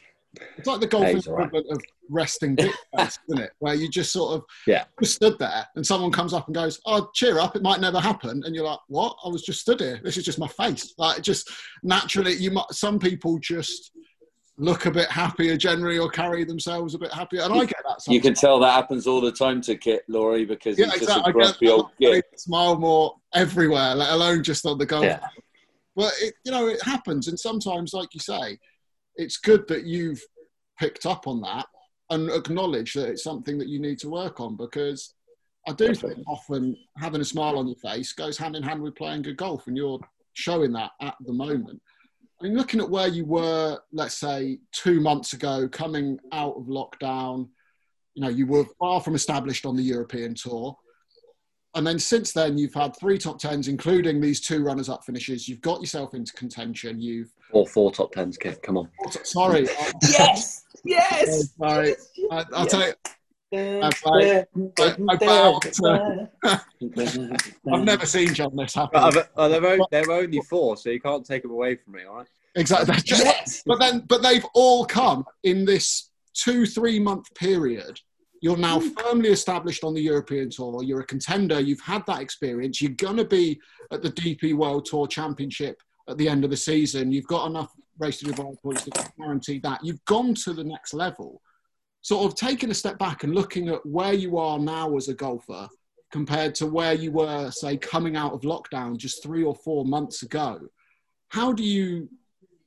It's 0.58 0.68
like 0.68 0.80
the 0.80 0.88
golfing 0.88 1.16
He's 1.16 1.28
all 1.28 1.36
right. 1.36 1.48
equivalent 1.48 1.72
of 1.78 1.84
resting 2.10 2.56
face, 2.56 2.74
isn't 3.30 3.42
it? 3.44 3.52
Where 3.60 3.74
you 3.74 3.90
just 3.90 4.12
sort 4.12 4.36
of 4.36 4.44
Yeah. 4.68 4.86
just 5.02 5.16
stood 5.16 5.40
there 5.40 5.66
and 5.76 5.86
someone 5.86 6.12
comes 6.12 6.34
up 6.34 6.48
and 6.48 6.56
goes, 6.56 6.80
Oh, 6.86 7.10
cheer 7.16 7.40
up, 7.40 7.56
it 7.56 7.64
might 7.64 7.80
never 7.82 8.00
happen. 8.00 8.44
And 8.46 8.56
you're 8.56 8.66
like, 8.66 8.80
What? 8.88 9.18
I 9.26 9.30
was 9.30 9.42
just 9.42 9.62
stood 9.62 9.80
here. 9.80 10.00
This 10.04 10.18
is 10.18 10.26
just 10.26 10.40
my 10.40 10.48
face. 10.48 10.94
Like 10.98 11.22
just 11.24 11.50
naturally 11.84 12.34
you 12.34 12.52
might 12.52 12.72
some 12.72 13.00
people 13.00 13.40
just 13.40 13.92
look 14.62 14.86
a 14.86 14.92
bit 14.92 15.10
happier 15.10 15.56
generally 15.56 15.98
or 15.98 16.10
carry 16.10 16.44
themselves 16.44 16.94
a 16.94 17.00
bit 17.00 17.14
happier. 17.14 17.42
And 17.44 17.54
I 17.54 17.60
get 17.66 17.78
that 17.88 18.02
You 18.08 18.20
can 18.22 18.34
tell 18.34 18.60
that 18.60 18.74
happens 18.74 19.08
all 19.08 19.22
the 19.22 19.32
time 19.32 19.62
to 19.62 19.76
Kit, 19.78 20.04
Laurie, 20.10 20.44
because 20.46 20.78
yeah, 20.78 20.86
he's 20.88 21.00
just 21.00 21.04
exactly. 21.18 21.22
a 21.22 21.24
I 21.24 21.48
get 21.48 21.60
grumpy 21.60 21.70
old. 21.70 21.92
I 22.04 22.22
smile 22.36 22.78
more 22.78 23.16
everywhere, 23.34 23.96
let 23.96 24.12
alone 24.12 24.44
just 24.44 24.66
on 24.66 24.78
the 24.78 24.86
golf 24.86 25.06
Yeah, 25.06 25.20
But 25.96 26.12
it, 26.22 26.34
you 26.44 26.52
know, 26.52 26.68
it 26.68 26.84
happens, 26.84 27.30
and 27.30 27.40
sometimes, 27.40 27.94
like 27.94 28.14
you 28.14 28.20
say, 28.20 28.60
it's 29.16 29.38
good 29.38 29.68
that 29.68 29.86
you've 29.86 30.22
picked 30.80 31.06
up 31.06 31.28
on 31.28 31.42
that 31.42 31.66
and 32.10 32.30
acknowledge 32.32 32.94
that 32.94 33.10
it's 33.10 33.24
something 33.24 33.58
that 33.58 33.68
you 33.68 33.80
need 33.80 34.00
to 34.00 34.10
work 34.10 34.40
on 34.40 34.56
because 34.56 35.14
I 35.68 35.74
do 35.74 35.94
think 35.94 36.18
often 36.28 36.76
having 36.98 37.22
a 37.22 37.26
smile 37.26 37.58
on 37.58 37.68
your 37.68 37.76
face 37.76 38.14
goes 38.14 38.38
hand 38.38 38.56
in 38.56 38.64
hand 38.64 38.82
with 38.82 38.96
playing 38.96 39.24
good 39.24 39.38
golf, 39.38 39.68
and 39.68 39.78
you're 39.78 40.00
showing 40.34 40.72
that 40.74 40.92
at 41.02 41.16
the 41.26 41.34
moment. 41.34 41.82
I 42.40 42.46
mean, 42.46 42.56
looking 42.56 42.80
at 42.80 42.90
where 42.90 43.08
you 43.08 43.26
were, 43.26 43.80
let's 43.92 44.16
say, 44.16 44.60
two 44.72 45.02
months 45.02 45.34
ago, 45.34 45.68
coming 45.68 46.18
out 46.32 46.56
of 46.56 46.64
lockdown, 46.64 47.50
you 48.16 48.24
know, 48.24 48.30
you 48.30 48.48
were 48.48 48.66
far 48.80 49.02
from 49.02 49.16
established 49.16 49.66
on 49.66 49.76
the 49.76 49.84
European 49.84 50.34
tour. 50.34 50.78
And 51.76 51.86
then 51.86 52.00
since 52.00 52.32
then, 52.32 52.58
you've 52.58 52.74
had 52.74 52.96
three 52.98 53.18
top 53.18 53.38
tens, 53.40 53.68
including 53.68 54.20
these 54.20 54.42
two 54.42 54.64
runners 54.64 54.90
up 54.90 55.06
finishes. 55.06 55.48
You've 55.48 55.62
got 55.62 55.80
yourself 55.82 56.14
into 56.16 56.34
contention. 56.34 57.00
You've, 57.00 57.32
all 57.52 57.66
four 57.68 57.92
top 57.92 58.12
tens. 58.12 58.38
Kit, 58.38 58.62
come 58.64 58.78
on. 58.78 58.90
sorry, 59.24 59.68
Yes! 60.10 60.66
Yes! 60.84 61.54
sorry. 61.58 61.96
I, 62.32 62.46
I'll 62.54 62.66
tell 62.66 62.88
you, 62.88 62.94
I, 63.52 63.92
I 65.10 65.16
bow 65.18 65.60
to- 65.60 66.30
I've 67.72 67.84
never 67.84 68.06
seen 68.06 68.34
John 68.34 68.56
this 68.56 68.74
happy. 68.76 68.90
But 68.94 69.04
I've- 69.18 69.30
uh, 69.38 69.48
there, 69.48 69.62
were, 69.62 69.80
there 69.92 70.04
were 70.08 70.14
only 70.24 70.42
four, 70.50 70.76
so 70.78 70.90
you 70.90 71.00
can't 71.00 71.26
take 71.26 71.44
them 71.44 71.52
away 71.52 71.76
from 71.76 71.94
me. 71.94 72.04
All 72.06 72.18
right. 72.18 72.28
Exactly. 72.56 72.86
That's 72.88 73.04
just- 73.04 73.24
Yes! 73.24 73.64
But 73.66 73.80
then, 73.80 74.02
but 74.08 74.22
they've 74.24 74.46
all 74.56 74.86
come 74.86 75.24
in 75.44 75.66
this 75.66 76.10
two, 76.34 76.66
three 76.66 77.00
month 77.00 77.34
period. 77.36 78.00
You're 78.42 78.58
now 78.58 78.80
hmm. 78.80 78.90
firmly 78.90 79.30
established 79.30 79.84
on 79.84 79.94
the 79.94 80.02
European 80.02 80.50
Tour. 80.50 80.84
You're 80.84 81.02
a 81.02 81.06
contender. 81.06 81.60
You've 81.60 81.82
had 81.82 82.06
that 82.08 82.22
experience. 82.22 82.82
You're 82.82 82.92
going 82.92 83.18
to 83.18 83.26
be 83.26 83.60
at 83.92 84.02
the 84.02 84.12
DP 84.12 84.56
World 84.56 84.86
Tour 84.86 85.08
Championship 85.08 85.82
at 86.08 86.18
the 86.18 86.28
end 86.28 86.44
of 86.44 86.50
the 86.50 86.58
season. 86.58 87.12
You've 87.12 87.28
got 87.28 87.48
enough 87.48 87.72
Race 88.00 88.20
to 88.20 88.26
Dubai 88.26 88.60
points 88.62 88.84
to 88.86 89.12
guarantee 89.18 89.60
that. 89.60 89.84
You've 89.84 90.04
gone 90.06 90.34
to 90.46 90.54
the 90.54 90.64
next 90.64 90.94
level. 90.94 91.42
sort 92.02 92.26
of 92.26 92.36
taking 92.36 92.72
a 92.72 92.74
step 92.74 92.98
back 92.98 93.26
and 93.26 93.36
looking 93.36 93.68
at 93.68 93.86
where 93.86 94.14
you 94.14 94.38
are 94.38 94.58
now 94.58 94.96
as 94.96 95.10
a 95.10 95.14
golfer 95.14 95.68
compared 96.12 96.56
to 96.56 96.66
where 96.66 96.94
you 96.94 97.12
were, 97.12 97.52
say, 97.52 97.76
coming 97.76 98.16
out 98.16 98.34
of 98.34 98.42
lockdown 98.42 98.98
just 98.98 99.22
three 99.22 99.44
or 99.44 99.54
four 99.54 99.84
months 99.84 100.24
ago. 100.24 100.60
How 101.28 101.52
do 101.52 101.64
you 101.64 102.10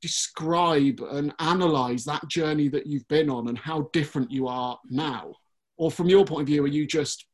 describe 0.02 1.00
and 1.00 1.32
analyze 1.38 2.04
that 2.04 2.28
journey 2.28 2.68
that 2.68 2.86
you've 2.86 3.08
been 3.08 3.30
on 3.30 3.48
and 3.48 3.58
how 3.58 3.88
different 3.92 4.30
you 4.30 4.46
are 4.48 4.78
now? 4.90 5.32
Or 5.76 5.90
from 5.90 6.08
your 6.08 6.24
point 6.24 6.42
of 6.42 6.46
view, 6.48 6.64
are 6.64 6.68
you 6.68 6.86
just 6.86 7.26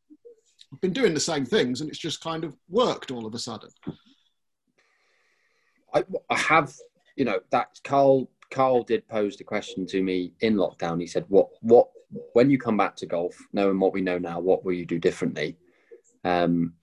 been 0.81 0.92
doing 0.92 1.14
the 1.14 1.20
same 1.20 1.44
things 1.44 1.81
and 1.81 1.90
it's 1.90 1.98
just 1.98 2.22
kind 2.22 2.44
of 2.44 2.55
worked 2.68 3.11
all 3.11 3.27
of 3.27 3.35
a 3.35 3.38
sudden? 3.38 3.70
I, 5.94 6.05
I 6.31 6.37
have, 6.37 6.74
you 7.16 7.24
know, 7.24 7.40
that 7.51 7.81
Carl 7.85 8.31
Carl 8.51 8.83
did 8.83 9.07
pose 9.09 9.37
the 9.37 9.44
question 9.44 9.87
to 9.87 10.03
me 10.03 10.33
in 10.40 10.55
lockdown. 10.55 11.01
He 11.01 11.07
said, 11.07 11.24
"What, 11.29 11.48
what, 11.61 11.88
when 12.33 12.51
you 12.51 12.59
come 12.59 12.77
back 12.77 12.96
to 12.96 13.07
golf, 13.07 13.37
knowing 13.53 13.79
what 13.79 13.92
we 13.92 14.01
know 14.01 14.18
now, 14.18 14.40
what 14.40 14.64
will 14.64 14.72
you 14.72 14.87
do 14.87 14.98
differently?" 14.98 15.57
Um, 16.24 16.74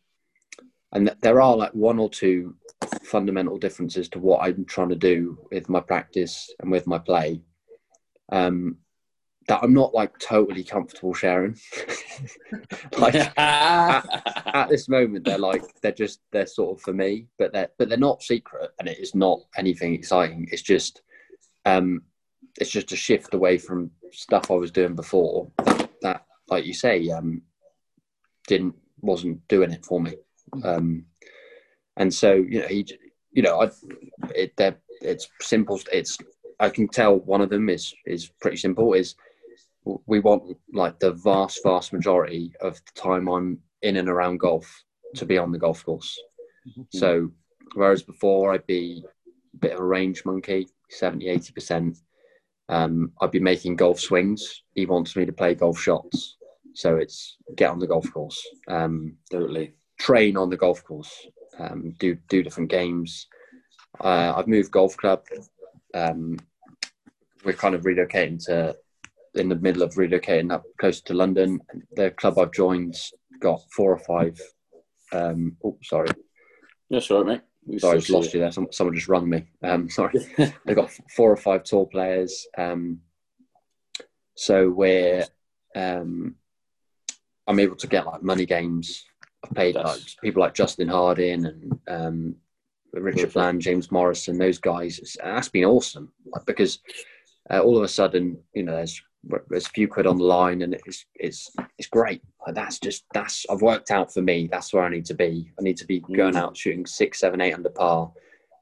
and 0.92 1.08
th- 1.08 1.20
there 1.22 1.42
are 1.42 1.56
like 1.56 1.74
one 1.74 2.00
or 2.00 2.10
two 2.10 2.56
fundamental 3.04 3.58
differences 3.58 4.10
to 4.10 4.20
what 4.20 4.42
I'm 4.44 4.66
trying 4.66 4.90
to 4.90 4.96
do 4.96 5.38
with 5.52 5.70
my 5.70 5.80
practice 5.80 6.54
and 6.60 6.72
with 6.72 6.88
my 6.88 7.00
play. 7.00 7.42
Um, 8.32 8.78
that 9.48 9.60
I'm 9.62 9.74
not 9.74 9.94
like 9.94 10.18
totally 10.20 10.64
comfortable 10.64 11.14
sharing. 11.14 11.58
like 12.98 13.16
at, 13.38 14.06
at, 14.54 14.70
this 14.70 14.90
moment, 14.90 15.26
they're 15.26 15.38
like 15.38 15.64
they're 15.82 15.92
just 15.92 16.22
they're 16.32 16.48
sort 16.48 16.78
of 16.78 16.82
for 16.82 16.94
me, 16.94 17.28
but 17.38 17.54
they're 17.54 17.70
but 17.78 17.90
they're 17.90 17.98
not 17.98 18.24
secret, 18.24 18.72
and 18.80 18.88
it 18.88 19.00
is 19.00 19.14
not 19.14 19.42
anything 19.58 19.94
exciting. 19.94 20.48
It's 20.52 20.62
just 20.62 21.02
um, 21.66 22.02
it's 22.60 22.72
just 22.72 22.92
a 22.92 22.96
shift 22.96 23.34
away 23.34 23.58
from 23.58 23.92
stuff 24.12 24.50
I 24.50 24.56
was 24.56 24.72
doing 24.72 24.96
before 24.96 25.52
that, 25.66 25.90
that 26.02 26.26
like 26.50 26.66
you 26.66 26.74
say, 26.74 27.10
um, 27.10 27.42
didn't 28.48 28.76
wasn't 29.02 29.48
doing 29.48 29.72
it 29.72 29.86
for 29.86 30.02
me. 30.02 30.16
Um, 30.64 31.06
and 31.98 32.14
so 32.14 32.34
you 32.34 32.62
know 32.62 32.68
he, 32.68 32.88
you 33.32 33.44
know, 33.44 33.62
I, 33.62 33.70
it 34.34 34.54
it's 35.02 35.28
simple. 35.42 35.80
It's 35.92 36.18
I 36.60 36.70
can 36.70 36.88
tell 36.88 37.18
one 37.20 37.42
of 37.42 37.50
them 37.50 37.70
is 37.70 37.94
is 38.06 38.32
pretty 38.42 38.58
simple. 38.58 38.94
Is 38.94 39.16
we 40.06 40.20
want 40.20 40.58
like 40.74 41.00
the 41.00 41.12
vast 41.12 41.60
vast 41.64 41.94
majority 41.94 42.52
of 42.62 42.76
the 42.76 43.02
time 43.02 43.28
I'm 43.28 43.60
in 43.82 43.98
and 43.98 44.10
around 44.10 44.40
golf 44.40 44.84
to 45.16 45.26
be 45.26 45.38
on 45.38 45.52
the 45.52 45.60
golf 45.60 45.86
course. 45.86 46.18
Mm-hmm. 46.68 46.98
So 46.98 47.32
whereas 47.76 48.04
before 48.04 48.54
I'd 48.54 48.66
be 48.66 49.04
a 49.54 49.58
bit 49.58 49.74
of 49.74 49.80
a 49.80 49.86
range 49.86 50.24
monkey, 50.26 50.68
70, 50.90 51.26
80%. 51.26 51.98
Um, 52.68 53.12
I'd 53.22 53.32
be 53.32 53.40
making 53.40 53.76
golf 53.76 54.00
swings. 54.00 54.64
He 54.74 54.86
wants 54.86 55.16
me 55.16 55.26
to 55.26 55.32
play 55.32 55.54
golf 55.54 55.80
shots. 55.80 56.38
So 56.74 56.98
it's 56.98 57.38
get 57.56 57.70
on 57.70 57.80
the 57.80 57.88
golf 57.88 58.12
course. 58.12 58.42
Um, 58.68 59.16
totally. 59.32 59.74
Train 60.00 60.36
on 60.36 60.50
the 60.50 60.58
golf 60.58 60.84
course. 60.84 61.28
Um, 61.58 61.94
do 62.00 62.18
do 62.28 62.44
different 62.44 62.70
games. 62.70 63.28
Uh, 64.02 64.34
I've 64.36 64.48
moved 64.48 64.72
golf 64.72 64.98
club. 64.98 65.24
Um, 65.94 66.38
we're 67.46 67.54
kind 67.54 67.76
of 67.76 67.84
relocating 67.84 68.44
to 68.46 68.76
in 69.36 69.50
the 69.50 69.56
middle 69.56 69.84
of 69.84 69.94
relocating 69.96 70.52
up 70.52 70.64
closer 70.80 71.04
to 71.06 71.14
London. 71.14 71.60
The 71.96 72.12
club 72.12 72.40
I've 72.40 72.52
joined 72.52 72.96
got 73.40 73.62
four 73.72 73.92
or 73.92 74.00
five. 74.00 74.40
Um, 75.12 75.58
oh, 75.64 75.78
sorry. 75.84 76.10
That's 76.90 77.10
all 77.12 77.24
right, 77.24 77.28
mate. 77.28 77.42
We 77.66 77.80
sorry, 77.80 77.96
I 77.96 78.00
just 78.00 78.10
lost 78.12 78.34
you 78.34 78.40
there. 78.40 78.52
Some, 78.52 78.68
someone 78.72 78.96
just 78.96 79.08
rung 79.08 79.30
me. 79.30 79.46
Um, 79.64 79.90
sorry. 80.00 80.14
They've 80.38 80.76
got 80.76 80.92
four 81.16 81.32
or 81.32 81.38
five 81.38 81.64
tour 81.64 81.86
players. 81.86 82.48
Um, 82.58 83.00
so 84.36 84.70
we're, 84.70 85.26
um, 85.76 86.36
I'm 87.48 87.60
able 87.60 87.76
to 87.78 87.88
get 87.88 88.06
like 88.06 88.24
money 88.24 88.46
games. 88.46 89.06
I've 89.44 89.56
paid 89.56 89.76
like, 89.76 90.00
people 90.22 90.42
like 90.42 90.54
Justin 90.54 90.88
Harding 90.88 91.46
and 91.46 91.80
um, 91.88 92.36
Richard 92.94 93.34
Bland, 93.34 93.62
James 93.62 93.92
Morrison, 93.92 94.38
those 94.38 94.58
guys. 94.58 95.18
That's 95.24 95.50
been 95.50 95.66
awesome 95.66 96.12
because 96.46 96.80
uh, 97.50 97.60
all 97.60 97.78
of 97.78 97.84
a 97.84 97.88
sudden, 97.88 98.40
you 98.54 98.64
know, 98.64 98.76
there's 98.76 99.02
there's 99.50 99.68
a 99.68 99.72
few 99.72 99.88
quid 99.88 100.08
on 100.08 100.18
the 100.18 100.24
line 100.24 100.62
and 100.62 100.74
it's 100.74 101.06
it's 101.16 101.50
it's 101.78 101.88
great. 101.88 102.22
Like 102.46 102.56
that's 102.56 102.80
just 102.80 103.06
that's 103.14 103.46
i've 103.50 103.62
worked 103.62 103.92
out 103.92 104.14
for 104.14 104.22
me 104.22 104.48
that's 104.52 104.72
where 104.74 104.84
i 104.84 104.90
need 104.90 105.06
to 105.06 105.14
be. 105.14 105.52
I 105.60 105.64
need 105.64 105.78
to 105.78 105.86
be 105.86 106.00
going 106.00 106.36
mm. 106.36 106.40
out 106.40 106.58
shooting 106.58 106.86
six 106.86 107.20
seven 107.20 107.42
eight 107.42 107.54
under 107.54 107.70
par. 107.70 108.12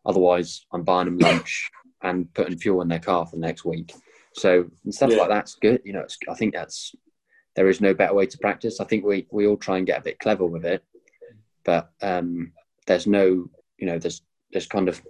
Otherwise 0.06 0.66
i'm 0.72 0.84
buying 0.84 1.06
them 1.06 1.18
lunch 1.18 1.70
and 2.02 2.34
putting 2.34 2.58
fuel 2.58 2.82
in 2.82 2.88
their 2.88 3.00
car 3.00 3.26
for 3.26 3.36
the 3.36 3.42
next 3.42 3.66
week. 3.66 3.94
So 4.34 4.66
stuff 4.90 5.12
yeah. 5.12 5.18
like 5.18 5.30
that's 5.30 5.56
good 5.56 5.82
you 5.86 5.94
know 5.94 6.06
i 6.30 6.34
think 6.34 6.54
that's 6.54 6.96
there 7.56 7.70
is 7.70 7.82
no 7.82 7.94
better 7.94 8.16
way 8.16 8.26
to 8.26 8.38
practice. 8.40 8.80
I 8.80 8.86
think 8.86 9.06
we 9.06 9.28
we 9.32 9.46
all 9.46 9.58
try 9.58 9.78
and 9.78 9.86
get 9.86 10.00
a 10.00 10.04
bit 10.04 10.20
clever 10.20 10.46
with 10.46 10.66
it 10.66 10.84
but 11.64 11.92
um 12.02 12.52
there's 12.88 13.08
no 13.08 13.50
you 13.78 13.88
know 13.88 13.98
there's 13.98 14.22
there's 14.52 14.68
kind 14.68 14.90
of 14.90 15.02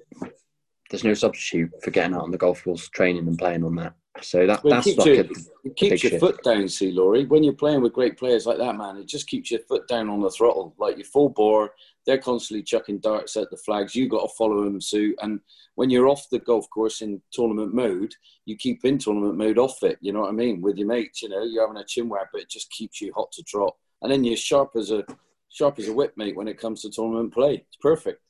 there's 0.90 1.04
no 1.04 1.14
substitute 1.14 1.72
for 1.82 1.92
getting 1.92 2.14
out 2.14 2.22
on 2.22 2.32
the 2.32 2.38
golf 2.38 2.64
course 2.64 2.88
training 2.90 3.28
and 3.28 3.38
playing 3.38 3.64
on 3.64 3.76
that 3.76 3.94
so 4.22 4.46
that, 4.46 4.64
well, 4.64 4.76
that's 4.76 4.96
like 4.98 5.08
your, 5.08 5.26
it 5.64 5.76
keeps 5.76 6.04
your 6.04 6.20
foot 6.20 6.44
down, 6.44 6.68
see, 6.68 6.92
Laurie. 6.92 7.26
When 7.26 7.44
you're 7.44 7.54
playing 7.54 7.82
with 7.82 7.94
great 7.94 8.18
players 8.18 8.46
like 8.46 8.60
that, 8.60 8.76
man, 8.76 8.98
it 8.98 9.08
just 9.08 9.28
keeps 9.28 9.50
your 9.50 9.62
foot 9.62 9.88
down 9.88 10.10
on 10.10 10.22
the 10.22 10.30
throttle. 10.30 10.76
Like 10.78 10.98
you're 10.98 11.06
full 11.06 11.30
bore, 11.30 11.74
they're 12.06 12.20
constantly 12.20 12.64
chucking 12.64 13.00
darts 13.00 13.36
at 13.38 13.50
the 13.50 13.58
flags. 13.58 13.96
You 13.96 14.08
got 14.08 14.22
to 14.22 14.36
follow 14.38 14.64
them 14.64 14.80
suit. 14.80 15.16
And 15.22 15.40
when 15.76 15.90
you're 15.90 16.08
off 16.08 16.30
the 16.30 16.40
golf 16.40 16.70
course 16.70 17.02
in 17.02 17.22
tournament 17.32 17.74
mode, 17.74 18.14
you 18.46 18.56
keep 18.56 18.86
in 18.86 19.00
tournament 19.00 19.36
mode 19.36 19.58
off 19.58 19.82
it. 19.82 19.98
You 20.00 20.14
know 20.14 20.22
what 20.22 20.30
I 20.30 20.34
mean? 20.34 20.62
With 20.62 20.78
your 20.78 20.88
mates, 20.88 21.24
you 21.24 21.30
know, 21.30 21.44
you're 21.44 21.66
having 21.66 21.82
a 21.82 21.86
chin 21.86 22.08
wag, 22.08 22.28
but 22.32 22.42
it 22.42 22.50
just 22.50 22.70
keeps 22.72 23.02
you 23.02 23.12
hot 23.16 23.32
to 23.32 23.44
trot. 23.44 23.76
And 24.04 24.12
then 24.12 24.24
you're 24.24 24.38
sharp 24.38 24.72
as 24.76 24.92
a 24.92 25.04
sharp 25.50 25.80
as 25.80 25.88
a 25.88 25.94
whip, 25.94 26.14
mate, 26.18 26.36
when 26.36 26.48
it 26.48 26.60
comes 26.60 26.82
to 26.82 26.92
tournament 26.92 27.34
play. 27.34 27.66
It's 27.68 27.78
perfect. 27.82 28.22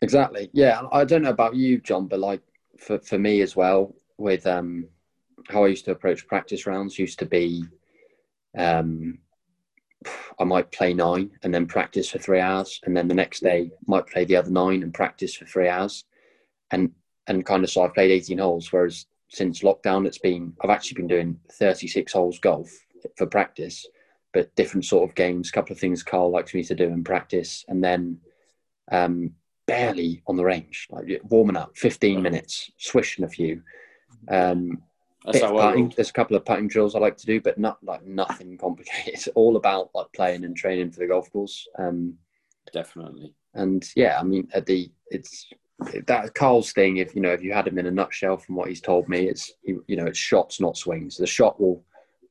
Exactly. 0.00 0.48
Yeah. 0.52 0.82
I 0.92 1.04
don't 1.04 1.22
know 1.22 1.30
about 1.30 1.56
you, 1.56 1.80
John, 1.80 2.06
but 2.06 2.20
like 2.20 2.42
for, 2.78 3.00
for 3.00 3.18
me 3.18 3.40
as 3.40 3.56
well, 3.56 3.96
with 4.16 4.46
um 4.46 4.86
how 5.48 5.64
I 5.64 5.68
used 5.68 5.84
to 5.86 5.92
approach 5.92 6.26
practice 6.26 6.66
rounds 6.66 6.98
used 6.98 7.18
to 7.20 7.26
be 7.26 7.64
um, 8.56 9.18
I 10.38 10.44
might 10.44 10.70
play 10.70 10.94
nine 10.94 11.30
and 11.42 11.52
then 11.52 11.66
practice 11.66 12.10
for 12.10 12.18
three 12.18 12.40
hours, 12.40 12.80
and 12.84 12.96
then 12.96 13.08
the 13.08 13.14
next 13.14 13.40
day 13.40 13.70
might 13.86 14.06
play 14.06 14.24
the 14.24 14.36
other 14.36 14.50
nine 14.50 14.82
and 14.82 14.94
practice 14.94 15.34
for 15.34 15.44
three 15.44 15.68
hours, 15.68 16.04
and 16.70 16.92
and 17.26 17.44
kind 17.44 17.64
of 17.64 17.70
so 17.70 17.82
I've 17.82 17.94
played 17.94 18.10
18 18.10 18.38
holes. 18.38 18.72
Whereas 18.72 19.06
since 19.28 19.60
lockdown, 19.60 20.06
it's 20.06 20.18
been 20.18 20.54
I've 20.62 20.70
actually 20.70 20.96
been 20.96 21.08
doing 21.08 21.40
36 21.52 22.12
holes 22.12 22.38
golf 22.38 22.70
for 23.16 23.26
practice, 23.26 23.86
but 24.32 24.54
different 24.54 24.84
sort 24.84 25.08
of 25.08 25.16
games. 25.16 25.48
A 25.48 25.52
couple 25.52 25.72
of 25.72 25.80
things 25.80 26.02
Carl 26.02 26.30
likes 26.30 26.54
me 26.54 26.62
to 26.64 26.74
do 26.74 26.84
in 26.84 27.02
practice, 27.04 27.64
and 27.68 27.82
then 27.82 28.20
um, 28.92 29.32
barely 29.66 30.22
on 30.26 30.36
the 30.36 30.44
range, 30.44 30.86
like 30.90 31.20
warming 31.24 31.56
up, 31.56 31.76
15 31.76 32.22
minutes, 32.22 32.70
swishing 32.78 33.24
a 33.24 33.28
few. 33.28 33.62
Um, 34.28 34.82
that's 35.24 35.40
how 35.40 35.52
putting. 35.52 35.92
There's 35.96 36.10
a 36.10 36.12
couple 36.12 36.36
of 36.36 36.44
putting 36.44 36.68
drills 36.68 36.94
I 36.94 37.00
like 37.00 37.16
to 37.16 37.26
do, 37.26 37.40
but 37.40 37.58
not 37.58 37.82
like 37.82 38.04
nothing 38.04 38.56
complicated. 38.56 39.04
It's 39.14 39.28
all 39.28 39.56
about 39.56 39.90
like 39.94 40.06
playing 40.14 40.44
and 40.44 40.56
training 40.56 40.90
for 40.90 41.00
the 41.00 41.06
golf 41.06 41.30
course. 41.32 41.66
Um, 41.78 42.14
Definitely. 42.72 43.32
And 43.54 43.84
yeah, 43.96 44.18
I 44.20 44.22
mean, 44.22 44.48
at 44.52 44.66
the 44.66 44.90
it's 45.10 45.46
that 46.06 46.34
Carl's 46.34 46.72
thing. 46.72 46.98
If 46.98 47.14
you 47.14 47.20
know, 47.20 47.32
if 47.32 47.42
you 47.42 47.52
had 47.52 47.66
him 47.66 47.78
in 47.78 47.86
a 47.86 47.90
nutshell, 47.90 48.36
from 48.36 48.56
what 48.56 48.68
he's 48.68 48.80
told 48.80 49.08
me, 49.08 49.28
it's 49.28 49.52
you 49.62 49.82
know, 49.88 50.06
it's 50.06 50.18
shots, 50.18 50.60
not 50.60 50.76
swings. 50.76 51.16
The 51.16 51.26
shot 51.26 51.60
will, 51.60 51.84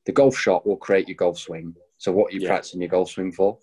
the 0.06 0.12
golf 0.12 0.36
shot 0.36 0.66
will 0.66 0.76
create 0.76 1.08
your 1.08 1.16
golf 1.16 1.38
swing. 1.38 1.74
So 1.98 2.12
what 2.12 2.32
you 2.32 2.40
yeah. 2.40 2.48
practicing 2.48 2.80
your 2.80 2.90
golf 2.90 3.10
swing 3.10 3.32
for? 3.32 3.58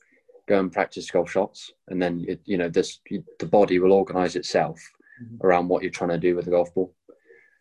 Go 0.48 0.60
and 0.60 0.72
practice 0.72 1.10
golf 1.10 1.32
shots, 1.32 1.72
and 1.88 2.02
then 2.02 2.26
it, 2.28 2.42
you 2.46 2.58
know 2.58 2.70
this 2.70 3.00
the 3.40 3.46
body 3.46 3.80
will 3.80 3.94
organize 3.94 4.36
itself 4.36 4.80
mm-hmm. 5.22 5.46
around 5.46 5.68
what 5.68 5.82
you're 5.82 5.92
trying 5.92 6.12
to 6.12 6.18
do 6.18 6.36
with 6.36 6.46
the 6.46 6.52
golf 6.52 6.74
ball. 6.74 6.94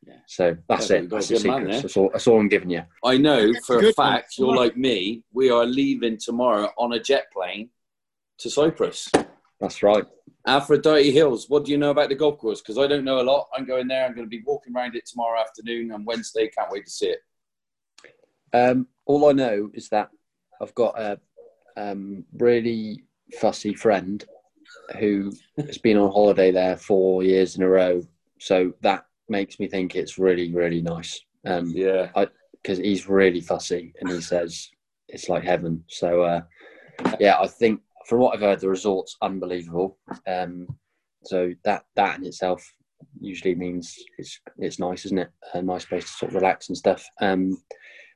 Yeah. 0.06 0.14
So 0.26 0.56
that's 0.68 0.90
it. 0.90 1.08
That's 1.08 1.28
the 1.28 1.36
secret. 1.38 1.82
That's, 1.82 1.96
all, 1.96 2.10
that's 2.12 2.26
all 2.26 2.38
I'm 2.38 2.48
giving 2.48 2.70
you. 2.70 2.82
I 3.04 3.16
know 3.16 3.52
for 3.66 3.78
a 3.78 3.92
fact 3.92 4.38
you're 4.38 4.54
like 4.54 4.76
me. 4.76 5.22
We 5.32 5.50
are 5.50 5.64
leaving 5.64 6.18
tomorrow 6.18 6.70
on 6.76 6.92
a 6.92 7.00
jet 7.00 7.24
plane 7.32 7.70
to 8.38 8.50
Cyprus. 8.50 9.10
That's 9.60 9.82
right. 9.82 10.04
Aphrodite 10.46 11.10
Hills. 11.10 11.48
What 11.48 11.64
do 11.64 11.72
you 11.72 11.78
know 11.78 11.90
about 11.90 12.10
the 12.10 12.14
golf 12.14 12.38
course? 12.38 12.60
Because 12.60 12.76
I 12.76 12.86
don't 12.86 13.04
know 13.04 13.20
a 13.20 13.22
lot. 13.22 13.48
I'm 13.56 13.64
going 13.64 13.88
there. 13.88 14.04
I'm 14.04 14.14
going 14.14 14.26
to 14.26 14.30
be 14.30 14.42
walking 14.44 14.76
around 14.76 14.94
it 14.94 15.06
tomorrow 15.06 15.40
afternoon 15.40 15.92
and 15.92 16.04
Wednesday. 16.04 16.48
Can't 16.48 16.70
wait 16.70 16.84
to 16.84 16.90
see 16.90 17.14
it. 17.14 17.20
Um, 18.52 18.86
all 19.06 19.28
I 19.28 19.32
know 19.32 19.70
is 19.72 19.88
that 19.88 20.10
I've 20.60 20.74
got 20.74 20.98
a 21.00 21.18
um, 21.76 22.24
really 22.36 23.04
fussy 23.40 23.74
friend 23.74 24.24
who 24.98 25.32
has 25.56 25.78
been 25.78 25.96
on 25.96 26.12
holiday 26.12 26.50
there 26.50 26.76
four 26.76 27.22
years 27.22 27.56
in 27.56 27.62
a 27.62 27.68
row. 27.68 28.02
So 28.38 28.74
that 28.82 29.06
makes 29.28 29.58
me 29.58 29.68
think 29.68 29.94
it's 29.94 30.18
really, 30.18 30.52
really 30.52 30.82
nice. 30.82 31.20
Um, 31.46 31.70
yeah. 31.74 32.10
Because 32.62 32.78
he's 32.78 33.08
really 33.08 33.40
fussy 33.40 33.92
and 34.00 34.10
he 34.10 34.20
says 34.20 34.70
it's 35.08 35.28
like 35.28 35.44
heaven. 35.44 35.84
So, 35.88 36.22
uh, 36.22 36.40
yeah, 37.20 37.38
I 37.38 37.46
think 37.46 37.80
from 38.06 38.20
what 38.20 38.34
I've 38.34 38.40
heard, 38.40 38.60
the 38.60 38.68
resort's 38.68 39.16
unbelievable. 39.22 39.98
Um, 40.26 40.66
so 41.24 41.52
that 41.64 41.84
that 41.96 42.18
in 42.18 42.26
itself 42.26 42.66
usually 43.20 43.54
means 43.54 43.96
it's 44.18 44.40
it's 44.58 44.78
nice, 44.78 45.04
isn't 45.06 45.18
it? 45.18 45.30
A 45.54 45.62
nice 45.62 45.84
place 45.84 46.04
to 46.04 46.10
sort 46.10 46.30
of 46.30 46.36
relax 46.36 46.68
and 46.68 46.76
stuff. 46.76 47.04
Um, 47.20 47.62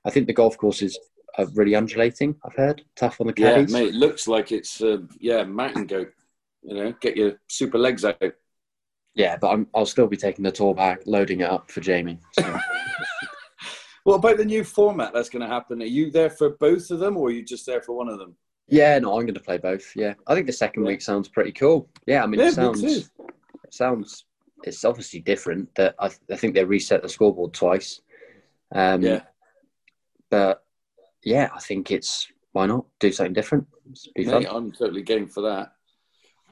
I 0.04 0.10
think 0.10 0.26
the 0.26 0.32
golf 0.32 0.56
courses 0.56 0.98
are 1.36 1.46
really 1.54 1.74
undulating. 1.74 2.36
I've 2.44 2.56
heard 2.56 2.82
tough 2.96 3.20
on 3.20 3.28
the 3.28 3.34
Yeah, 3.36 3.64
mate, 3.68 3.88
it 3.88 3.94
looks 3.94 4.28
like 4.28 4.52
it's 4.52 4.82
uh, 4.82 4.98
yeah 5.20 5.44
mountain 5.44 5.86
goat. 5.86 6.12
You 6.62 6.74
know, 6.74 6.94
get 7.00 7.16
your 7.16 7.34
super 7.48 7.78
legs 7.78 8.04
out. 8.04 8.20
Yeah, 9.14 9.36
but 9.36 9.48
I'm, 9.50 9.66
I'll 9.74 9.86
still 9.86 10.06
be 10.06 10.16
taking 10.16 10.44
the 10.44 10.52
tour 10.52 10.74
back, 10.74 11.00
loading 11.06 11.40
it 11.40 11.50
up 11.50 11.70
for 11.70 11.80
Jamie. 11.80 12.18
So. 12.32 12.58
What 14.04 14.14
about 14.16 14.38
the 14.38 14.44
new 14.44 14.64
format 14.64 15.12
that's 15.12 15.28
going 15.28 15.42
to 15.42 15.52
happen? 15.54 15.82
Are 15.82 15.84
you 15.84 16.10
there 16.10 16.30
for 16.30 16.50
both 16.50 16.90
of 16.90 16.98
them, 16.98 17.18
or 17.18 17.28
are 17.28 17.30
you 17.30 17.44
just 17.44 17.66
there 17.66 17.82
for 17.82 17.94
one 17.94 18.08
of 18.08 18.18
them? 18.18 18.34
yeah, 18.68 18.98
no, 18.98 19.10
I'm 19.18 19.26
going 19.26 19.34
to 19.34 19.40
play 19.40 19.58
both. 19.58 19.92
Yeah, 19.94 20.14
I 20.26 20.34
think 20.34 20.46
the 20.46 20.52
second 20.52 20.84
Yeah. 20.84 20.88
week 20.92 21.02
sounds 21.02 21.28
pretty 21.28 21.52
cool. 21.52 21.90
Yeah, 22.06 22.22
I 22.22 22.26
mean, 22.26 22.40
Yeah, 22.40 22.46
it 22.48 22.54
sounds 22.54 22.80
too. 22.80 23.02
it 23.64 23.74
sounds 23.74 24.24
it's 24.64 24.82
obviously 24.86 25.20
different. 25.20 25.74
That 25.74 25.94
I, 25.98 26.06
I 26.30 26.36
think 26.36 26.54
they 26.54 26.64
reset 26.64 27.02
the 27.02 27.08
scoreboard 27.10 27.52
twice. 27.52 28.00
Um, 28.74 29.02
Yeah, 29.02 29.22
but 30.30 30.64
yeah, 31.22 31.50
I 31.54 31.60
think 31.60 31.90
it's 31.90 32.28
why 32.52 32.64
not 32.64 32.86
do 33.00 33.12
something 33.12 33.34
different? 33.34 33.66
It's 33.90 34.06
be 34.14 34.24
fun. 34.24 34.42
mate, 34.44 34.48
I'm 34.50 34.72
totally 34.72 35.02
game 35.02 35.28
for 35.28 35.42
that. 35.42 35.72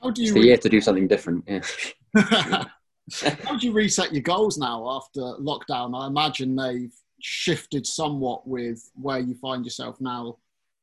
How 0.02 0.10
do 0.10 0.20
you? 0.20 0.26
It's 0.28 0.34
the 0.34 0.40
re- 0.40 0.46
year 0.46 0.58
to 0.58 0.68
do 0.68 0.80
something 0.82 1.08
different. 1.08 1.44
Yeah. 1.48 1.62
how 2.14 3.56
do 3.56 3.66
you 3.66 3.72
reset 3.72 4.12
your 4.12 4.22
goals 4.22 4.58
now 4.58 4.88
after 4.90 5.20
lockdown? 5.20 5.98
I 5.98 6.06
imagine 6.06 6.56
they've 6.56 6.94
shifted 7.20 7.86
somewhat 7.86 8.46
with 8.46 8.90
where 8.94 9.18
you 9.18 9.34
find 9.34 9.64
yourself 9.64 10.00
now. 10.00 10.38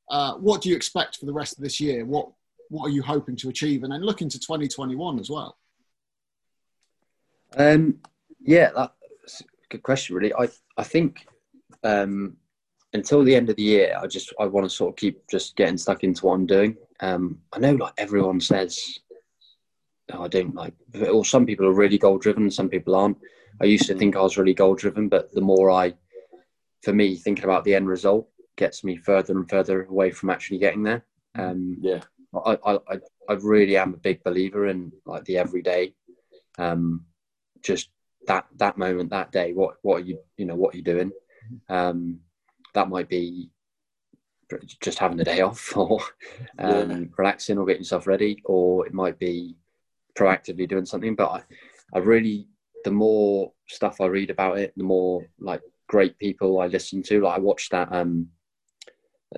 Uh, 0.09 0.35
what 0.35 0.61
do 0.61 0.69
you 0.69 0.75
expect 0.75 1.17
for 1.17 1.25
the 1.25 1.33
rest 1.33 1.57
of 1.57 1.63
this 1.63 1.79
year? 1.79 2.05
What 2.05 2.29
what 2.69 2.87
are 2.87 2.91
you 2.91 3.03
hoping 3.03 3.35
to 3.37 3.49
achieve? 3.49 3.83
And 3.83 3.91
then 3.91 4.01
look 4.01 4.21
into 4.21 4.39
2021 4.39 5.19
as 5.19 5.29
well. 5.29 5.57
Um, 7.55 7.99
yeah, 8.41 8.71
that's 8.75 9.41
a 9.41 9.43
good 9.69 9.83
question. 9.83 10.15
Really, 10.15 10.33
I 10.33 10.49
I 10.77 10.83
think 10.83 11.27
um, 11.83 12.37
until 12.93 13.23
the 13.23 13.35
end 13.35 13.49
of 13.49 13.55
the 13.55 13.63
year, 13.63 13.95
I 13.99 14.07
just 14.07 14.33
I 14.39 14.45
want 14.45 14.65
to 14.65 14.75
sort 14.75 14.91
of 14.93 14.95
keep 14.95 15.27
just 15.29 15.55
getting 15.55 15.77
stuck 15.77 16.03
into 16.03 16.25
what 16.25 16.33
I'm 16.33 16.45
doing. 16.45 16.77
Um, 16.99 17.39
I 17.51 17.59
know 17.59 17.73
like 17.73 17.93
everyone 17.97 18.39
says, 18.39 18.99
oh, 20.13 20.23
I 20.23 20.27
don't 20.27 20.55
like, 20.55 20.73
or 21.11 21.25
some 21.25 21.45
people 21.45 21.65
are 21.67 21.73
really 21.73 21.97
goal 21.97 22.17
driven, 22.17 22.49
some 22.49 22.69
people 22.69 22.95
aren't. 22.95 23.17
I 23.61 23.65
used 23.65 23.87
to 23.87 23.95
think 23.95 24.15
I 24.15 24.21
was 24.21 24.37
really 24.37 24.53
goal 24.53 24.75
driven, 24.75 25.09
but 25.09 25.31
the 25.33 25.41
more 25.41 25.69
I, 25.71 25.93
for 26.83 26.93
me, 26.93 27.15
thinking 27.15 27.43
about 27.45 27.63
the 27.63 27.75
end 27.75 27.87
result 27.87 28.27
gets 28.57 28.83
me 28.83 28.97
further 28.97 29.33
and 29.37 29.49
further 29.49 29.83
away 29.85 30.11
from 30.11 30.29
actually 30.29 30.57
getting 30.59 30.83
there. 30.83 31.05
Um, 31.35 31.77
Yeah, 31.81 32.01
I, 32.33 32.57
I, 32.65 32.73
I- 32.93 32.99
I 33.29 33.33
really 33.35 33.77
am 33.77 33.93
a 33.93 33.97
big 33.97 34.21
believer 34.21 34.67
in 34.67 34.91
like 35.05 35.23
the 35.23 35.37
everyday, 35.37 35.93
um, 36.57 37.05
just 37.61 37.89
that 38.27 38.45
that 38.57 38.77
moment, 38.77 39.11
that 39.11 39.31
day. 39.31 39.53
What 39.53 39.75
what 39.81 40.01
are 40.01 40.05
you 40.05 40.19
you 40.35 40.45
know 40.45 40.55
what 40.55 40.73
are 40.73 40.77
you 40.77 40.83
doing? 40.83 41.13
Um, 41.69 42.19
that 42.73 42.89
might 42.89 43.07
be 43.07 43.49
just 44.81 44.99
having 44.99 45.21
a 45.21 45.23
day 45.23 45.39
off, 45.39 45.75
or 45.77 46.01
um, 46.59 46.91
Yeah. 46.91 46.99
relaxing, 47.17 47.57
or 47.57 47.65
getting 47.65 47.83
yourself 47.83 48.07
ready, 48.07 48.41
or 48.43 48.85
it 48.85 48.93
might 48.93 49.17
be 49.17 49.55
proactively 50.17 50.67
doing 50.67 50.85
something. 50.85 51.15
But 51.15 51.29
I, 51.31 51.43
I 51.95 51.99
really, 51.99 52.47
the 52.83 52.91
more 52.91 53.51
stuff 53.67 54.01
I 54.01 54.05
read 54.05 54.29
about 54.29 54.57
it, 54.57 54.73
the 54.75 54.83
more 54.83 55.25
like 55.39 55.61
great 55.87 56.17
people 56.17 56.59
I 56.59 56.67
listen 56.67 57.03
to. 57.03 57.21
Like 57.21 57.37
I 57.37 57.39
watched 57.39 57.71
that 57.71 57.91
um, 57.91 58.27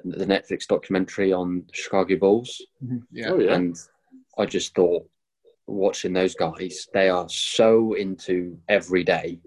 the 0.03 0.25
Netflix 0.25 0.67
documentary 0.67 1.33
on 1.33 1.65
Chicago 1.71 2.17
Bulls. 2.17 2.61
Yeah. 3.11 3.29
oh 3.29 3.39
yeah, 3.39 3.53
And 3.55 3.77
I 4.37 4.45
just 4.45 4.75
thought, 4.75 5.07
watching 5.67 6.13
those 6.13 6.35
guys, 6.35 6.87
they 6.93 7.09
are 7.09 7.27
so 7.29 7.93
into 7.93 8.57
every 8.69 9.03
day 9.03 9.39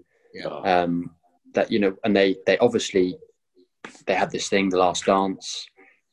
Oh, 0.45 0.63
um, 0.63 1.11
that 1.53 1.71
you 1.71 1.79
know, 1.79 1.95
and 2.03 2.15
they 2.15 2.37
they 2.45 2.57
obviously 2.59 3.17
they 4.05 4.13
had 4.13 4.31
this 4.31 4.49
thing, 4.49 4.69
the 4.69 4.77
Last 4.77 5.05
Dance, 5.05 5.65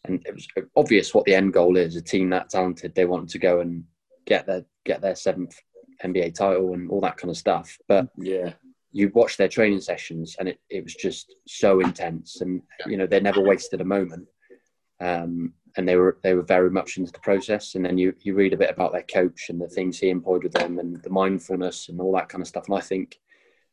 and 0.05 0.25
it 0.27 0.35
was 0.35 0.47
obvious 0.77 1.13
what 1.13 1.25
the 1.25 1.35
end 1.35 1.53
goal 1.53 1.77
is. 1.77 1.97
A 1.97 2.03
team 2.03 2.31
that 2.31 2.51
talented, 2.51 2.95
they 2.95 3.05
wanted 3.05 3.29
to 3.31 3.39
go 3.39 3.61
and 3.61 3.85
get 4.27 4.47
their 4.47 4.65
get 4.85 5.01
their 5.01 5.15
seventh 5.15 5.59
NBA 6.05 6.35
title 6.35 6.75
and 6.75 6.91
all 6.91 7.01
that 7.01 7.17
kind 7.17 7.31
of 7.31 7.37
stuff. 7.37 7.79
But 7.89 8.09
yeah, 8.17 8.53
you 8.93 9.11
watch 9.15 9.37
their 9.37 9.49
training 9.49 9.81
sessions 9.81 10.37
and 10.39 10.49
it, 10.49 10.61
it 10.69 10.85
was 10.85 10.95
just 10.95 11.35
so 11.47 11.81
intense 11.81 12.41
and 12.41 12.63
you 12.87 12.97
know 12.97 13.07
they 13.07 13.21
never 13.21 13.41
wasted 13.41 13.81
a 13.81 13.85
moment. 13.85 14.27
Um, 15.01 15.53
and 15.77 15.87
they 15.87 15.97
were 15.97 16.19
they 16.23 16.35
were 16.35 16.43
very 16.43 16.71
much 16.71 16.97
into 16.97 17.13
the 17.13 17.21
process. 17.21 17.75
And 17.75 17.85
then 17.85 17.99
you 17.99 18.15
you 18.21 18.35
read 18.35 18.53
a 18.53 18.59
bit 18.59 18.71
about 18.71 18.93
their 18.93 19.03
coach 19.03 19.47
and 19.49 19.61
the 19.61 19.69
things 19.69 19.99
he 19.99 20.11
employed 20.11 20.43
with 20.43 20.53
them 20.53 20.79
and 20.79 21.03
the 21.03 21.11
mindfulness 21.11 21.89
and 21.89 22.01
all 22.01 22.15
that 22.15 22.29
kind 22.29 22.43
of 22.43 22.49
stuff. 22.49 22.67
And 22.69 22.77
i 22.77 22.81
think 22.81 23.19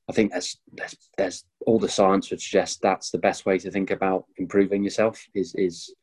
i 0.10 0.12
think 0.12 0.32
there's 0.32 0.58
there's, 0.74 0.98
there's 1.18 1.46
all 1.66 1.80
the 1.80 1.88
science 1.88 2.30
would 2.30 2.42
suggest 2.42 2.82
that's 2.82 3.10
the 3.10 3.18
best 3.18 3.46
way 3.46 3.58
to 3.58 3.72
think 3.72 3.90
about 3.90 4.26
improving 4.36 4.84
yourself 4.84 5.26
is 5.34 5.56
is 5.56 5.94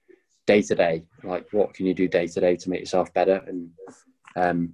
day 0.51 0.63
to 0.63 0.75
day. 0.75 1.05
Like 1.23 1.47
what 1.53 1.75
can 1.75 1.87
you 1.87 1.95
do 1.95 2.09
day 2.09 2.27
to 2.27 2.41
day 2.41 2.57
to 2.57 2.71
make 2.71 2.81
yourself 2.81 3.13
better? 3.15 3.43
And 3.47 3.71
um 4.37 4.72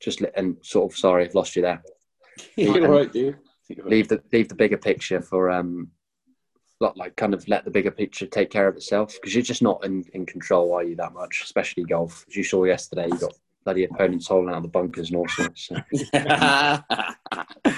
just 0.00 0.20
li- 0.20 0.30
and 0.36 0.56
sort 0.62 0.92
of 0.92 0.98
sorry 0.98 1.24
i've 1.24 1.34
lost 1.34 1.56
you 1.56 1.62
there 1.62 1.82
you're 2.56 2.88
right, 2.88 3.12
dude. 3.12 3.36
You're 3.68 3.86
leave 3.86 4.08
the 4.08 4.22
leave 4.32 4.48
the 4.48 4.54
bigger 4.54 4.78
picture 4.78 5.20
for 5.20 5.50
um 5.50 5.90
lot 6.80 6.96
like 6.96 7.14
kind 7.16 7.34
of 7.34 7.46
let 7.46 7.64
the 7.64 7.70
bigger 7.70 7.90
picture 7.90 8.26
take 8.26 8.50
care 8.50 8.66
of 8.66 8.76
itself 8.76 9.14
because 9.14 9.34
you're 9.34 9.42
just 9.42 9.62
not 9.62 9.84
in, 9.84 10.02
in 10.14 10.24
control 10.24 10.72
are 10.72 10.82
you 10.82 10.96
that 10.96 11.12
much 11.12 11.42
especially 11.44 11.84
golf 11.84 12.24
as 12.28 12.34
you 12.34 12.42
saw 12.42 12.64
yesterday 12.64 13.06
you 13.06 13.18
got 13.18 13.34
bloody 13.64 13.84
opponents 13.84 14.26
holding 14.26 14.50
out 14.50 14.56
of 14.56 14.62
the 14.62 14.68
bunkers 14.68 15.10
and 15.10 15.18
all 15.18 15.28
sorts 15.28 15.68
so. 15.68 15.76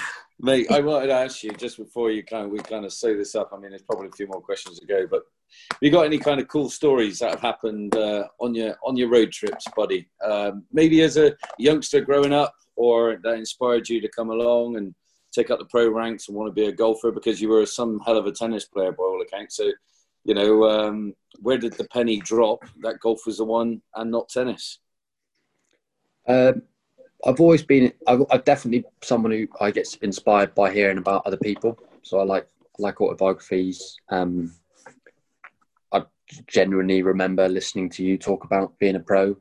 Mate, 0.45 0.72
I 0.72 0.80
wanted 0.80 1.07
to 1.07 1.12
ask 1.12 1.45
you 1.45 1.53
just 1.53 1.76
before 1.76 2.11
you 2.11 2.24
kind 2.24 2.47
of 2.47 2.51
we 2.51 2.59
kind 2.59 2.84
of 2.84 2.93
sew 2.93 3.16
this 3.16 3.36
up. 3.36 3.51
I 3.53 3.59
mean, 3.59 3.70
there's 3.70 3.82
probably 3.82 4.09
a 4.09 4.12
few 4.12 4.26
more 4.26 4.40
questions 4.40 4.80
to 4.80 4.86
go, 4.86 5.07
but 5.07 5.22
have 5.70 5.78
you 5.80 5.93
got 5.93 6.05
any 6.05 6.18
kind 6.18 6.40
of 6.40 6.49
cool 6.49 6.68
stories 6.68 7.20
that 7.20 7.30
have 7.30 7.40
happened 7.40 7.95
uh, 7.95 8.24
on 8.40 8.53
your 8.53 8.76
on 8.84 8.97
your 8.97 9.09
road 9.09 9.30
trips, 9.30 9.66
buddy? 9.76 10.09
Um, 10.20 10.64
maybe 10.72 11.01
as 11.03 11.16
a 11.16 11.36
youngster 11.61 12.01
growing 12.01 12.32
up, 12.32 12.53
or 12.74 13.20
that 13.22 13.34
inspired 13.34 13.88
you 13.88 14.01
to 14.01 14.09
come 14.09 14.30
along 14.30 14.78
and 14.78 14.93
take 15.32 15.49
up 15.49 15.61
the 15.61 15.64
pro 15.66 15.88
ranks 15.88 16.26
and 16.26 16.36
want 16.36 16.49
to 16.49 16.61
be 16.61 16.66
a 16.66 16.72
golfer 16.72 17.12
because 17.12 17.40
you 17.40 17.49
were 17.49 17.64
some 17.64 18.01
hell 18.01 18.16
of 18.16 18.26
a 18.26 18.32
tennis 18.32 18.64
player 18.64 18.90
by 18.90 19.05
all 19.05 19.22
accounts. 19.22 19.57
So, 19.57 19.70
you 20.24 20.34
know, 20.34 20.68
um, 20.68 21.14
where 21.38 21.57
did 21.57 21.74
the 21.74 21.86
penny 21.93 22.18
drop 22.18 22.64
that 22.80 22.99
golf 22.99 23.26
was 23.26 23.38
the 23.38 23.45
one 23.45 23.80
and 23.95 24.11
not 24.11 24.28
tennis? 24.28 24.80
Um, 26.26 26.62
I've 27.25 27.41
always 27.41 27.62
been. 27.62 27.93
I've, 28.07 28.23
I'm 28.31 28.41
definitely 28.43 28.85
someone 29.03 29.33
who 29.33 29.47
I 29.61 29.70
get 29.70 29.97
inspired 30.03 30.55
by 30.55 30.73
hearing 30.73 30.99
about 30.99 31.23
other 31.27 31.37
people. 31.37 31.79
So 32.03 32.18
I 32.18 32.25
like 32.25 32.49
like 32.79 33.01
autobiographies. 33.01 33.97
Um, 34.09 34.53
I 35.93 36.03
genuinely 36.49 37.03
remember 37.03 37.49
listening 37.49 37.91
to 37.91 38.05
you 38.05 38.18
talk 38.18 38.45
about 38.45 38.77
being 38.79 38.97
a 38.97 39.01
pro 39.01 39.37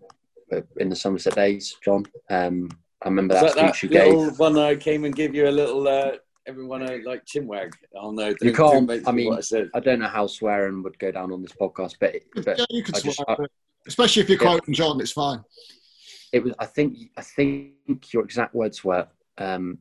uh, 0.54 0.62
in 0.78 0.90
the 0.90 0.96
Somerset 0.96 1.36
days, 1.36 1.78
John. 1.84 2.06
Um, 2.30 2.70
I 3.04 3.08
remember 3.10 3.34
Is 3.36 3.42
that, 3.42 3.56
that, 3.56 3.62
that 3.66 3.76
speech 3.76 3.84
you 3.84 3.90
gave. 3.98 4.14
little 4.14 4.30
one 4.36 4.58
I 4.60 4.76
came 4.76 5.06
and 5.06 5.16
give 5.16 5.34
you 5.34 5.48
a 5.48 5.50
little 5.50 5.88
uh, 5.88 6.12
everyone 6.46 6.84
I 6.88 6.98
like 6.98 7.26
chinwag? 7.26 7.72
Oh 7.96 8.12
no, 8.12 8.26
don't- 8.28 8.44
You 8.44 8.54
can't- 8.54 8.86
make 8.88 9.08
I 9.08 9.12
mean- 9.12 9.34
I 9.34 9.40
said. 9.42 9.70
I 9.74 9.80
don't 9.80 10.00
know 10.00 10.08
how 10.08 10.28
swearing 10.28 10.84
would 10.84 11.00
go 11.00 11.12
down 11.12 11.32
on 11.32 11.42
this 11.42 11.54
podcast, 11.54 11.96
but 12.00 12.16
but 12.46 12.60
yeah, 12.60 12.66
you 12.70 12.84
can 12.84 12.94
I 12.96 13.00
swear, 13.00 13.14
just- 13.14 13.24
I- 13.28 13.38
especially 13.88 14.22
if 14.22 14.30
you're 14.30 14.38
Yeah. 14.40 14.50
quoting 14.50 14.74
John. 14.76 15.02
It's 15.02 15.14
fine. 15.14 15.40
It 16.32 16.44
was. 16.44 16.54
I 16.60 16.66
think 16.66 16.98
I 17.18 17.22
think 17.22 18.14
your 18.14 18.24
exact 18.24 18.56
words 18.56 18.84
were 18.84 19.08
um, 19.38 19.80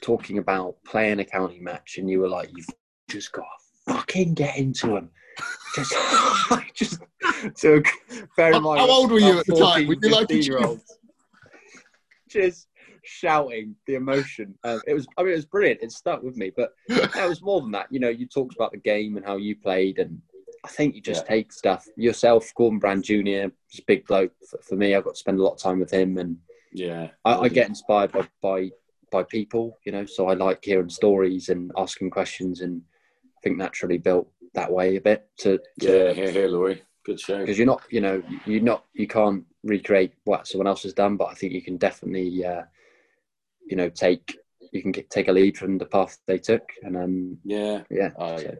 talking 0.00 0.38
about 0.38 0.76
playing 0.84 1.20
a 1.20 1.24
county 1.24 1.60
match, 1.60 1.98
and 1.98 2.08
you 2.08 2.20
were 2.20 2.28
like, 2.28 2.50
"You've 2.56 2.66
just 3.08 3.32
got 3.32 3.44
to 3.44 3.92
fucking 3.94 4.34
get 4.34 4.56
into 4.56 4.88
them." 4.88 5.10
Just, 5.74 5.94
just 6.74 7.02
took. 7.56 7.86
Bear 8.36 8.48
in 8.48 8.54
How- 8.54 8.60
mind, 8.60 8.80
how 8.80 8.90
old 8.90 9.10
were 9.10 9.20
you 9.20 9.38
at 9.38 9.46
the 9.46 9.54
time? 9.54 9.86
14, 9.86 9.88
Would 9.88 9.98
you 10.02 10.10
like 10.10 10.28
to 10.28 10.34
15-year-olds. 10.34 10.98
Just 12.28 12.68
shouting 13.04 13.74
the 13.86 13.94
emotion. 13.94 14.54
Um, 14.64 14.80
it 14.86 14.94
was. 14.94 15.06
I 15.16 15.22
mean, 15.22 15.32
it 15.32 15.36
was 15.36 15.46
brilliant. 15.46 15.82
It 15.82 15.92
stuck 15.92 16.22
with 16.22 16.36
me, 16.36 16.52
but 16.54 16.72
it 16.88 17.28
was 17.28 17.42
more 17.42 17.60
than 17.60 17.70
that. 17.72 17.86
You 17.90 18.00
know, 18.00 18.08
you 18.08 18.26
talked 18.26 18.54
about 18.54 18.72
the 18.72 18.78
game 18.78 19.16
and 19.16 19.24
how 19.24 19.36
you 19.36 19.56
played, 19.56 19.98
and 19.98 20.20
I 20.64 20.68
think 20.68 20.94
you 20.94 21.00
just 21.00 21.24
Yeah. 21.24 21.28
take 21.36 21.52
stuff 21.52 21.86
yourself. 21.96 22.52
Gordon 22.54 22.78
Brand 22.78 23.04
Jr. 23.04 23.48
is 23.72 23.78
a 23.78 23.82
big 23.86 24.06
bloke 24.06 24.32
for, 24.48 24.58
for 24.62 24.76
me. 24.76 24.94
I've 24.94 25.04
got 25.04 25.14
to 25.14 25.20
spend 25.20 25.38
a 25.38 25.42
lot 25.42 25.52
of 25.54 25.58
time 25.58 25.78
with 25.80 25.90
him, 25.92 26.18
and 26.18 26.38
Yeah, 26.72 27.10
I, 27.24 27.34
I 27.36 27.48
get 27.48 27.68
inspired 27.68 28.12
by, 28.12 28.28
by 28.42 28.70
by 29.10 29.22
people. 29.22 29.78
You 29.84 29.92
know, 29.92 30.04
so 30.06 30.28
I 30.28 30.34
like 30.34 30.64
hearing 30.64 30.90
stories 30.90 31.48
and 31.48 31.70
asking 31.76 32.10
questions, 32.10 32.60
and 32.60 32.82
I 33.24 33.40
think 33.42 33.56
naturally 33.56 33.98
built 33.98 34.30
that 34.54 34.70
way 34.72 34.96
a 34.96 35.00
bit 35.00 35.28
to 35.38 35.60
yeah. 35.80 36.12
Here, 36.12 36.30
here, 36.32 36.48
Laurie. 36.48 36.82
Good 37.04 37.20
show. 37.20 37.38
because 37.38 37.56
you're 37.56 37.66
not, 37.66 37.82
you 37.90 38.02
know, 38.02 38.22
you're 38.44 38.60
not, 38.60 38.84
you 38.92 39.06
can't 39.06 39.42
recreate 39.62 40.12
what 40.24 40.46
someone 40.46 40.66
else 40.66 40.82
has 40.82 40.92
done, 40.92 41.16
but 41.16 41.28
I 41.28 41.34
think 41.34 41.54
you 41.54 41.62
can 41.62 41.78
definitely, 41.78 42.44
uh, 42.44 42.62
you 43.66 43.76
know, 43.76 43.88
take 43.88 44.36
you 44.72 44.82
can 44.82 44.92
get, 44.92 45.08
take 45.08 45.28
a 45.28 45.32
lead 45.32 45.56
from 45.56 45.78
the 45.78 45.86
path 45.86 46.18
they 46.26 46.36
took, 46.38 46.68
and 46.82 46.96
um, 46.98 47.38
Yeah, 47.44 47.82
yeah, 47.90 48.10
Oh, 48.18 48.36
so- 48.36 48.42
yeah. 48.42 48.54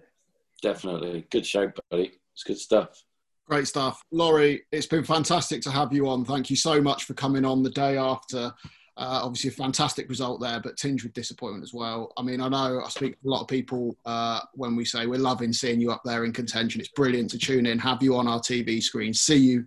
Definitely. 0.62 1.26
Good 1.30 1.46
show, 1.46 1.70
buddy. 1.90 2.12
It's 2.34 2.44
good 2.44 2.58
stuff. 2.58 3.04
Great 3.46 3.66
stuff. 3.66 4.02
Laurie, 4.10 4.62
it's 4.72 4.86
been 4.86 5.04
fantastic 5.04 5.62
to 5.62 5.70
have 5.70 5.92
you 5.92 6.08
on. 6.08 6.24
Thank 6.24 6.50
you 6.50 6.56
so 6.56 6.80
much 6.80 7.04
for 7.04 7.14
coming 7.14 7.44
on 7.44 7.62
the 7.62 7.70
day 7.70 7.96
after 7.96 8.52
Uh, 8.98 9.20
obviously, 9.22 9.48
a 9.48 9.52
fantastic 9.52 10.08
result 10.08 10.40
there, 10.40 10.58
but 10.60 10.76
tinged 10.76 11.04
with 11.04 11.12
disappointment 11.12 11.62
as 11.62 11.72
well. 11.72 12.12
I 12.16 12.22
mean, 12.22 12.40
I 12.40 12.48
know 12.48 12.82
I 12.84 12.88
speak 12.88 13.12
to 13.12 13.28
a 13.28 13.30
lot 13.30 13.42
of 13.42 13.46
people 13.46 13.96
uh, 14.04 14.40
when 14.54 14.74
we 14.74 14.84
say 14.84 15.06
we're 15.06 15.20
loving 15.20 15.52
seeing 15.52 15.80
you 15.80 15.92
up 15.92 16.02
there 16.04 16.24
in 16.24 16.32
contention. 16.32 16.80
It's 16.80 16.90
brilliant 16.90 17.30
to 17.30 17.38
tune 17.38 17.66
in, 17.66 17.78
have 17.78 18.02
you 18.02 18.16
on 18.16 18.26
our 18.26 18.40
TV 18.40 18.82
screen, 18.82 19.14
see 19.14 19.36
you 19.36 19.64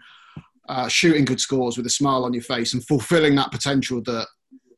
uh, 0.67 0.89
shooting 0.89 1.23
good 1.23 1.39
scores 1.39 1.77
with 1.77 1.85
a 1.85 1.89
smile 1.89 2.25
on 2.25 2.33
your 2.33 2.43
face 2.43 2.73
and 2.73 2.85
fulfilling 2.85 3.35
that 3.35 3.53
potential 3.53 4.01
that 4.01 4.27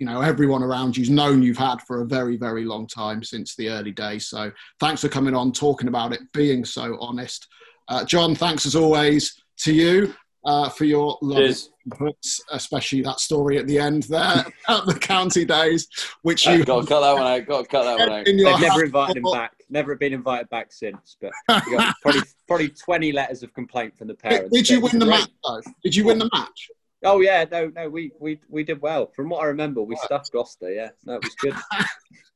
you 0.04 0.10
know 0.10 0.20
everyone 0.20 0.62
around 0.62 0.98
you's 0.98 1.10
known 1.10 1.42
you've 1.42 1.58
had 1.58 1.82
for 1.84 2.02
a 2.02 2.06
very 2.06 2.36
very 2.36 2.66
long 2.66 2.86
time 2.86 3.24
since 3.24 3.56
the 3.56 3.70
early 3.70 3.92
days 3.92 4.28
so 4.28 4.52
thanks 4.82 5.00
for 5.00 5.08
coming 5.08 5.34
on 5.34 5.50
talking 5.50 5.88
about 5.88 6.12
it 6.12 6.20
being 6.34 6.66
so 6.66 6.98
honest 7.00 7.48
uh, 7.88 8.04
john 8.04 8.36
thanks 8.36 8.66
as 8.66 8.76
always 8.76 9.42
to 9.56 9.74
you 9.74 10.14
uh, 10.46 10.68
for 10.68 10.84
your 10.84 11.18
love 11.22 11.56
inputs, 11.88 12.42
especially 12.52 13.02
that 13.02 13.22
story 13.22 13.58
at 13.58 13.66
the 13.66 13.80
end 13.80 14.04
there 14.04 14.46
at 14.68 14.86
the 14.86 14.94
county 14.94 15.46
days, 15.46 15.88
which 16.24 16.46
you 16.46 16.66
got 16.66 16.82
to 16.82 16.88
cut 16.88 17.00
that 17.00 17.14
one 17.14 17.24
out. 17.24 17.48
Got 17.48 17.62
to 17.62 17.68
cut 17.70 17.84
that 17.84 17.98
one 17.98 18.10
out. 18.20 18.26
They've 18.26 18.36
never 18.36 18.84
invited 18.84 19.16
him 19.16 19.24
back. 19.32 19.54
Never 19.70 19.96
been 19.96 20.12
invited 20.12 20.50
back 20.50 20.74
since. 20.74 21.16
But 21.22 21.32
probably 22.02 22.22
probably 22.46 22.70
twenty 22.70 23.14
letters 23.14 23.42
of 23.42 23.54
complaint 23.54 23.98
from 23.98 24.10
the 24.10 24.16
parents. 24.16 24.52
Did, 24.52 24.66
did 24.66 24.70
you 24.70 24.82
win 24.82 25.00
the 25.00 25.06
match 25.06 25.30
though? 25.46 25.62
Did 25.82 25.96
you 25.96 26.04
win 26.04 26.20
the 26.20 26.30
match? 26.34 26.70
Oh 27.04 27.22
yeah, 27.22 27.46
no, 27.52 27.72
no, 27.76 27.90
we 27.90 28.12
we 28.20 28.40
we 28.50 28.64
did 28.64 28.82
well. 28.82 29.08
From 29.16 29.30
what 29.30 29.42
I 29.42 29.46
remember, 29.46 29.82
we 29.82 29.96
stuffed 29.98 30.32
Gloucester. 30.32 30.72
Yeah, 30.72 30.90
no, 31.06 31.16
it 31.16 31.24
was 31.24 31.36
good. 31.36 31.56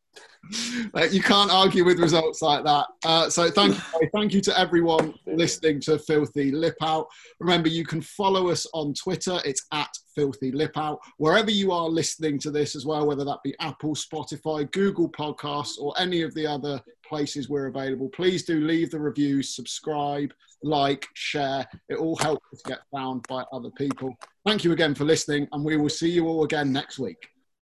you 1.12 1.22
can't 1.22 1.52
argue 1.52 1.84
with 1.86 2.00
results 2.00 2.42
like 2.42 2.64
that. 2.64 2.86
Uh, 3.06 3.30
so 3.30 3.50
thank 3.50 3.76
you, 3.76 4.10
thank 4.14 4.34
you 4.34 4.42
to 4.42 4.60
everyone 4.60 5.14
listening 5.26 5.80
to 5.82 6.00
Filthy 6.00 6.52
Lip 6.52 6.76
Out. 6.82 7.08
Remember, 7.40 7.70
you 7.70 7.86
can 7.86 8.02
follow 8.02 8.50
us 8.50 8.68
on 8.74 8.94
Twitter. 8.94 9.40
It's 9.46 9.66
at 9.72 9.90
Filthy 10.16 10.52
Lip 10.52 10.78
Out. 10.78 11.00
Wherever 11.18 11.52
you 11.52 11.72
are 11.72 11.88
listening 11.88 12.40
to 12.40 12.52
this 12.52 12.76
as 12.76 12.86
well, 12.86 13.06
whether 13.06 13.26
that 13.26 13.40
be 13.44 13.56
Apple, 13.60 13.96
Spotify, 13.96 14.70
Google 14.72 15.10
Podcasts, 15.10 15.78
or 15.80 15.94
any 16.00 16.22
of 16.22 16.34
the 16.34 16.48
other 16.48 16.82
places 17.08 17.50
we're 17.50 17.68
available, 17.68 18.10
please 18.10 18.44
do 18.44 18.62
leave 18.62 18.92
the 18.92 19.00
reviews, 19.00 19.56
subscribe, 19.56 20.34
like, 20.64 21.08
share. 21.14 21.66
It 21.90 21.96
all 21.96 22.18
helps 22.18 22.46
us 22.54 22.62
get 22.66 22.80
found 22.92 23.26
by 23.28 23.44
other 23.54 23.70
people. 23.72 24.16
Thank 24.46 24.64
you 24.64 24.72
again 24.72 24.96
for 24.96 25.06
listening, 25.06 25.48
and 25.52 25.64
we 25.64 25.78
will 25.78 25.90
see 25.90 26.10
you 26.10 26.28
all 26.28 26.44
again 26.44 26.72
next 26.74 27.00
week. 27.00 27.30